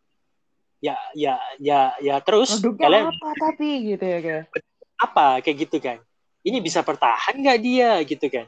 [0.85, 4.45] Ya, ya, ya, ya terus Produknya kalian apa tapi gitu ya kayak.
[5.01, 5.99] apa kayak gitu kan?
[6.45, 8.47] Ini bisa bertahan nggak dia gitu kan?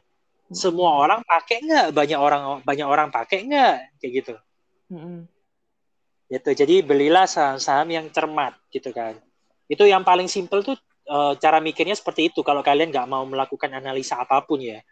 [0.53, 1.87] Semua orang pakai nggak?
[1.93, 3.77] Banyak orang banyak orang pakai nggak?
[4.01, 4.35] Kayak gitu.
[4.93, 5.29] Mm-mm.
[6.29, 6.51] Gitu.
[6.53, 9.17] Jadi belilah saham-saham yang cermat gitu kan.
[9.69, 10.77] Itu yang paling simple tuh
[11.09, 12.45] eh, cara mikirnya seperti itu.
[12.45, 14.85] Kalau kalian nggak mau melakukan analisa apa pun ya,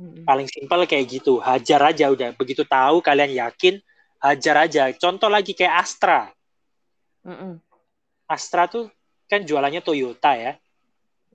[0.00, 0.24] Mm-mm.
[0.24, 1.40] paling simpel kayak gitu.
[1.40, 2.32] Hajar aja udah.
[2.36, 3.80] Begitu tahu kalian yakin,
[4.20, 4.88] hajar aja.
[4.96, 6.32] Contoh lagi kayak Astra.
[7.28, 7.60] Mm-mm.
[8.24, 8.88] Astra tuh
[9.28, 10.56] kan jualannya Toyota ya.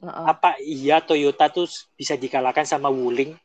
[0.01, 0.25] Uh-uh.
[0.25, 3.37] Apa iya Toyota tuh bisa dikalahkan sama Wuling?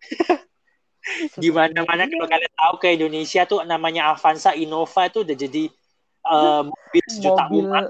[1.40, 5.64] Di mana-mana kalau kalian tahu ke Indonesia tuh namanya Avanza, Innova itu udah jadi
[6.28, 7.84] eh, mobil sejuta mobil umat.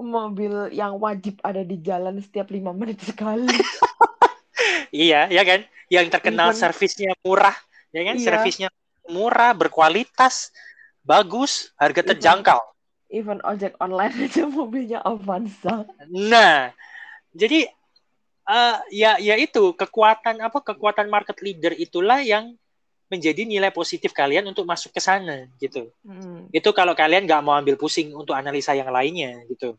[0.00, 3.46] mobil yang wajib ada di jalan setiap lima menit sekali.
[4.90, 5.62] Iya, ya kan?
[5.86, 7.54] Yang terkenal Even- servisnya murah,
[7.94, 8.16] ya kan?
[8.18, 8.24] Iya.
[8.26, 8.68] Servisnya
[9.06, 10.50] murah, berkualitas,
[11.06, 12.58] bagus, harga terjangkau.
[12.58, 12.79] Even
[13.10, 15.84] ojek online aja mobilnya Avanza.
[16.08, 16.70] Nah,
[17.34, 17.66] jadi
[18.46, 22.54] eh, ya ya itu kekuatan apa kekuatan market leader itulah yang
[23.10, 25.90] menjadi nilai positif kalian untuk masuk ke sana gitu.
[26.06, 26.54] Mm.
[26.54, 29.74] Itu kalau kalian nggak mau ambil pusing untuk analisa yang lainnya gitu.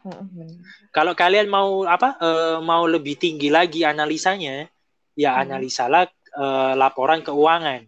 [0.00, 0.64] Mm-mm.
[0.94, 4.70] Kalau kalian mau apa eh, mau lebih tinggi lagi analisanya,
[5.18, 5.42] ya Hmm.
[5.44, 7.84] analisalah eh, laporan keuangan.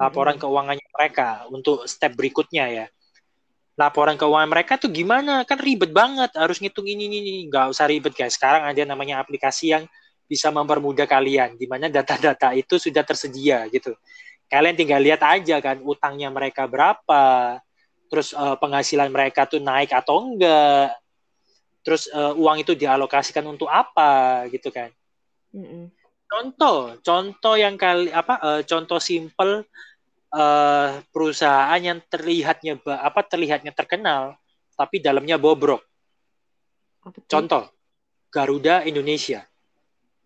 [0.00, 0.42] Laporan Mm-mm.
[0.42, 2.86] keuangannya mereka untuk step berikutnya ya.
[3.78, 5.46] Laporan keuangan mereka tuh gimana?
[5.46, 7.40] Kan ribet banget, harus ngitung ini ini ini.
[7.46, 8.34] Nggak usah ribet guys.
[8.34, 9.86] Sekarang ada namanya aplikasi yang
[10.26, 13.94] bisa mempermudah kalian di mana data-data itu sudah tersedia gitu.
[14.50, 17.56] Kalian tinggal lihat aja kan utangnya mereka berapa,
[18.10, 20.98] terus eh, penghasilan mereka tuh naik atau enggak,
[21.86, 24.90] terus eh, uang itu dialokasikan untuk apa gitu kan.
[25.54, 25.88] Mm-mm.
[26.28, 29.64] Contoh, contoh yang kali apa eh, contoh simple
[30.28, 34.36] eh, perusahaan yang terlihatnya apa terlihatnya terkenal
[34.74, 35.82] tapi dalamnya bobrok.
[37.02, 37.18] Apa?
[37.26, 37.64] Contoh
[38.28, 39.42] Garuda Indonesia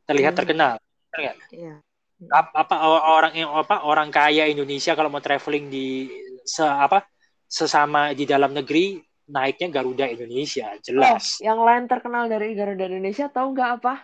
[0.05, 0.41] terlihat Hmm.
[0.43, 0.73] terkenal.
[1.09, 1.37] Benar nggak?
[1.53, 1.75] Iya.
[2.31, 6.07] Ap- apa orang yang apa orang kaya Indonesia kalau mau traveling di
[6.47, 7.03] se apa
[7.51, 13.27] sesama di dalam negeri naiknya Garuda Indonesia Oh, jelas yang lain terkenal dari Garuda Indonesia
[13.27, 13.95] tahu nggak apa?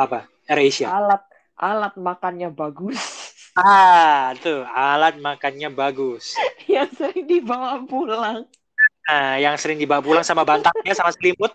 [0.00, 1.20] apa AirAsia Alat
[1.60, 3.19] alat makannya bagus.
[3.60, 6.32] Ah tuh alat makannya bagus.
[6.70, 8.48] Yang sering dibawa pulang.
[9.10, 11.50] Nah yang sering dibawa pulang sama bantalnya sama selimut.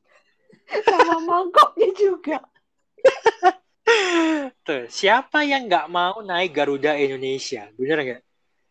[0.84, 2.38] Sama mangkoknya juga.
[4.66, 7.70] tuh siapa yang nggak mau naik Garuda Indonesia?
[7.80, 8.22] Bener nggak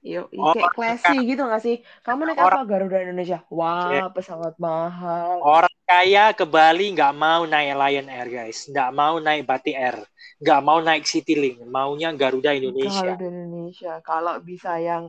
[0.05, 1.81] Yo, Oh, kayak classy gitu nggak sih?
[2.05, 3.41] Kamu naik Orang- apa Garuda Indonesia?
[3.49, 4.05] Wah, Iya.
[4.13, 5.41] pesawat mahal.
[5.41, 10.01] orang kaya ke Bali nggak mau naik Lion Air guys nggak mau naik Batik Air
[10.41, 13.93] nggak mau naik Citylink maunya Garuda Indonesia Garuda Indonesia.
[14.01, 15.09] Kalau bisa yang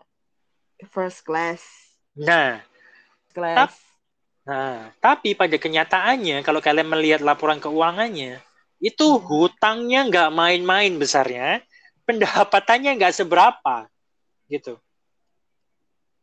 [0.92, 1.64] first class,
[2.12, 2.60] nah
[3.32, 3.76] class.
[4.44, 8.40] Nah, tapi pada kenyataannya kalau kalian melihat laporan keuangannya,
[8.78, 9.24] itu Hmm.
[9.26, 11.64] hutangnya nggak main-main besarnya,
[12.04, 13.88] pendapatannya nggak seberapa
[14.46, 14.78] gitu.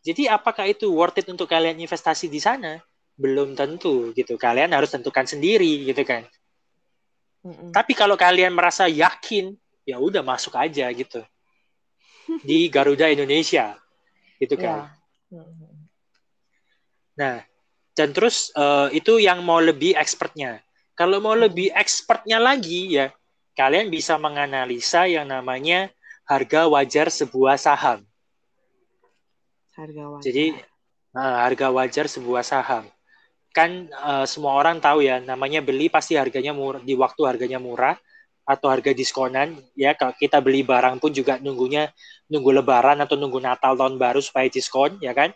[0.03, 2.83] Jadi apakah itu worth it untuk kalian investasi di sana?
[3.15, 4.35] Belum tentu gitu.
[4.35, 6.27] Kalian harus tentukan sendiri gitu kan.
[7.47, 7.71] Mm-mm.
[7.71, 9.55] Tapi kalau kalian merasa yakin,
[9.87, 11.23] ya udah masuk aja gitu.
[12.49, 13.79] Di Garuda Indonesia.
[14.43, 14.91] Gitu kan.
[15.31, 15.47] Yeah.
[17.15, 17.37] Nah,
[17.95, 20.65] dan terus uh, itu yang mau lebih expertnya.
[20.99, 23.15] Kalau mau lebih expertnya lagi ya,
[23.55, 25.93] kalian bisa menganalisa yang namanya
[26.27, 28.05] harga wajar sebuah saham.
[29.73, 30.25] Harga wajar.
[30.29, 30.47] Jadi
[31.17, 32.85] nah, harga wajar sebuah saham.
[33.53, 37.97] Kan uh, semua orang tahu ya, namanya beli pasti harganya murah di waktu harganya murah
[38.43, 41.95] atau harga diskonan ya kalau kita beli barang pun juga nunggunya
[42.27, 45.31] nunggu lebaran atau nunggu Natal tahun baru supaya diskon ya kan.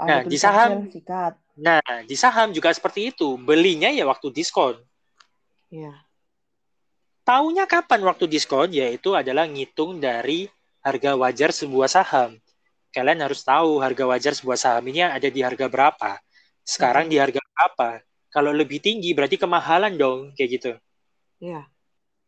[0.00, 1.36] Nah, di saham sikat.
[1.60, 3.36] Nah, di saham juga seperti itu.
[3.36, 4.80] Belinya ya waktu diskon.
[5.68, 5.92] Iya.
[7.20, 8.72] Taunya kapan waktu diskon?
[8.72, 10.48] Yaitu adalah ngitung dari
[10.80, 12.40] harga wajar sebuah saham
[12.90, 16.18] kalian harus tahu harga wajar sebuah saham ini ada di harga berapa.
[16.66, 17.12] Sekarang hmm.
[17.12, 17.88] di harga berapa?
[18.30, 20.72] Kalau lebih tinggi berarti kemahalan dong, kayak gitu.
[21.42, 21.66] Iya.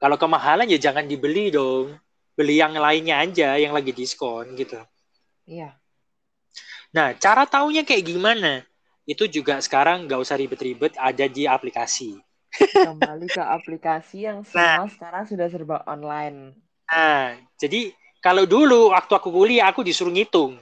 [0.03, 1.95] Kalau kemahalan ya jangan dibeli dong.
[2.33, 4.81] Beli yang lainnya aja yang lagi diskon gitu.
[5.47, 5.77] Iya.
[6.91, 8.65] Nah, cara taunya kayak gimana?
[9.05, 12.19] Itu juga sekarang nggak usah ribet-ribet, ada di aplikasi.
[12.53, 16.53] Kembali ke aplikasi yang semua nah, sekarang sudah serba online.
[16.93, 20.55] Nah, jadi kalau dulu waktu aku kuliah aku disuruh ngitung.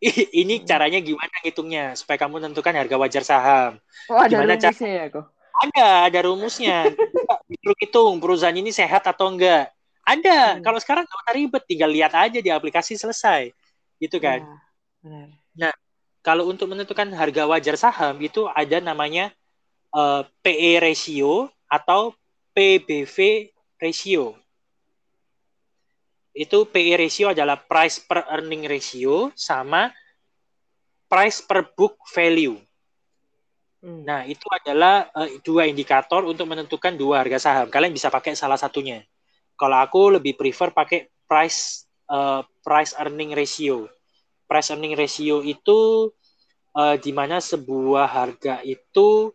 [0.40, 0.66] Ini hmm.
[0.66, 3.78] caranya gimana ngitungnya supaya kamu tentukan harga wajar saham.
[4.08, 4.98] Oh, ada gimana rumusnya cara...
[4.98, 5.26] ya kok?
[5.52, 6.76] Ada, ada rumusnya.
[7.52, 9.70] disuruh hitung perusahaan ini sehat atau enggak.
[10.02, 10.58] Ada.
[10.58, 10.62] Hmm.
[10.64, 13.52] Kalau sekarang nggak usah ribet, tinggal lihat aja di aplikasi selesai.
[14.00, 14.42] Gitu kan.
[14.42, 14.56] Ya,
[15.04, 15.28] benar.
[15.52, 15.72] Nah,
[16.24, 19.30] kalau untuk menentukan harga wajar saham itu ada namanya
[19.92, 22.16] uh, eh, PE ratio atau
[22.56, 24.41] PBV ratio
[26.32, 29.92] itu PE ratio adalah price per earning ratio sama
[31.04, 32.56] price per book value.
[33.84, 34.00] Hmm.
[34.08, 37.68] Nah, itu adalah uh, dua indikator untuk menentukan dua harga saham.
[37.68, 39.04] Kalian bisa pakai salah satunya.
[39.60, 43.84] Kalau aku lebih prefer pakai price uh, price earning ratio.
[44.48, 46.08] Price earning ratio itu
[46.72, 49.28] uh, di mana sebuah harga itu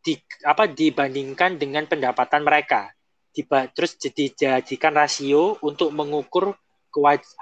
[0.00, 2.92] di, apa dibandingkan dengan pendapatan mereka
[3.34, 6.54] tiba terus dijadikan rasio untuk mengukur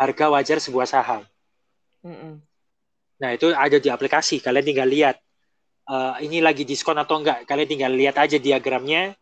[0.01, 1.23] harga wajar sebuah saham.
[2.01, 2.35] Mm -mm.
[3.21, 4.41] Nah itu ada di aplikasi.
[4.41, 5.21] Kalian tinggal lihat
[5.93, 7.45] uh, ini lagi diskon atau enggak.
[7.45, 9.13] Kalian tinggal lihat aja diagramnya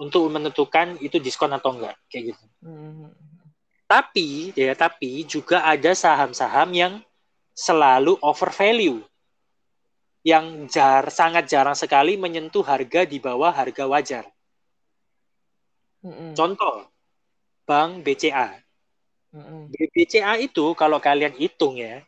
[0.00, 2.44] untuk menentukan itu diskon atau enggak kayak gitu.
[2.64, 3.12] Mm.
[3.84, 6.92] Tapi ya tapi juga ada saham-saham yang
[7.52, 9.04] selalu over value
[10.26, 14.24] yang jar, sangat jarang sekali menyentuh harga di bawah harga wajar.
[16.04, 16.34] Mm-mm.
[16.38, 16.86] Contoh,
[17.66, 18.54] Bank BCA.
[19.34, 19.68] Mm-mm.
[19.70, 22.00] BCA itu kalau kalian hitung ya,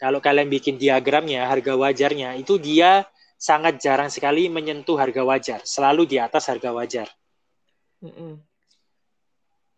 [0.00, 3.06] kalau kalian bikin diagramnya harga wajarnya itu dia
[3.38, 7.08] sangat jarang sekali menyentuh harga wajar, selalu di atas harga wajar.
[8.00, 8.40] Mm-mm.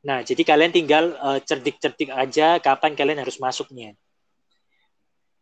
[0.07, 3.99] Nah, jadi kalian tinggal uh, cerdik-cerdik aja kapan kalian harus masuknya.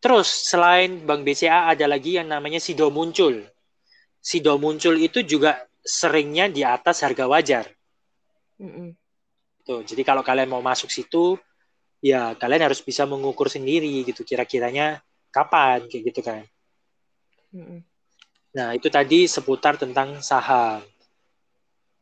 [0.01, 3.45] Terus selain Bank BCA ada lagi yang namanya Sido Muncul.
[4.25, 7.69] Sido Muncul itu juga seringnya di atas harga wajar.
[8.61, 8.95] Mm-mm.
[9.65, 11.41] Tuh, jadi kalau kalian mau masuk situ,
[12.05, 15.01] ya kalian harus bisa mengukur sendiri gitu kira-kiranya
[15.33, 16.45] kapan kayak gitu kan.
[17.57, 17.81] Mm-mm.
[18.55, 20.85] Nah itu tadi seputar tentang saham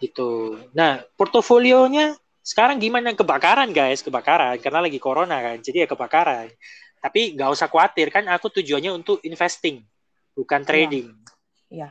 [0.02, 0.58] gitu.
[0.74, 6.50] Nah portofolionya sekarang gimana kebakaran guys kebakaran karena lagi corona kan jadi ya kebakaran.
[6.98, 9.86] Tapi nggak usah khawatir kan aku tujuannya untuk investing
[10.34, 10.68] bukan iya.
[10.68, 11.08] trading.
[11.70, 11.88] Iya.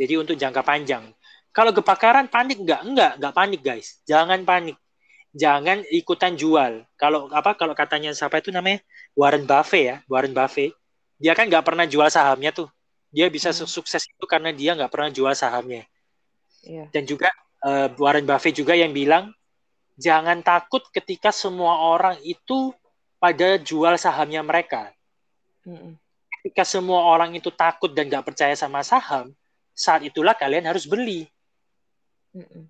[0.00, 1.04] Jadi untuk jangka panjang.
[1.50, 2.80] Kalau kebakaran panik nggak?
[2.86, 3.98] Enggak, nggak panik guys.
[4.06, 4.78] Jangan panik.
[5.34, 6.86] Jangan ikutan jual.
[6.94, 7.54] Kalau apa?
[7.54, 8.82] Kalau katanya siapa itu namanya
[9.14, 10.74] Warren Buffett ya, Warren Buffett.
[11.18, 12.70] Dia kan nggak pernah jual sahamnya tuh.
[13.10, 13.66] Dia bisa hmm.
[13.66, 15.86] sukses itu karena dia nggak pernah jual sahamnya.
[16.62, 16.86] Yeah.
[16.94, 17.30] Dan juga
[17.66, 19.34] uh, Warren Buffett juga yang bilang
[20.00, 22.72] jangan takut ketika semua orang itu
[23.20, 24.90] pada jual sahamnya mereka.
[25.66, 25.98] Hmm.
[26.40, 29.28] Ketika semua orang itu takut dan nggak percaya sama saham,
[29.76, 31.28] saat itulah kalian harus beli.
[32.36, 32.64] Mm-mm.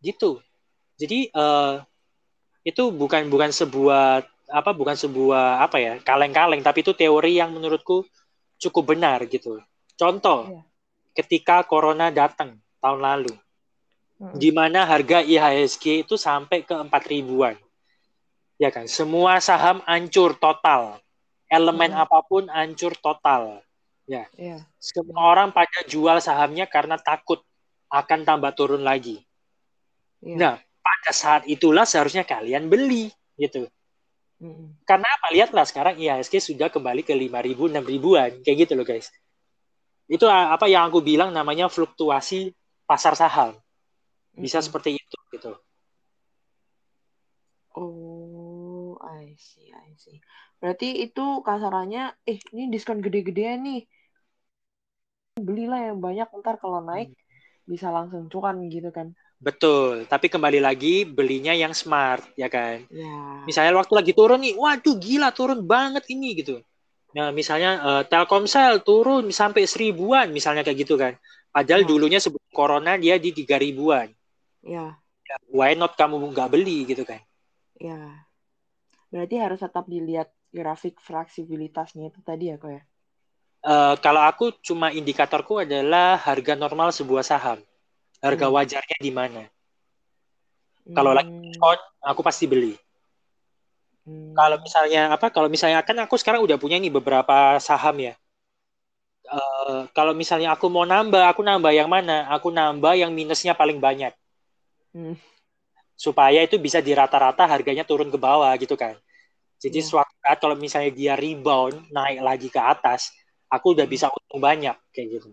[0.00, 0.40] Gitu.
[1.00, 1.80] Jadi uh,
[2.64, 8.04] itu bukan bukan sebuah apa bukan sebuah apa ya kaleng-kaleng tapi itu teori yang menurutku
[8.60, 9.58] cukup benar gitu.
[9.96, 10.64] Contoh, yeah.
[11.16, 14.36] ketika corona datang tahun lalu, mm-hmm.
[14.36, 17.56] di mana harga IHSG itu sampai ke empat ribuan,
[18.60, 18.84] ya kan?
[18.88, 21.00] Semua saham hancur total,
[21.48, 22.04] elemen mm-hmm.
[22.04, 23.64] apa pun hancur total,
[24.04, 24.28] ya.
[24.36, 24.64] Yeah.
[24.80, 27.44] Semua orang pada jual sahamnya karena takut
[27.90, 29.18] akan tambah turun lagi.
[30.22, 30.38] Yeah.
[30.38, 33.66] Nah, pada saat itulah seharusnya kalian beli gitu.
[34.88, 35.28] Karena apa?
[35.36, 38.40] Lihatlah sekarang IHSG sudah kembali ke 5.000, 6.000-an.
[38.40, 39.12] Kayak gitu loh guys.
[40.08, 42.56] Itu apa yang aku bilang namanya fluktuasi
[42.88, 43.52] pasar saham.
[44.32, 45.52] Bisa seperti itu gitu.
[47.76, 50.18] Oh, I see, I see.
[50.56, 53.84] Berarti itu kasarannya, eh ini diskon gede-gedean nih.
[55.36, 57.12] Belilah yang banyak, ntar kalau naik
[57.72, 59.08] bisa langsung cuan gitu kan.
[59.40, 62.84] Betul, tapi kembali lagi belinya yang smart ya kan.
[62.90, 63.06] Ya.
[63.48, 66.60] Misalnya waktu lagi turun nih, waduh gila turun banget ini gitu.
[67.16, 71.14] Nah, misalnya eh, Telkomsel turun sampai seribuan misalnya kayak gitu kan.
[71.54, 71.88] Padahal Ya.
[71.90, 74.08] dulunya sebelum corona dia di tiga ribuan.
[74.62, 75.00] Ya,
[75.56, 77.20] Why not kamu nggak beli gitu kan?
[77.80, 78.26] ya.
[79.12, 82.82] Berarti harus tetap dilihat grafik fleksibilitasnya itu tadi ya kok ya.
[83.60, 87.58] Eh, kalau aku cuma indikatorku adalah harga normal sebuah saham.
[88.24, 88.54] Harga Hmm.
[88.56, 89.42] wajarnya di mana?
[90.96, 91.78] Kalau lagi Hmm, diskon,
[92.10, 92.72] aku pasti beli.
[94.06, 94.36] hmm.
[94.38, 95.26] Kalau misalnya apa?
[95.34, 97.36] Kalau misalnya kan aku sekarang udah punya nih beberapa
[97.68, 98.12] saham ya.
[99.36, 102.16] Eh, kalau misalnya aku mau nambah, aku nambah yang mana?
[102.36, 104.12] Aku nambah yang minusnya paling banyak.
[104.94, 105.14] Hmm.
[106.04, 108.94] Supaya itu bisa di rata-rata harganya turun ke bawah gitu kan.
[109.64, 109.90] Jadi Iya.
[109.90, 113.12] suatu saat kalau misalnya dia rebound, naik lagi ke atas,
[113.50, 113.92] aku udah Hmm.
[113.92, 115.30] bisa untung banyak kayak gitu.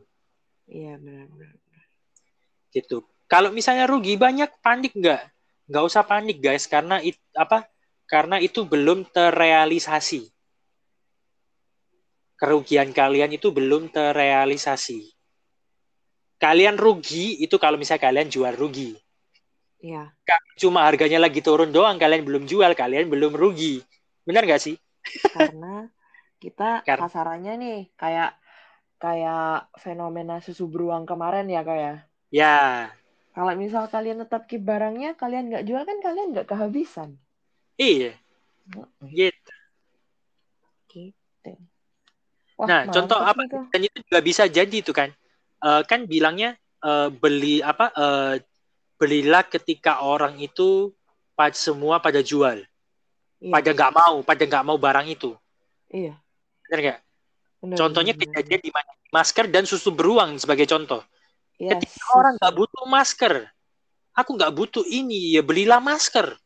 [0.67, 1.55] Iya benar-benar.
[2.75, 3.01] gitu.
[3.25, 5.21] Kalau misalnya rugi banyak, panik nggak?
[5.67, 7.65] Nggak usah panik guys, karena it, apa?
[8.05, 10.29] Karena itu belum terrealisasi.
[12.37, 15.09] Kerugian kalian itu belum terrealisasi.
[16.37, 18.93] Kalian rugi itu kalau misalnya kalian jual rugi.
[19.81, 20.13] Iya.
[20.61, 23.81] Cuma harganya lagi turun doang, kalian belum jual, kalian belum rugi.
[24.21, 24.77] Benar nggak sih?
[25.33, 25.89] Karena
[26.43, 26.63] kita
[26.99, 28.29] kasarannya nih kayak
[29.03, 29.41] kayak
[29.83, 31.95] fenomena susu beruang kemarin ya kayak.
[32.31, 32.93] Ya,
[33.35, 37.09] Kalau misal kalian tetap keep barangnya, kalian nggak jual kan kalian nggak kehabisan.
[37.77, 38.13] iya,
[39.11, 39.51] gitu.
[40.91, 41.51] Gitu.
[42.59, 43.41] Wah, Nah, contoh apa?
[43.51, 43.65] Kak.
[43.71, 45.09] Dan itu juga bisa jadi tuh kan.
[45.63, 47.85] Eh, kan bilangnya eh, beli apa?
[47.95, 48.33] eh,
[48.99, 50.93] belilah ketika orang itu
[51.55, 52.57] semua pada jual,
[53.41, 55.31] Iya, pada nggak mau, pada nggak mau barang itu.
[55.93, 56.23] iya.
[56.67, 56.99] Benar nggak?
[57.73, 58.23] Contohnya benar.
[58.37, 58.91] kejadian di mana?
[59.09, 61.01] Masker dan susu beruang sebagai contoh.
[61.57, 63.33] Yes, Ketika orang nggak butuh masker,
[64.13, 66.37] aku nggak butuh ini, ya belilah masker.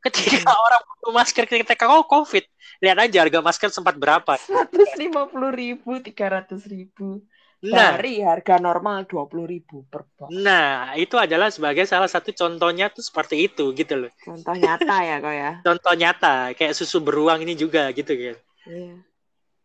[0.00, 0.64] Ketika Hmm.
[0.64, 2.44] orang butuh masker ketika kau COVID,
[2.78, 4.38] lihat aja harga masker sempat berapa.
[4.38, 7.26] 150 ribu, 300 ribu.
[7.66, 10.28] Nah, Dari harga normal 20 ribu per box.
[10.30, 14.12] nah itu adalah sebagai salah satu contohnya tuh seperti itu gitu loh.
[14.22, 15.52] Contoh nyata ya kok ya.
[15.64, 18.36] Contoh nyata kayak susu beruang ini juga gitu kan.
[18.68, 18.94] Iya.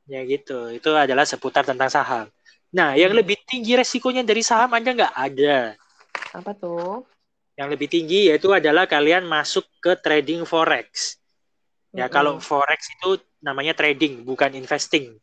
[0.09, 0.69] Ya gitu.
[0.73, 2.27] Itu adalah seputar tentang saham.
[2.71, 3.19] Nah, yang Hmm.
[3.21, 5.13] lebih tinggi resikonya dari saham ada nggak?
[5.13, 5.57] Ada.
[6.31, 7.03] Apa tuh?
[7.59, 11.19] Yang lebih tinggi yaitu adalah kalian masuk ke trading forex.
[11.91, 12.15] Ya, Mm-mm.
[12.15, 15.19] kalau forex itu namanya trading, bukan investing.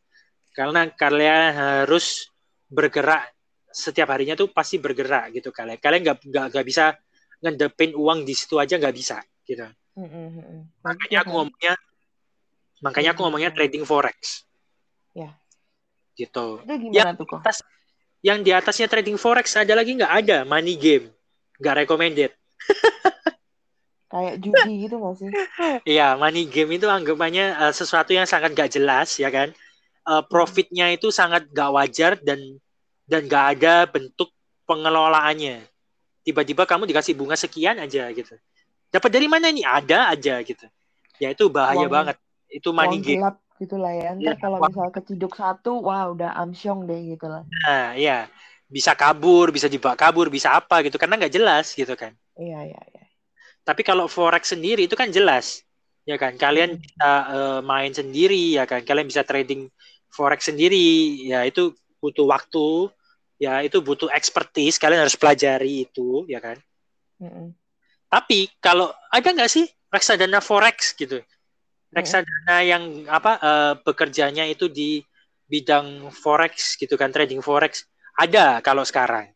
[0.52, 2.28] Karena kalian harus
[2.68, 3.32] bergerak
[3.72, 5.80] setiap harinya tuh pasti bergerak gitu kalian.
[5.80, 6.92] Kalian nggak nggak nggak bisa
[7.40, 9.64] ngedepin uang di situ aja nggak bisa gitu.
[9.96, 10.60] Mm-mm, mm-mm.
[10.84, 11.72] Makanya aku ngomongnya
[12.84, 14.47] makanya aku ngomongnya trading forex.
[15.16, 15.30] Ya.
[16.14, 16.46] Gitu.
[16.64, 17.40] Itu gimana Yang tuh kok?
[17.40, 17.58] atas
[18.18, 21.06] yang di atasnya trading forex ada lagi nggak ada money game
[21.62, 22.34] nggak recommended
[24.08, 25.28] Kayak judi gitu gak sih?
[25.84, 29.52] Iya, money game itu anggapannya eh, sesuatu yang sangat gak jelas, ya kan?
[30.08, 32.40] Eh, profitnya itu sangat gak wajar dan
[33.04, 34.32] dan gak ada bentuk
[34.64, 35.60] pengelolaannya.
[36.24, 38.32] Tiba-tiba kamu dikasih bunga sekian aja gitu.
[38.88, 39.60] Dapat dari mana ini?
[39.60, 40.64] Ada aja gitu.
[41.20, 42.16] Ya itu bahaya Uang- banget.
[42.48, 43.20] Itu money Uang game.
[43.20, 44.08] gelap gitu lah ya.
[44.18, 47.42] Ntar Iya, kalau misal keciduk satu, wah udah amsyong deh gitu lah.
[47.66, 48.26] Nah, ya
[48.68, 52.12] bisa kabur, bisa dibawa kabur, bisa apa gitu karena nggak jelas gitu kan.
[52.38, 53.04] Iya, iya, iya.
[53.64, 55.60] Tapi kalau forex sendiri itu kan jelas,
[56.08, 56.36] ya kan?
[56.40, 56.80] Kalian Hmm.
[56.80, 58.80] bisa eh, main sendiri, ya kan?
[58.84, 59.68] Kalian bisa trading
[60.08, 62.88] forex sendiri, ya itu butuh waktu,
[63.36, 64.80] ya itu butuh expertise.
[64.80, 66.56] Kalian harus pelajari itu, ya kan?
[67.20, 67.54] Mm-mm.
[68.08, 71.20] Tapi kalau ada nggak sih reksadana forex gitu?
[71.88, 75.00] Reksadana yang apa eh, bekerjanya itu di
[75.48, 79.32] bidang forex gitu kan, trading forex ada kalau sekarang.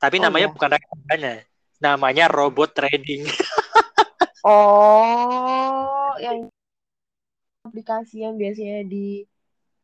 [0.00, 0.54] Tapi Oh, namanya ya.
[0.54, 1.34] bukan reksadana,
[1.78, 3.22] namanya robot trading.
[4.42, 6.50] Oh, yang
[7.62, 9.22] aplikasi yang biasanya di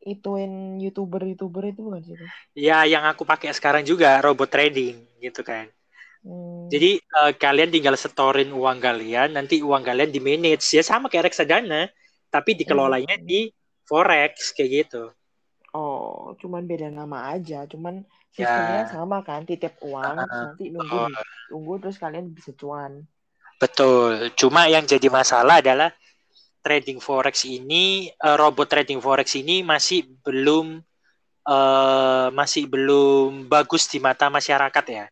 [0.02, 2.16] ituin youtuber-youtuber itu bukan sih?
[2.58, 5.70] Ya, yang aku pakai sekarang juga robot trading gitu kan.
[6.28, 6.68] Hmm.
[6.68, 11.32] Jadi eh, kalian tinggal setorin uang kalian, nanti uang kalian di manage ya sama kayak
[11.32, 11.88] reksadana,
[12.28, 13.24] tapi dikelolanya Hmm.
[13.24, 13.48] di
[13.88, 15.08] forex kayak gitu.
[15.72, 18.04] Oh, cuman beda nama aja, cuman
[18.36, 18.44] Ya.
[18.44, 21.08] sistemnya sama kan, titip uang, Ah, nanti nunggu oh.
[21.48, 23.08] tunggu terus kalian bisa cuan.
[23.58, 24.30] Betul.
[24.36, 25.90] Cuma yang jadi masalah adalah
[26.62, 30.78] trading forex ini uh, robot trading forex ini masih belum
[31.48, 35.08] uh, masih belum bagus di mata masyarakat ya.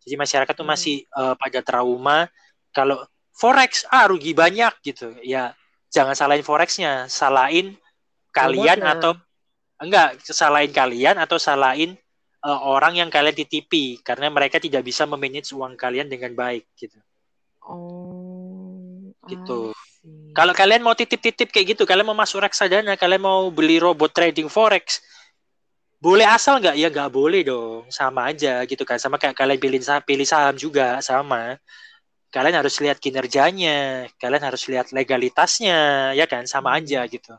[0.00, 2.26] Jadi masyarakat tuh masih uh, pada trauma
[2.72, 3.00] kalau
[3.36, 5.16] forex ah rugi banyak gitu.
[5.24, 5.52] Ya
[5.92, 7.76] jangan salahin forexnya, salahin
[8.30, 8.94] kalian Robotnya.
[8.96, 9.12] atau
[9.80, 11.96] enggak salahin kalian atau salahin
[12.44, 16.96] uh, orang yang kalian titipi karena mereka tidak bisa memanage uang kalian dengan baik gitu.
[17.64, 19.12] Oh.
[19.28, 19.72] Gitu.
[20.32, 24.48] Kalau kalian mau titip-titip kayak gitu, kalian mau masuk reksadana, kalian mau beli robot trading
[24.48, 25.04] forex,
[26.00, 26.76] boleh asal nggak?
[26.80, 27.86] Ya nggak boleh dong.
[27.92, 28.96] Sama aja gitu kan.
[28.96, 31.60] Sama kayak kalian pilih saham, pilih saham juga sama.
[32.32, 36.46] Kalian harus lihat kinerjanya, kalian harus lihat legalitasnya, ya kan?
[36.48, 36.78] Sama hmm.
[36.82, 37.34] aja gitu.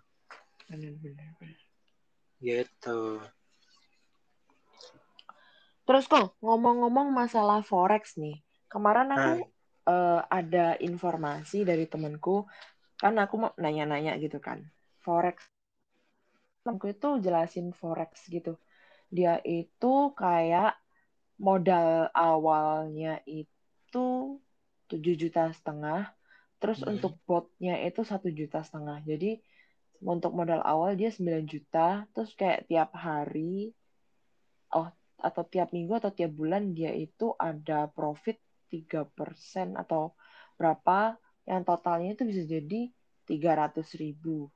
[2.40, 3.00] Gitu.
[5.88, 8.40] Terus kok ngomong-ngomong masalah forex nih,
[8.70, 12.46] kemarin aku hmm uh, ada informasi dari temanku
[13.00, 14.62] kan aku mau nanya-nanya gitu kan
[15.02, 15.42] forex
[16.62, 18.56] temanku itu jelasin forex gitu
[19.10, 20.78] dia itu kayak
[21.42, 24.38] modal awalnya itu
[24.88, 26.14] tujuh juta setengah
[26.62, 26.96] terus hmm.
[26.96, 29.42] untuk botnya itu satu juta setengah jadi
[30.06, 33.74] untuk modal awal dia 9 juta terus kayak tiap hari
[34.78, 38.38] oh atau tiap minggu atau tiap bulan dia itu ada profit
[38.70, 40.14] tiga persen atau
[40.56, 41.18] berapa
[41.50, 42.90] yang totalnya itu bisa jadi
[43.26, 44.50] tiga ratus ribu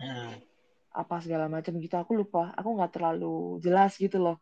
[0.00, 0.55] hmm.
[0.96, 4.40] Apa segala macam gitu aku lupa aku nggak terlalu jelas gitu loh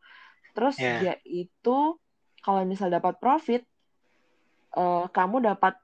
[0.55, 1.03] terus yeah.
[1.03, 1.99] dia itu
[2.39, 3.67] kalau misal dapat profit
[4.79, 5.75] uh, kamu dapat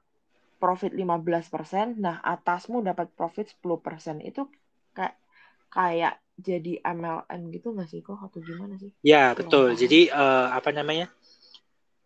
[0.61, 4.21] profit 15%, nah atasmu dapat profit 10%.
[4.21, 4.45] Itu
[4.93, 5.17] kayak
[5.73, 8.93] kayak jadi MLM gitu nggak sih kok atau gimana sih?
[9.01, 9.73] Ya, betul.
[9.73, 11.09] Jadi uh, apa namanya?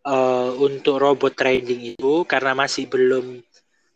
[0.06, 3.42] uh, untuk robot trading itu karena masih belum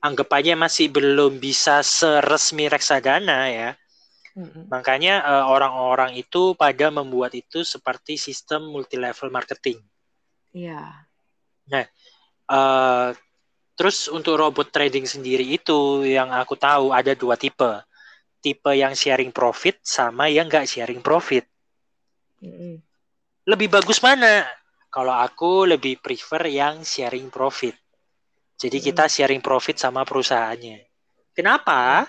[0.02, 3.70] anggapannya masih belum bisa seresmi reksadana ya.
[4.38, 4.70] Mm-hmm.
[4.70, 9.82] Makanya uh, orang-orang itu pada membuat itu seperti sistem multi level marketing.
[10.54, 10.78] Iya.
[10.78, 10.90] Yeah.
[11.70, 11.84] Nah,
[12.50, 13.08] uh,
[13.74, 17.82] terus untuk robot trading sendiri itu yang aku tahu ada dua tipe.
[18.40, 21.44] Tipe yang sharing profit sama yang nggak sharing profit.
[22.40, 22.74] Mm-hmm.
[23.50, 24.46] Lebih bagus mana?
[24.90, 27.78] Kalau aku lebih prefer yang sharing profit.
[28.60, 28.86] Jadi hmm.
[28.92, 30.84] kita sharing profit sama perusahaannya.
[31.32, 32.04] Kenapa?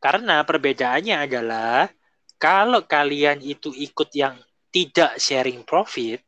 [0.00, 1.92] Karena perbedaannya adalah
[2.40, 4.40] kalau kalian itu ikut yang
[4.72, 6.24] tidak sharing profit,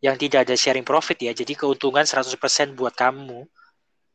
[0.00, 2.32] yang tidak ada sharing profit ya, jadi keuntungan 100%
[2.72, 3.44] buat kamu,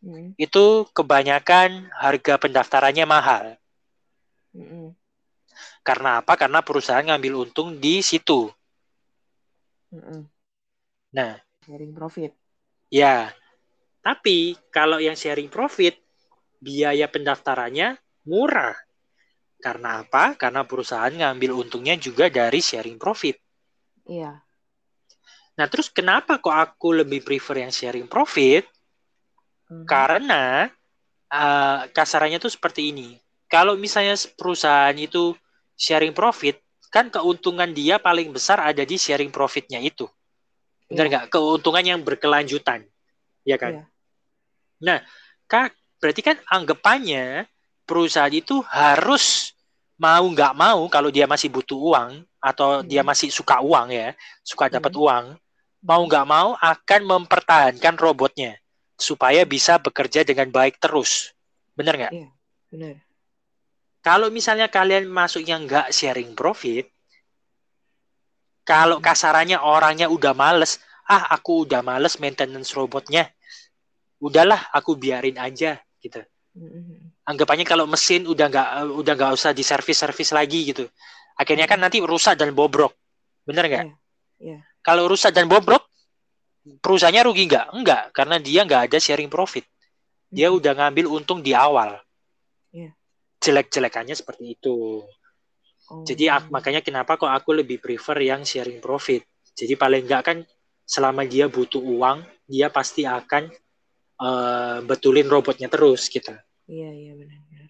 [0.01, 0.33] hmm.
[0.41, 3.45] itu kebanyakan harga pendaftarannya mahal.
[4.57, 4.97] Hmm.
[5.85, 6.33] Karena apa?
[6.33, 8.49] Karena perusahaan ngambil untung di situ.
[9.93, 10.25] Hmm.
[11.13, 12.33] Nah, sharing profit.
[12.89, 13.29] Ya.
[14.01, 15.99] Tapi kalau yang sharing profit,
[16.57, 18.75] biaya pendaftarannya murah.
[19.63, 20.35] Karena apa?
[20.35, 23.39] Karena perusahaan ngambil untungnya juga dari sharing profit.
[24.03, 24.43] Iya.
[25.53, 28.67] Nah, terus kenapa kok aku lebih prefer yang sharing profit?
[29.71, 29.87] Hmm.
[29.87, 30.67] Karena
[31.31, 33.15] uh, kasarannya tuh seperti ini.
[33.47, 35.37] Kalau misalnya perusahaan itu
[35.77, 36.59] sharing profit,
[36.89, 40.09] kan keuntungan dia paling besar ada di sharing profitnya itu.
[40.89, 41.11] Benar iya.
[41.15, 41.25] nggak?
[41.31, 42.83] Keuntungan yang berkelanjutan,
[43.47, 43.81] ya kan?
[43.81, 43.87] Yeah.
[44.83, 44.97] Nah,
[45.47, 45.71] kak,
[46.01, 47.47] berarti kan anggapannya
[47.83, 49.53] perusahaan itu harus
[49.99, 52.87] mau nggak mau kalau dia masih butuh uang atau hmm.
[52.91, 54.11] dia masih suka uang ya,
[54.43, 55.03] suka dapat hmm.
[55.03, 55.25] uang,
[55.83, 58.59] mau nggak mau akan mempertahankan robotnya
[58.99, 61.31] supaya bisa bekerja dengan baik terus.
[61.75, 62.13] Benar nggak?
[62.13, 62.29] Iya,
[62.71, 62.95] benar.
[64.03, 66.91] Kalau misalnya kalian masuk yang nggak sharing profit,
[68.67, 73.31] kalau kasarannya orangnya udah males, ah aku udah males maintenance robotnya.
[74.19, 76.19] Udahlah, aku biarin aja gitu.
[76.55, 77.12] Mm-hmm.
[77.23, 78.67] Anggapannya kalau mesin udah nggak
[78.99, 80.85] udah nggak usah diservis-servis lagi gitu.
[81.39, 82.93] Akhirnya kan nanti rusak dan bobrok.
[83.47, 83.85] Bener nggak?
[83.87, 83.95] Yeah.
[84.43, 84.59] Yeah.
[84.83, 85.87] Kalau rusak dan bobrok,
[86.83, 87.65] perusahaannya rugi nggak?
[87.71, 89.63] Enggak, karena dia nggak ada sharing profit.
[90.27, 90.59] Dia mm-hmm.
[90.59, 91.95] udah ngambil untung di awal.
[92.75, 92.91] Yeah.
[93.39, 95.03] Jelek-jelekannya seperti itu.
[95.87, 96.03] Oh.
[96.03, 99.23] Jadi makanya kenapa kok aku lebih prefer yang sharing profit.
[99.55, 100.37] Jadi paling enggak kan
[100.83, 103.47] selama dia butuh uang, dia pasti akan
[104.19, 106.35] uh, betulin robotnya terus kita.
[106.71, 107.69] Iya iya benar-benar.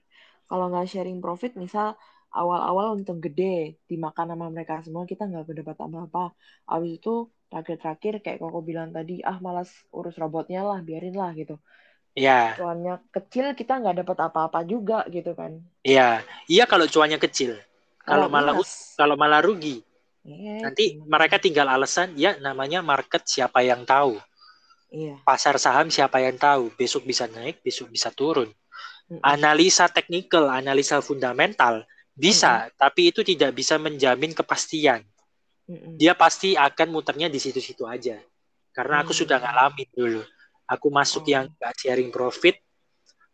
[0.49, 1.97] Kalau nggak sharing profit, misal
[2.33, 6.33] awal-awal untung gede dimakan sama mereka semua kita nggak berdebat apa-apa.
[6.69, 11.57] Abis itu terakhir-terakhir kayak koko bilang tadi, ah malas urus robotnya lah, biarin lah gitu.
[12.13, 12.53] Iya.
[12.57, 15.57] Cuannya kecil kita nggak dapat apa-apa juga gitu kan.
[15.81, 17.57] Iya, iya kalau cuannya kecil.
[18.03, 18.53] Kalau malah
[18.99, 19.81] kalau malah rugi.
[20.23, 24.15] Yeah, Nanti mereka tinggal alasan ya namanya market siapa yang tahu.
[24.93, 25.19] Iya.
[25.27, 26.71] Pasar saham siapa yang tahu?
[26.79, 28.47] Besok bisa naik, besok bisa turun.
[29.21, 31.83] Analisa teknikal, analisa fundamental
[32.13, 35.03] bisa, tapi itu tidak bisa menjamin kepastian.
[35.69, 35.97] Mm-mm.
[35.97, 38.17] Dia pasti akan muternya di situ-situ aja.
[38.73, 39.21] Karena aku Hmm.
[39.25, 40.21] sudah ngalamin dulu.
[40.65, 41.29] Aku masuk Oh.
[41.29, 42.57] yang gak sharing profit,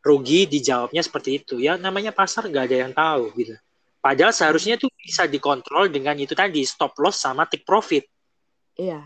[0.03, 1.55] rugi dijawabnya seperti itu.
[1.61, 3.55] Ya namanya pasar gak ada yang tahu gitu.
[3.99, 8.07] Padahal seharusnya tuh bisa dikontrol dengan itu tadi stop loss sama take profit.
[8.79, 9.03] Iya.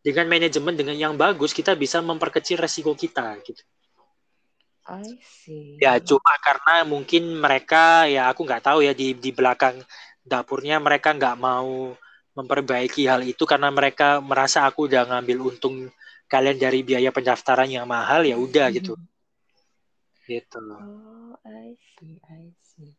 [0.00, 3.60] Dengan manajemen dengan yang bagus kita bisa memperkecil resiko kita gitu.
[4.90, 5.78] I see.
[5.78, 9.78] Ya cuma karena mungkin mereka ya aku nggak tahu ya di di belakang
[10.26, 11.94] dapurnya mereka nggak mau
[12.34, 15.86] memperbaiki hal itu karena mereka merasa aku udah ngambil untung
[16.26, 18.98] kalian dari biaya pendaftaran yang mahal ya udah gitu
[20.30, 20.62] gitu.
[20.62, 22.94] Oh, I see, I see.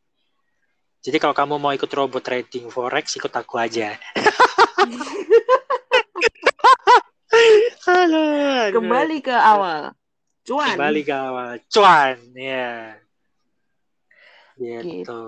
[1.00, 3.96] Jadi kalau kamu mau ikut robot trading forex ikut aku aja.
[8.76, 9.96] Kembali ke awal.
[10.42, 10.74] Cuan.
[10.74, 11.58] Kembali ke awal.
[11.70, 12.98] Cuan, ya.
[14.58, 15.06] Gitu.
[15.06, 15.20] Gitu.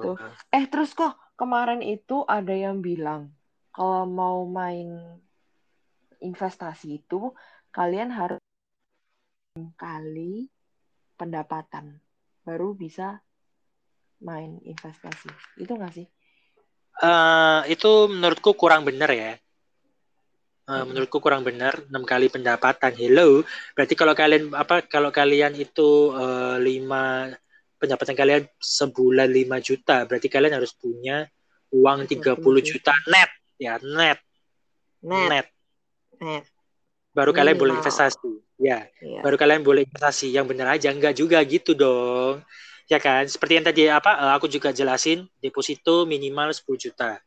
[0.54, 3.34] Eh, terus kok kemarin itu ada yang bilang
[3.74, 5.18] kalau mau main
[6.22, 7.34] investasi itu
[7.74, 8.40] kalian harus
[9.78, 10.50] kali
[11.18, 12.02] pendapatan
[12.46, 13.22] baru bisa
[14.22, 15.30] main investasi.
[15.60, 16.08] Itu nggak sih?
[17.02, 19.34] Eh, itu menurutku kurang benar ya.
[20.64, 22.96] Eh, menurutku kurang benar 6 kali pendapatan.
[22.96, 23.44] Hello.
[23.76, 27.28] Berarti kalau kalian apa kalau kalian itu eh, lima
[27.76, 31.28] pendapatan kalian sebulan 5 juta, berarti kalian harus punya
[31.76, 33.28] uang 30 30 juta net
[33.60, 34.24] ya, net,
[35.04, 35.48] Net, net.
[36.24, 36.44] net.
[37.12, 38.40] Baru kalian boleh investasi.
[38.56, 39.20] Ya, Iya.
[39.20, 42.40] baru kalian boleh investasi yang benar aja enggak juga gitu dong.
[42.88, 43.28] Ya kan?
[43.28, 47.20] Seperti yang tadi apa eh, aku juga jelasin, deposito minimal 10 juta.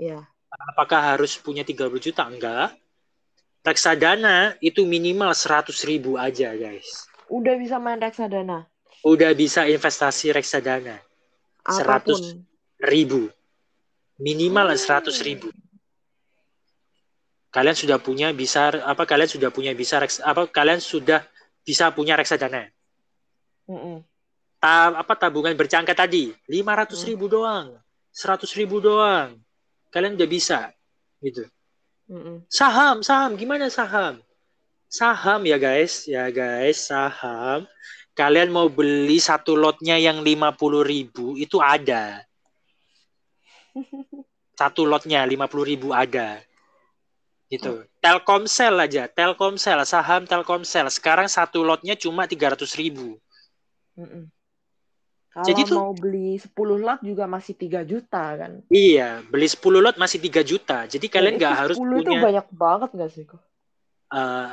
[0.00, 0.24] Iya.
[0.50, 2.24] Apakah harus punya 30 juta?
[2.26, 2.74] Enggak.
[3.66, 7.10] Reksadana itu minimal 100 ribu aja, guys.
[7.26, 8.70] Udah bisa main reksadana.
[9.02, 11.02] Udah bisa investasi reksadana.
[11.66, 12.14] Apa pun.
[12.14, 13.26] 100 ribu.
[14.22, 14.78] Minimal Hmm.
[14.78, 15.50] 100 ribu.
[17.50, 21.24] Kalian sudah punya bisa apa kalian sudah punya bisa reks, apa kalian sudah
[21.64, 22.68] bisa punya reksadana.
[23.66, 24.04] Mm-mm.
[24.60, 27.08] Ta, apa tabungan berjangka tadi 500 Hmm.
[27.08, 27.66] ribu doang,
[28.12, 29.40] 100 ribu doang.
[29.96, 30.76] Kalian udah bisa
[31.24, 31.48] gitu.
[32.12, 32.44] Mm-mm.
[32.52, 34.20] Saham, saham, gimana saham?
[34.92, 37.64] Saham ya guys, ya guys, saham.
[38.12, 42.20] Kalian mau beli satu lotnya yang 50 ribu, itu ada.
[44.60, 46.40] Satu lotnya 50 ribu ada.
[47.48, 47.84] Gitu.
[48.00, 50.88] Telkomsel aja, Telkomsel, saham Telkomsel.
[50.88, 53.20] Sekarang satu lotnya cuma 300 ribu.
[53.96, 54.32] Mm-mm.
[55.36, 58.64] Kalau Jadi tuh- mau beli 10 lot juga masih 3 juta kan.
[58.66, 60.88] Iya, beli 10 lot masih 3 juta.
[60.88, 63.40] Jadi kalian Dan nggak itu harus 10 itu punya banyak banget gak sih kok?
[64.08, 64.50] eh,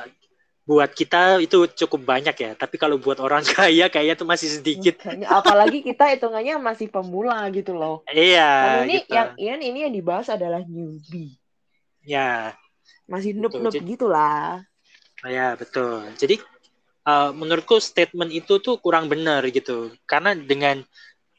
[0.64, 2.52] buat kita itu cukup banyak ya.
[2.52, 5.00] Tapi kalau buat orang kaya kayaknya tuh masih sedikit.
[5.00, 8.04] Makanya, apalagi kita hitungannya masih pemula gitu loh.
[8.04, 9.16] Iya, ini gitu.
[9.16, 11.32] yang ini, ini yang dibahas adalah newbie.
[12.04, 12.52] Ya,
[13.08, 14.60] Masih noob-noob jadi- gitu lah.
[15.24, 16.04] ya betul.
[16.20, 16.36] Jadi
[17.06, 19.92] eh, menurutku statement itu tuh kurang benar gitu.
[20.08, 20.82] Karena dengan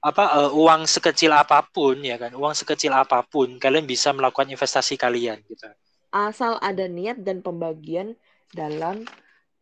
[0.05, 4.49] apa eh, uang sekecil apa pun ya kan, uang sekecil apa pun kalian bisa melakukan
[4.53, 5.67] investasi kalian gitu.
[6.15, 8.15] Asal ada niat dan pembagian
[8.55, 9.03] dalam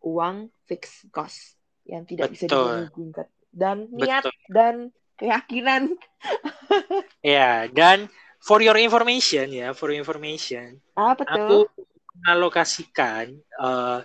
[0.06, 2.62] uang fixed cost yang tidak bisa Betul.
[2.62, 4.36] diganggu-gugat dan niat Betul.
[4.52, 4.76] dan
[5.18, 5.96] keyakinan.
[7.24, 8.12] Ya, dan
[8.44, 11.86] for your information ya, for your information, Apa aku tuh?
[12.20, 14.00] mengalokasikan eh,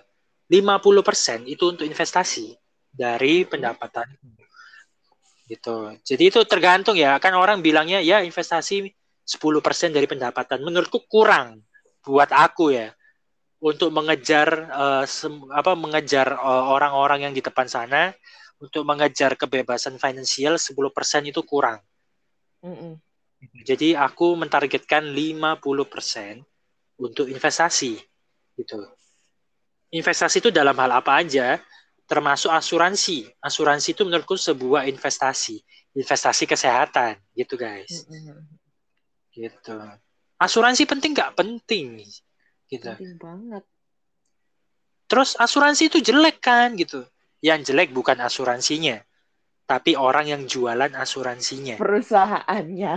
[0.49, 2.57] 50% itu untuk investasi
[2.89, 4.09] dari pendapatan
[5.49, 5.97] gitu.
[6.05, 8.85] Jadi itu tergantung ya, kan orang bilangnya ya investasi
[9.25, 10.61] 10% dari pendapatan.
[10.61, 11.65] Menurutku kurang
[12.05, 12.93] buat aku ya
[13.59, 14.69] untuk mengejar
[15.09, 18.13] sem- apa mengejar eh, orang-orang yang di depan sana
[18.61, 21.81] untuk mengejar kebebasan finansial 10% itu kurang.
[22.61, 22.99] Mm-mm.
[23.63, 26.43] Jadi aku mentargetkan 50%
[26.99, 27.95] untuk investasi
[28.59, 28.79] gitu.
[29.89, 31.57] Investasi itu dalam hal apa aja,
[32.05, 33.25] termasuk asuransi.
[33.41, 35.61] Asuransi itu menurutku sebuah investasi,
[35.97, 38.05] investasi kesehatan gitu guys.
[38.05, 38.37] Mm-mm.
[39.33, 39.77] Gitu.
[40.37, 42.05] Asuransi penting nggak penting
[42.69, 42.85] gitu.
[42.85, 43.63] Penting banget.
[45.09, 47.01] Terus asuransi itu jelek kan gitu.
[47.41, 49.01] Yang jelek bukan asuransinya,
[49.65, 51.81] tapi orang yang jualan asuransinya.
[51.81, 52.93] Perusahaannya.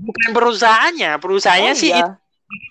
[0.00, 2.18] Bukan perusahaannya, perusahaannya Oh, sih iya.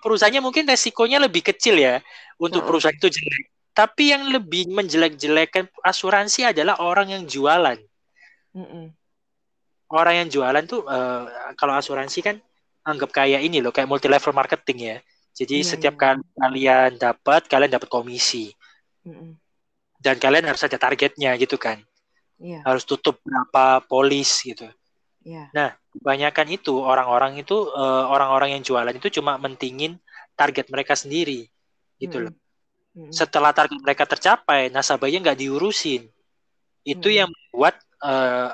[0.04, 2.00] Perusahaannya mungkin resikonya lebih kecil ya
[2.38, 2.68] untuk Heeh.
[2.70, 3.46] perusahaan itu jelek.
[3.72, 7.80] Tapi yang lebih menjelek-jelekan asuransi adalah orang yang jualan.
[9.92, 11.24] Orang yang jualan tuh eh,
[11.56, 12.36] kalau asuransi kan
[12.84, 14.98] anggap kayak ini loh, kayak multi level marketing ya.
[15.32, 16.02] Jadi Iya, setiap iya.
[16.04, 18.52] kali kalian dapat, kalian dapat komisi.
[19.08, 19.40] Mm-mm.
[20.02, 21.80] Dan kalian harus ada targetnya gitu kan.
[22.42, 24.68] Iya, Harus tutup berapa polis gitu.
[25.26, 25.46] Iya.
[25.92, 30.00] Kebanyakan itu orang-orang itu eh, orang-orang yang jualan itu cuma mentingin
[30.40, 31.52] target mereka sendiri
[32.00, 32.34] gitu loh.
[32.34, 33.08] Mm-mm.
[33.08, 33.14] Mm-mm.
[33.14, 36.08] Setelah target mereka tercapai, nasabahnya nggak diurusin.
[36.82, 37.20] Itu Mm-mm.
[37.24, 38.50] yang membuat eh,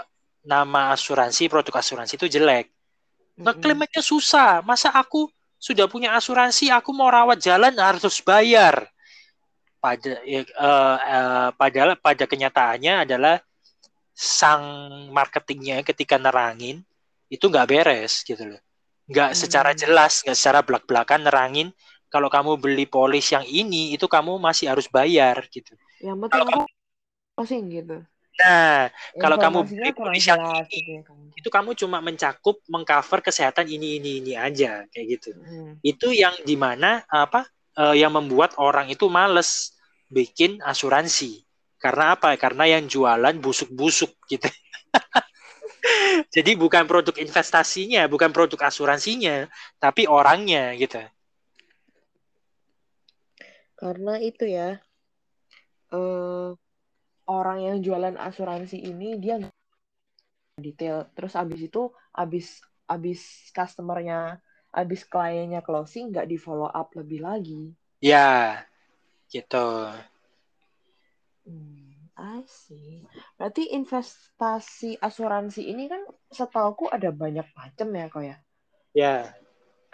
[0.45, 2.67] nama asuransi, produk asuransi itu jelek.
[2.67, 3.45] Mm-mm.
[3.47, 4.61] Ngeklaimnya susah.
[4.65, 8.85] Masa aku sudah punya asuransi, aku mau rawat jalan harus bayar.
[9.77, 13.37] Pada eh, eh, padahal pada kenyataannya adalah
[14.17, 14.65] sang
[15.13, 16.81] marketingnya ketika nerangin
[17.29, 18.61] itu nggak beres gitu loh.
[19.05, 19.37] Nggak Hmm.
[19.37, 21.69] secara jelas, nggak secara belak-belakan nerangin
[22.09, 25.77] kalau kamu beli polis yang ini itu kamu masih harus bayar gitu.
[26.01, 26.61] Yang penting Kalau aku
[27.37, 27.97] closing gitu.
[28.37, 31.01] Nah, Kalau kamu beli polis yang ini, gitu ya
[31.37, 35.37] itu kamu cuma mencakup mengcover kesehatan ini ini ini aja kayak gitu.
[35.37, 35.79] Mm.
[35.85, 37.45] Itu yang di mana apa
[37.77, 39.77] eh, yang membuat orang itu males
[40.09, 41.46] bikin asuransi.
[41.77, 42.33] Karena apa?
[42.35, 44.49] Karena yang jualan busuk-busuk gitu.
[46.35, 49.45] Jadi bukan produk investasinya, bukan produk asuransinya,
[49.77, 50.99] tapi orangnya gitu.
[53.77, 54.81] Karena itu ya,
[55.93, 56.49] eh
[57.29, 59.37] orang yang jualan asuransi ini dia
[60.57, 61.05] detail.
[61.13, 64.41] Terus abis itu, abis abis customernya,
[64.73, 67.69] abis kliennya closing nggak di follow up lebih lagi.
[68.01, 68.65] Ya,
[69.29, 69.93] gitu.
[71.47, 73.07] Hmm, I see.
[73.39, 78.37] Berarti investasi asuransi ini kan setauku ada banyak macam ya kok ya.
[78.91, 79.15] Ya,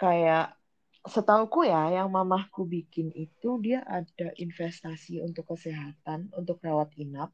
[0.02, 0.58] Kayak
[1.06, 7.30] setauku ya yang mamahku bikin itu dia ada investasi untuk kesehatan, untuk rawat inap.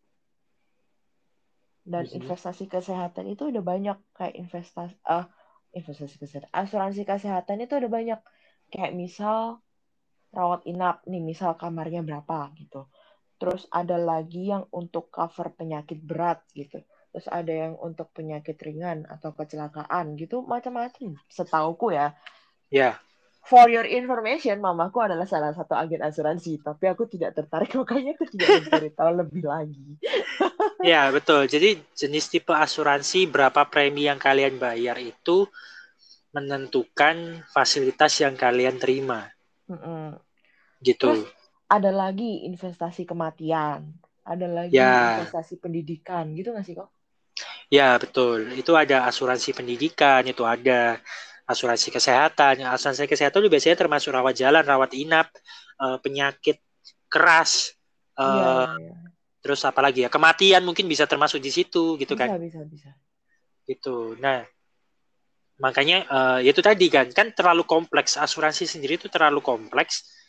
[1.81, 5.25] Dan investasi kesehatan itu udah banyak kayak investasi ah
[5.73, 8.21] investasi kesehatan, asuransi kesehatan itu ada banyak.
[8.69, 9.65] Kayak misal
[10.31, 12.87] rawat inap nih, misal kamarnya berapa gitu.
[13.41, 16.85] Terus ada lagi yang untuk cover penyakit berat gitu.
[17.11, 21.17] Terus ada yang untuk penyakit ringan atau kecelakaan gitu, macam-macam.
[21.27, 22.15] Setauku ya.
[22.71, 23.01] ya.
[23.41, 28.29] For your information, mamaku adalah salah satu agen asuransi, tapi aku tidak tertarik, makanya aku
[28.29, 29.87] tidak mencari tahu lebih lagi.
[30.81, 31.45] Ya, betul.
[31.45, 35.45] Jadi jenis tipe asuransi berapa premi yang kalian bayar itu
[36.33, 39.29] menentukan fasilitas yang kalian terima,
[39.69, 40.17] Mm-mm.
[40.81, 41.21] gitu.
[41.21, 41.40] Terus
[41.71, 43.95] ada lagi investasi kematian,
[44.27, 45.15] ada lagi Ya.
[45.15, 46.91] investasi pendidikan, gitu nggak sih kok?
[47.71, 48.51] Ya, betul.
[48.59, 50.99] Itu ada asuransi pendidikan, itu ada
[51.47, 52.67] asuransi kesehatan.
[52.67, 55.31] Asuransi kesehatan itu biasanya termasuk rawat jalan, rawat inap,
[55.79, 56.59] eh, penyakit
[57.07, 57.79] keras,
[58.19, 58.51] eh, Iya,
[58.83, 58.95] iya.
[59.39, 60.11] terus apa lagi ya?
[60.11, 62.29] Kematian mungkin bisa termasuk di situ, gitu Bisa, kan?
[62.43, 62.91] bisa, bisa.
[63.71, 64.19] Gitu.
[64.19, 64.43] Nah,
[65.63, 68.19] makanya eh, itu tadi kan, kan terlalu kompleks.
[68.19, 70.20] Asuransi sendiri itu terlalu kompleks.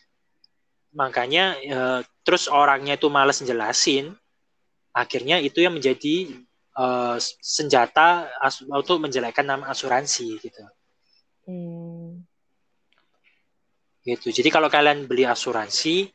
[0.91, 4.15] Makanya eh, terus orangnya itu males jelasin.
[4.91, 6.15] Akhirnya itu yang menjadi
[6.77, 10.61] eh, senjata as- untuk menjelekkan nama asuransi gitu.
[11.47, 12.23] Hmm,
[14.01, 14.33] Gitu.
[14.33, 16.09] Jadi kalau kalian beli asuransi,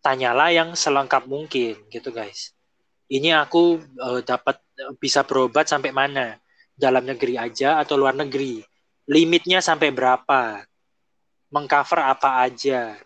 [0.00, 2.56] tanyalah yang selengkap mungkin gitu guys.
[3.10, 4.56] Ini aku eh, dapat
[4.98, 6.38] bisa berobat sampai mana?
[6.76, 8.60] Dalam negeri aja atau luar negeri?
[9.08, 10.64] Limitnya sampai berapa?
[11.52, 12.96] Mengcover apa aja?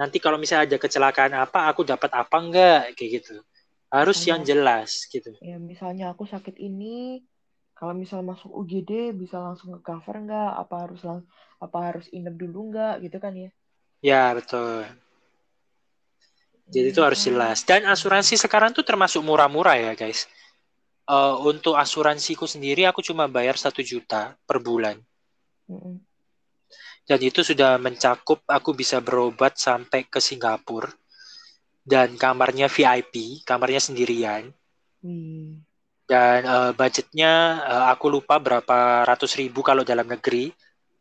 [0.00, 2.80] Nanti kalau misalnya ada kecelakaan apa, aku dapat apa enggak?
[2.96, 3.34] Kayak gitu.
[3.92, 4.28] Harus Sama.
[4.30, 5.32] yang jelas gitu.
[5.48, 6.96] ya misalnya aku sakit ini,
[7.78, 8.90] kalau misal masuk UGD
[9.22, 10.50] bisa langsung ke cover nggak?
[10.62, 11.20] Apa harus lang
[11.64, 12.94] apa harus inap dulu nggak?
[13.04, 13.48] Gitu kan ya?
[14.02, 14.84] Ya, betul.
[16.74, 17.58] Jadi itu harus Hmm, jelas.
[17.70, 20.20] Dan asuransi sekarang tuh termasuk murah-murah ya, guys.
[21.16, 24.96] Eh, untuk asuransiku sendiri aku cuma bayar satu juta per bulan.
[25.68, 26.00] mm-mm.
[27.08, 30.90] Dan itu sudah mencakup aku bisa berobat sampai ke Singapura.
[31.92, 33.14] Dan kamarnya VIP,
[33.48, 34.44] kamarnya sendirian.
[35.02, 35.62] Wih.
[36.10, 37.32] Dan eh, budgetnya
[37.72, 40.52] eh, aku lupa berapa ratus ribu kalau dalam negeri.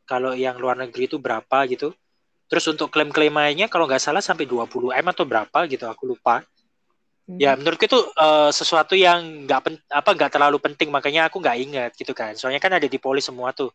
[0.09, 1.89] Kalau yang luar negeri itu berapa gitu.
[2.49, 6.43] Terus untuk klaim-klaim lainnya kalau nggak salah sampai 20 M atau berapa gitu, aku lupa.
[7.39, 7.63] Ya, Mhm.
[7.63, 9.59] menurutku itu eh, sesuatu yang nggak
[9.89, 12.33] apa nggak terlalu penting, makanya aku nggak ingat gitu kan.
[12.37, 13.71] Soalnya kan ada di polis semua tuh.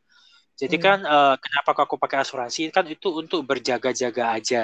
[0.60, 0.82] Jadi Hmm.
[0.84, 4.62] kan eh, kenapa kok aku pakai asuransi kan itu untuk berjaga-jaga aja.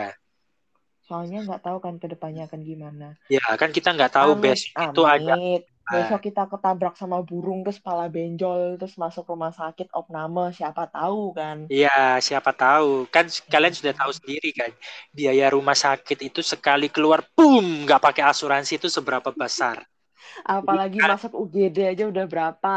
[1.06, 3.06] Soalnya nggak tahu kan ke depannya akan gimana.
[3.34, 5.34] Ya kan kita nggak tahu Amit, besok itu ada.
[5.34, 5.60] amit.
[5.92, 11.22] Besok kita ketabrak sama burung terus kepala benjol terus masuk rumah sakit opname siapa tahu
[11.38, 11.58] kan.
[11.72, 14.70] Ya siapa tahu kan kalian sudah tahu sendiri kan
[15.16, 19.76] biaya rumah sakit itu sekali keluar, boom nggak pakai asuransi itu seberapa besar.
[20.56, 22.70] Apalagi masuk UGD aja udah berapa.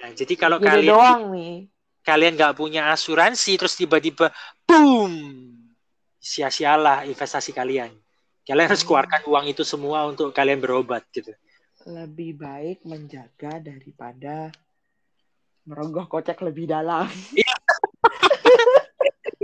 [0.00, 1.52] Nah, jadi kalau UGD kalian doang nih.
[2.02, 4.30] Kalian nggak punya asuransi terus tiba-tiba
[4.66, 5.12] boom
[6.18, 7.90] sia-sialah investasi kalian
[8.42, 8.88] kalian harus Hmm.
[8.90, 11.30] keluarkan uang itu semua untuk kalian berobat gitu
[11.82, 14.54] Lebih baik menjaga daripada
[15.66, 17.06] merogoh kocek lebih dalam.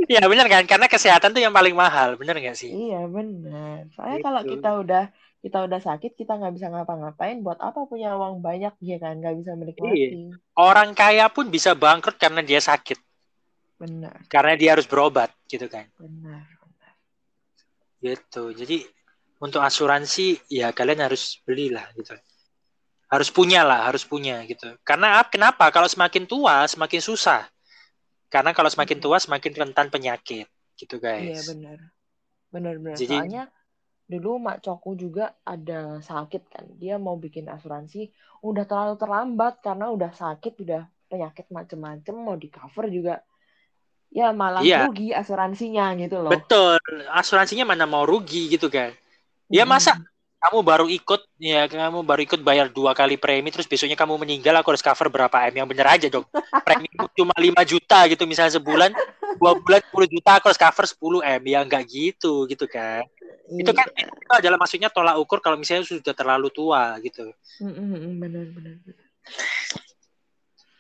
[0.09, 3.91] Iya benar kan karena kesehatan tuh yang paling mahal benar nggak sih Iya benar.
[3.93, 4.27] Soalnya Gitu.
[4.27, 5.05] kalau kita udah
[5.39, 7.39] kita udah sakit kita nggak bisa ngapa-ngapain.
[7.41, 9.23] Buat apa punya uang banyak ya kan?
[9.23, 10.35] Nggak bisa menikmati.
[10.59, 12.99] orang kaya pun bisa bangkrut karena dia sakit.
[13.79, 15.87] Benar, karena dia harus berobat gitu kan?
[15.95, 16.93] Benar, benar.
[18.03, 18.51] gitu.
[18.51, 18.83] Jadi
[19.39, 22.19] untuk asuransi ya kalian harus belilah gitu.
[23.07, 24.67] Harus punya lah harus punya gitu.
[24.83, 25.71] Karena ap- kenapa?
[25.71, 27.47] Kalau semakin tua semakin susah.
[28.27, 31.47] Karena kalau semakin tua semakin rentan penyakit gitu Iya guys.
[31.49, 31.79] benar,
[32.51, 32.97] benar, benar.
[32.99, 33.45] Jadi- Soalnya
[34.13, 36.65] dulu mak cokku juga ada sakit kan.
[36.83, 37.99] Dia mau bikin asuransi,
[38.49, 43.15] udah terlalu terlambat karena udah sakit, udah penyakit macem-macem mau di cover juga.
[44.19, 44.79] Ya malah Iya.
[44.81, 46.39] rugi asuransinya gitu loh.
[46.49, 46.77] betul
[47.09, 48.93] asuransinya mana mau rugi gitu kan
[49.53, 49.69] ya Mm-mm.
[49.69, 49.97] masa
[50.39, 54.55] kamu baru ikut ya kamu baru ikut bayar dua kali premi terus besoknya kamu meninggal
[54.63, 55.55] aku harus cover berapa m?
[55.63, 56.27] Yang bener aja dong.
[56.63, 56.87] Premi
[57.19, 58.95] cuma 5 juta gitu misalnya sebulan
[59.39, 61.43] dua bulan 10 juta aku harus cover 10 m.
[61.43, 63.03] Ya nggak gitu gitu kan.
[63.51, 64.07] Itu kan Iya.
[64.15, 67.33] itu adalah maksudnya tolak ukur kalau misalnya sudah terlalu tua gitu.
[67.59, 69.07] Mm-mm, mm-mm, benar, benar, benar.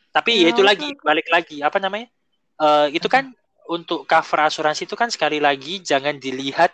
[0.09, 2.07] tapi Ya, ya itu lagi balik lagi apa namanya?
[2.59, 3.31] Eh, itu kan
[3.69, 6.73] untuk cover asuransi itu kan sekali lagi jangan dilihat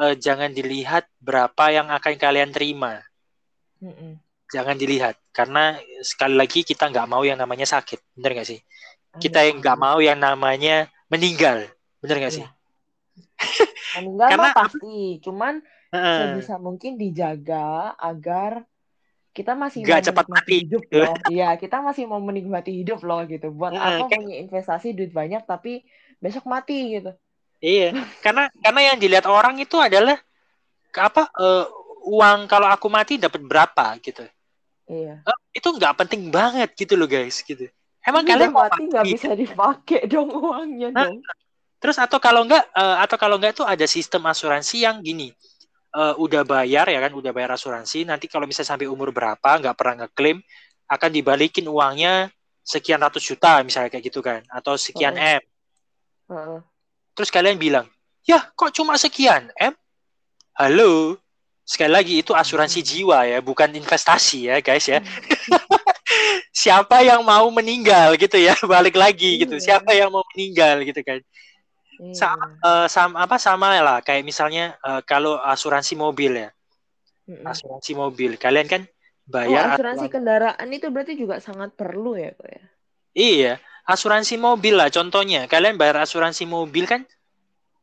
[0.00, 3.04] eh, jangan dilihat berapa yang akan kalian terima
[3.80, 4.16] Mm-mm.
[4.50, 8.60] jangan dilihat karena sekali lagi kita nggak mau yang namanya sakit bener nggak sih
[9.20, 11.68] kita yang nggak mau yang namanya meninggal
[12.00, 12.56] bener nggak sih Iya.
[14.00, 15.54] Meninggal Karena mah pasti, cuman
[15.90, 18.62] sebisa mungkin dijaga agar
[19.34, 21.14] kita masih Nggak mau cepat mati, hidup loh.
[21.34, 23.50] Iya, kita masih mau menikmati hidup loh gitu.
[23.50, 25.82] Buat Heeh, apa kayak- punya investasi duit banyak tapi
[26.22, 27.10] besok mati gitu.
[27.60, 27.92] Iya
[28.24, 30.16] karena karena yang dilihat orang itu adalah
[30.96, 31.64] apa eh,
[32.10, 34.24] uang kalau aku mati dapat berapa gitu
[34.90, 35.22] Iya.
[35.22, 37.70] Eh, itu nggak penting banget gitu loh guys gitu
[38.02, 41.06] emang Ini kalian mati nggak bisa dipakai dong uangnya Hah?
[41.06, 41.22] dong.
[41.80, 45.30] Terus atau kalau enggak eh, atau kalau enggak tuh ada sistem asuransi yang gini.
[45.90, 49.74] eh, udah bayar ya kan, udah bayar asuransi, nanti kalau misalnya sampai umur berapa nggak
[49.74, 50.38] pernah ngeklaim
[50.86, 52.30] akan dibalikin uangnya
[52.62, 55.38] sekian ratus juta misalnya kayak gitu kan atau sekian Heeh.
[55.38, 55.42] M.
[56.30, 56.60] Heeh.
[57.14, 57.86] Terus kalian bilang,
[58.22, 59.74] "Ya, kok cuma sekian M?"
[60.54, 61.16] Halo.
[61.62, 64.98] Sekali lagi itu asuransi jiwa ya, bukan investasi ya, guys ya.
[66.50, 69.54] Siapa yang mau meninggal gitu ya, balik lagi gitu.
[69.54, 69.78] Iya.
[69.78, 71.22] Siapa yang mau meninggal gitu kan.
[72.00, 72.14] Iya.
[72.16, 76.50] Sama Eh, sama apa sama lah kayak misalnya eh, kalau asuransi mobil ya
[77.28, 77.44] Mm-mm.
[77.44, 82.48] asuransi mobil kalian kan Oh, bayar asuransi kendaraan itu berarti juga sangat perlu ya, kok
[82.50, 82.62] ya.
[83.14, 83.52] iya
[83.92, 85.44] asuransi mobil lah contohnya.
[85.50, 87.02] Kalian bayar asuransi mobil kan?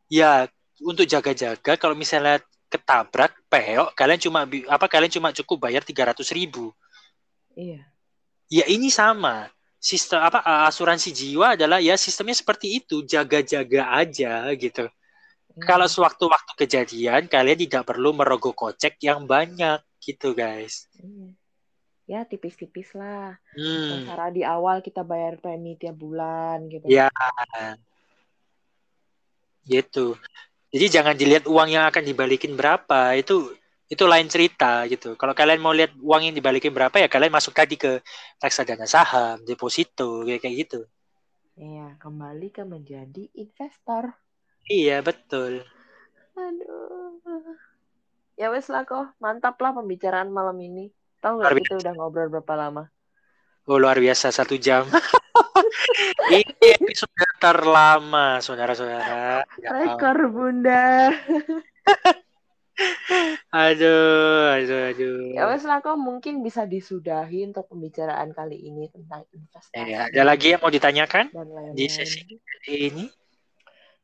[0.08, 0.48] Ya
[0.82, 6.32] untuk jaga-jaga kalau misalnya ketabrak peok kalian cuma apa kalian cuma cukup bayar tiga ratus
[6.32, 6.72] ribu.
[7.58, 7.82] Iya.
[8.48, 9.50] ya ini sama.
[9.78, 13.06] Sistem apa asuransi jiwa adalah ya sistemnya seperti itu.
[13.06, 14.90] Jaga-jaga aja gitu.
[15.58, 15.66] Hmm.
[15.66, 20.86] kalau sewaktu-waktu kejadian kalian tidak perlu merogoh kocek yang banyak gitu guys.
[20.94, 21.34] Iya.
[22.08, 23.36] Ya tipis-tipis lah.
[23.54, 24.08] hmm.
[24.08, 26.88] Cara di awal kita bayar premi tiap bulan gitu.
[26.88, 27.12] Ya,
[29.68, 30.16] gitu.
[30.72, 33.52] Jadi jangan dilihat uang yang akan dibalikin berapa, itu
[33.88, 35.16] itu lain cerita gitu.
[35.16, 38.04] Kalau kalian mau lihat uang yang dibalikin berapa ya kalian masuk tadi ke
[38.40, 40.80] reksadana saham, deposito kayak kayak gitu.
[41.58, 44.14] Iya, kembali ke menjadi investor.
[44.68, 45.64] Iya, betul.
[46.36, 47.56] Aduh.
[48.38, 50.94] Ya wes lah kok, mantap lah pembicaraan malam ini.
[51.18, 52.84] Tahu nggak kita udah ngobrol berapa lama?
[53.68, 54.88] Oh, luar biasa satu jam.
[56.32, 56.46] Ini
[56.80, 57.12] episode
[57.42, 59.44] terlama, saudara-saudara.
[59.60, 59.70] Ya.
[59.76, 61.12] Rekor bunda.
[63.50, 65.34] Aduh, aduh, aduh.
[65.34, 69.74] Ya wes lah kok, mungkin bisa disudahi untuk pembicaraan kali ini tentang investasi.
[69.74, 71.34] Ya, ada lagi yang mau ditanyakan
[71.74, 72.38] di sesi
[72.70, 73.10] ini?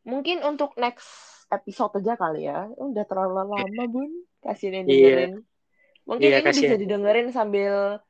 [0.09, 1.05] Mungkin untuk next
[1.53, 2.65] episode aja kali ya.
[2.73, 4.09] Udah terlalu lama bun,
[4.41, 4.97] kasihin yang Iya.
[4.97, 5.33] dengerin.
[6.03, 8.03] Mungkin Iya, ini bisa didengerin sambil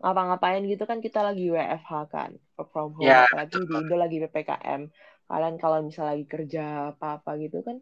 [0.00, 3.04] ngapa-ngapain gitu kan kita lagi WFH kan, work from home.
[3.04, 4.82] Ya, Apalagi di Indo lagi PPKM.
[5.30, 7.78] Kalian kalau misalnya lagi kerja apa-apa gitu kan,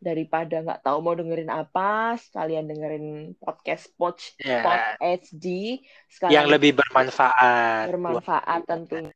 [0.00, 4.64] daripada nggak tahu mau dengerin apa, sekalian dengerin podcast Poch Ya.
[4.64, 7.92] Pod HD, yang sekalian lebih bermanfaat.
[7.92, 9.12] bermanfaat tentunya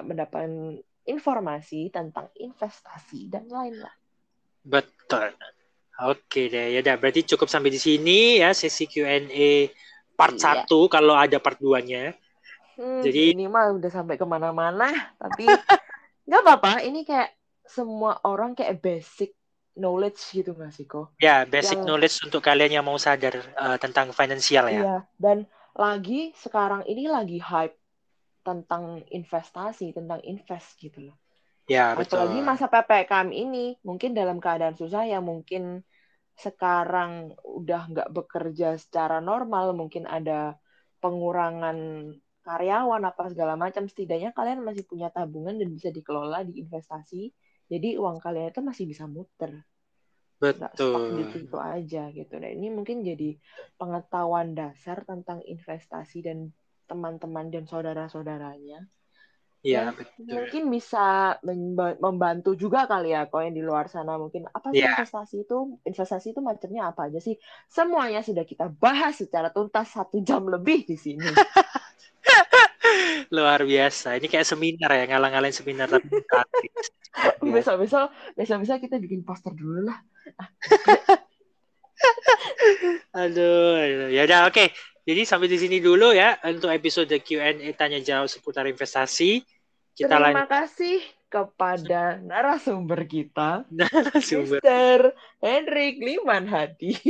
[0.00, 0.78] mendapatkan
[1.08, 4.00] informasi tentang investasi dan lain-lain.
[4.64, 5.32] Betul.
[5.98, 9.66] Oke deh, ya udah berarti cukup sampai di sini ya sesi Q&A
[10.14, 10.62] part Iya.
[10.62, 12.14] 1 kalau ada part 2-nya.
[12.78, 14.86] Hmm, Jadi- ini mah udah sampai ke mana-mana,
[15.18, 15.42] tapi
[16.30, 16.86] nggak apa-apa.
[16.86, 17.34] Ini kayak
[17.66, 19.34] semua orang kayak basic
[19.74, 21.18] knowledge gitu sih kok?
[21.18, 24.78] Ya, basic Yang- knowledge untuk kalian yang mau sadar eh, tentang finansial ya.
[24.78, 24.96] Iya.
[25.18, 27.74] Dan lagi sekarang ini lagi hype
[28.46, 31.18] tentang investasi, tentang invest gitu loh.
[31.68, 32.24] Ya, betul.
[32.24, 35.84] Apalagi masa PPKM ini, mungkin dalam keadaan susah yang mungkin
[36.38, 40.56] sekarang udah nggak bekerja secara normal, mungkin ada
[41.02, 41.76] pengurangan
[42.46, 47.28] karyawan apa segala macam, setidaknya kalian masih punya tabungan dan bisa dikelola di investasi.
[47.68, 49.52] Jadi uang kalian itu masih bisa muter,
[50.40, 51.28] nggak Betul.
[51.36, 52.34] situ aja gitu.
[52.40, 53.36] Nah ini mungkin jadi
[53.76, 56.48] pengetahuan dasar tentang investasi dan
[56.88, 58.88] teman-teman dan saudara-saudaranya
[59.58, 60.22] Ya, Ya, betul.
[60.30, 64.78] mungkin bisa memba- membantu juga kali ya kau yang di luar sana mungkin apa sih
[64.78, 64.94] Iya.
[64.94, 67.34] investasi itu investasi itu macamnya apa aja sih
[67.66, 71.26] semuanya sudah kita bahas secara tuntas satu jam lebih di sini
[73.28, 74.16] Luar biasa.
[74.16, 76.72] Ini kayak seminar ya, ngalang-ngalain seminar tapi gratis.
[77.42, 77.50] Ya.
[77.52, 79.98] besok besok besok besok kita bikin poster dulu lah
[83.12, 84.08] Aduh, aduh.
[84.14, 84.70] ya udah oke.
[85.08, 89.40] Jadi sampai di sini dulu ya untuk episode Q&A tanya jawab seputar investasi.
[89.96, 91.00] Kita terima kasih
[91.32, 93.64] kepada narasumber kita
[94.20, 94.60] sumber.
[94.60, 95.16] Mr.
[95.40, 96.96] Hendrik Liman Hadi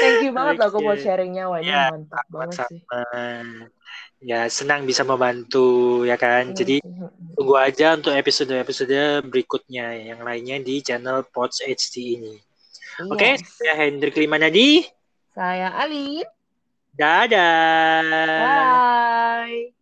[0.00, 1.04] thank you banget loh buat Oke.
[1.04, 3.68] sharingnya wah ini Ya, mantap banget sih sama.
[4.24, 6.56] Ya, senang bisa membantu ya kan.
[6.56, 7.12] Jadi Hmm.
[7.36, 12.32] tunggu aja untuk episode-episode berikutnya yang lainnya di channel Pods HD ini.
[13.12, 13.60] Oke, Yes.
[13.60, 14.95] saya Hendrik Limanadi.
[15.36, 16.24] Saya Ali
[16.96, 18.00] Dadah.
[18.40, 19.75] bye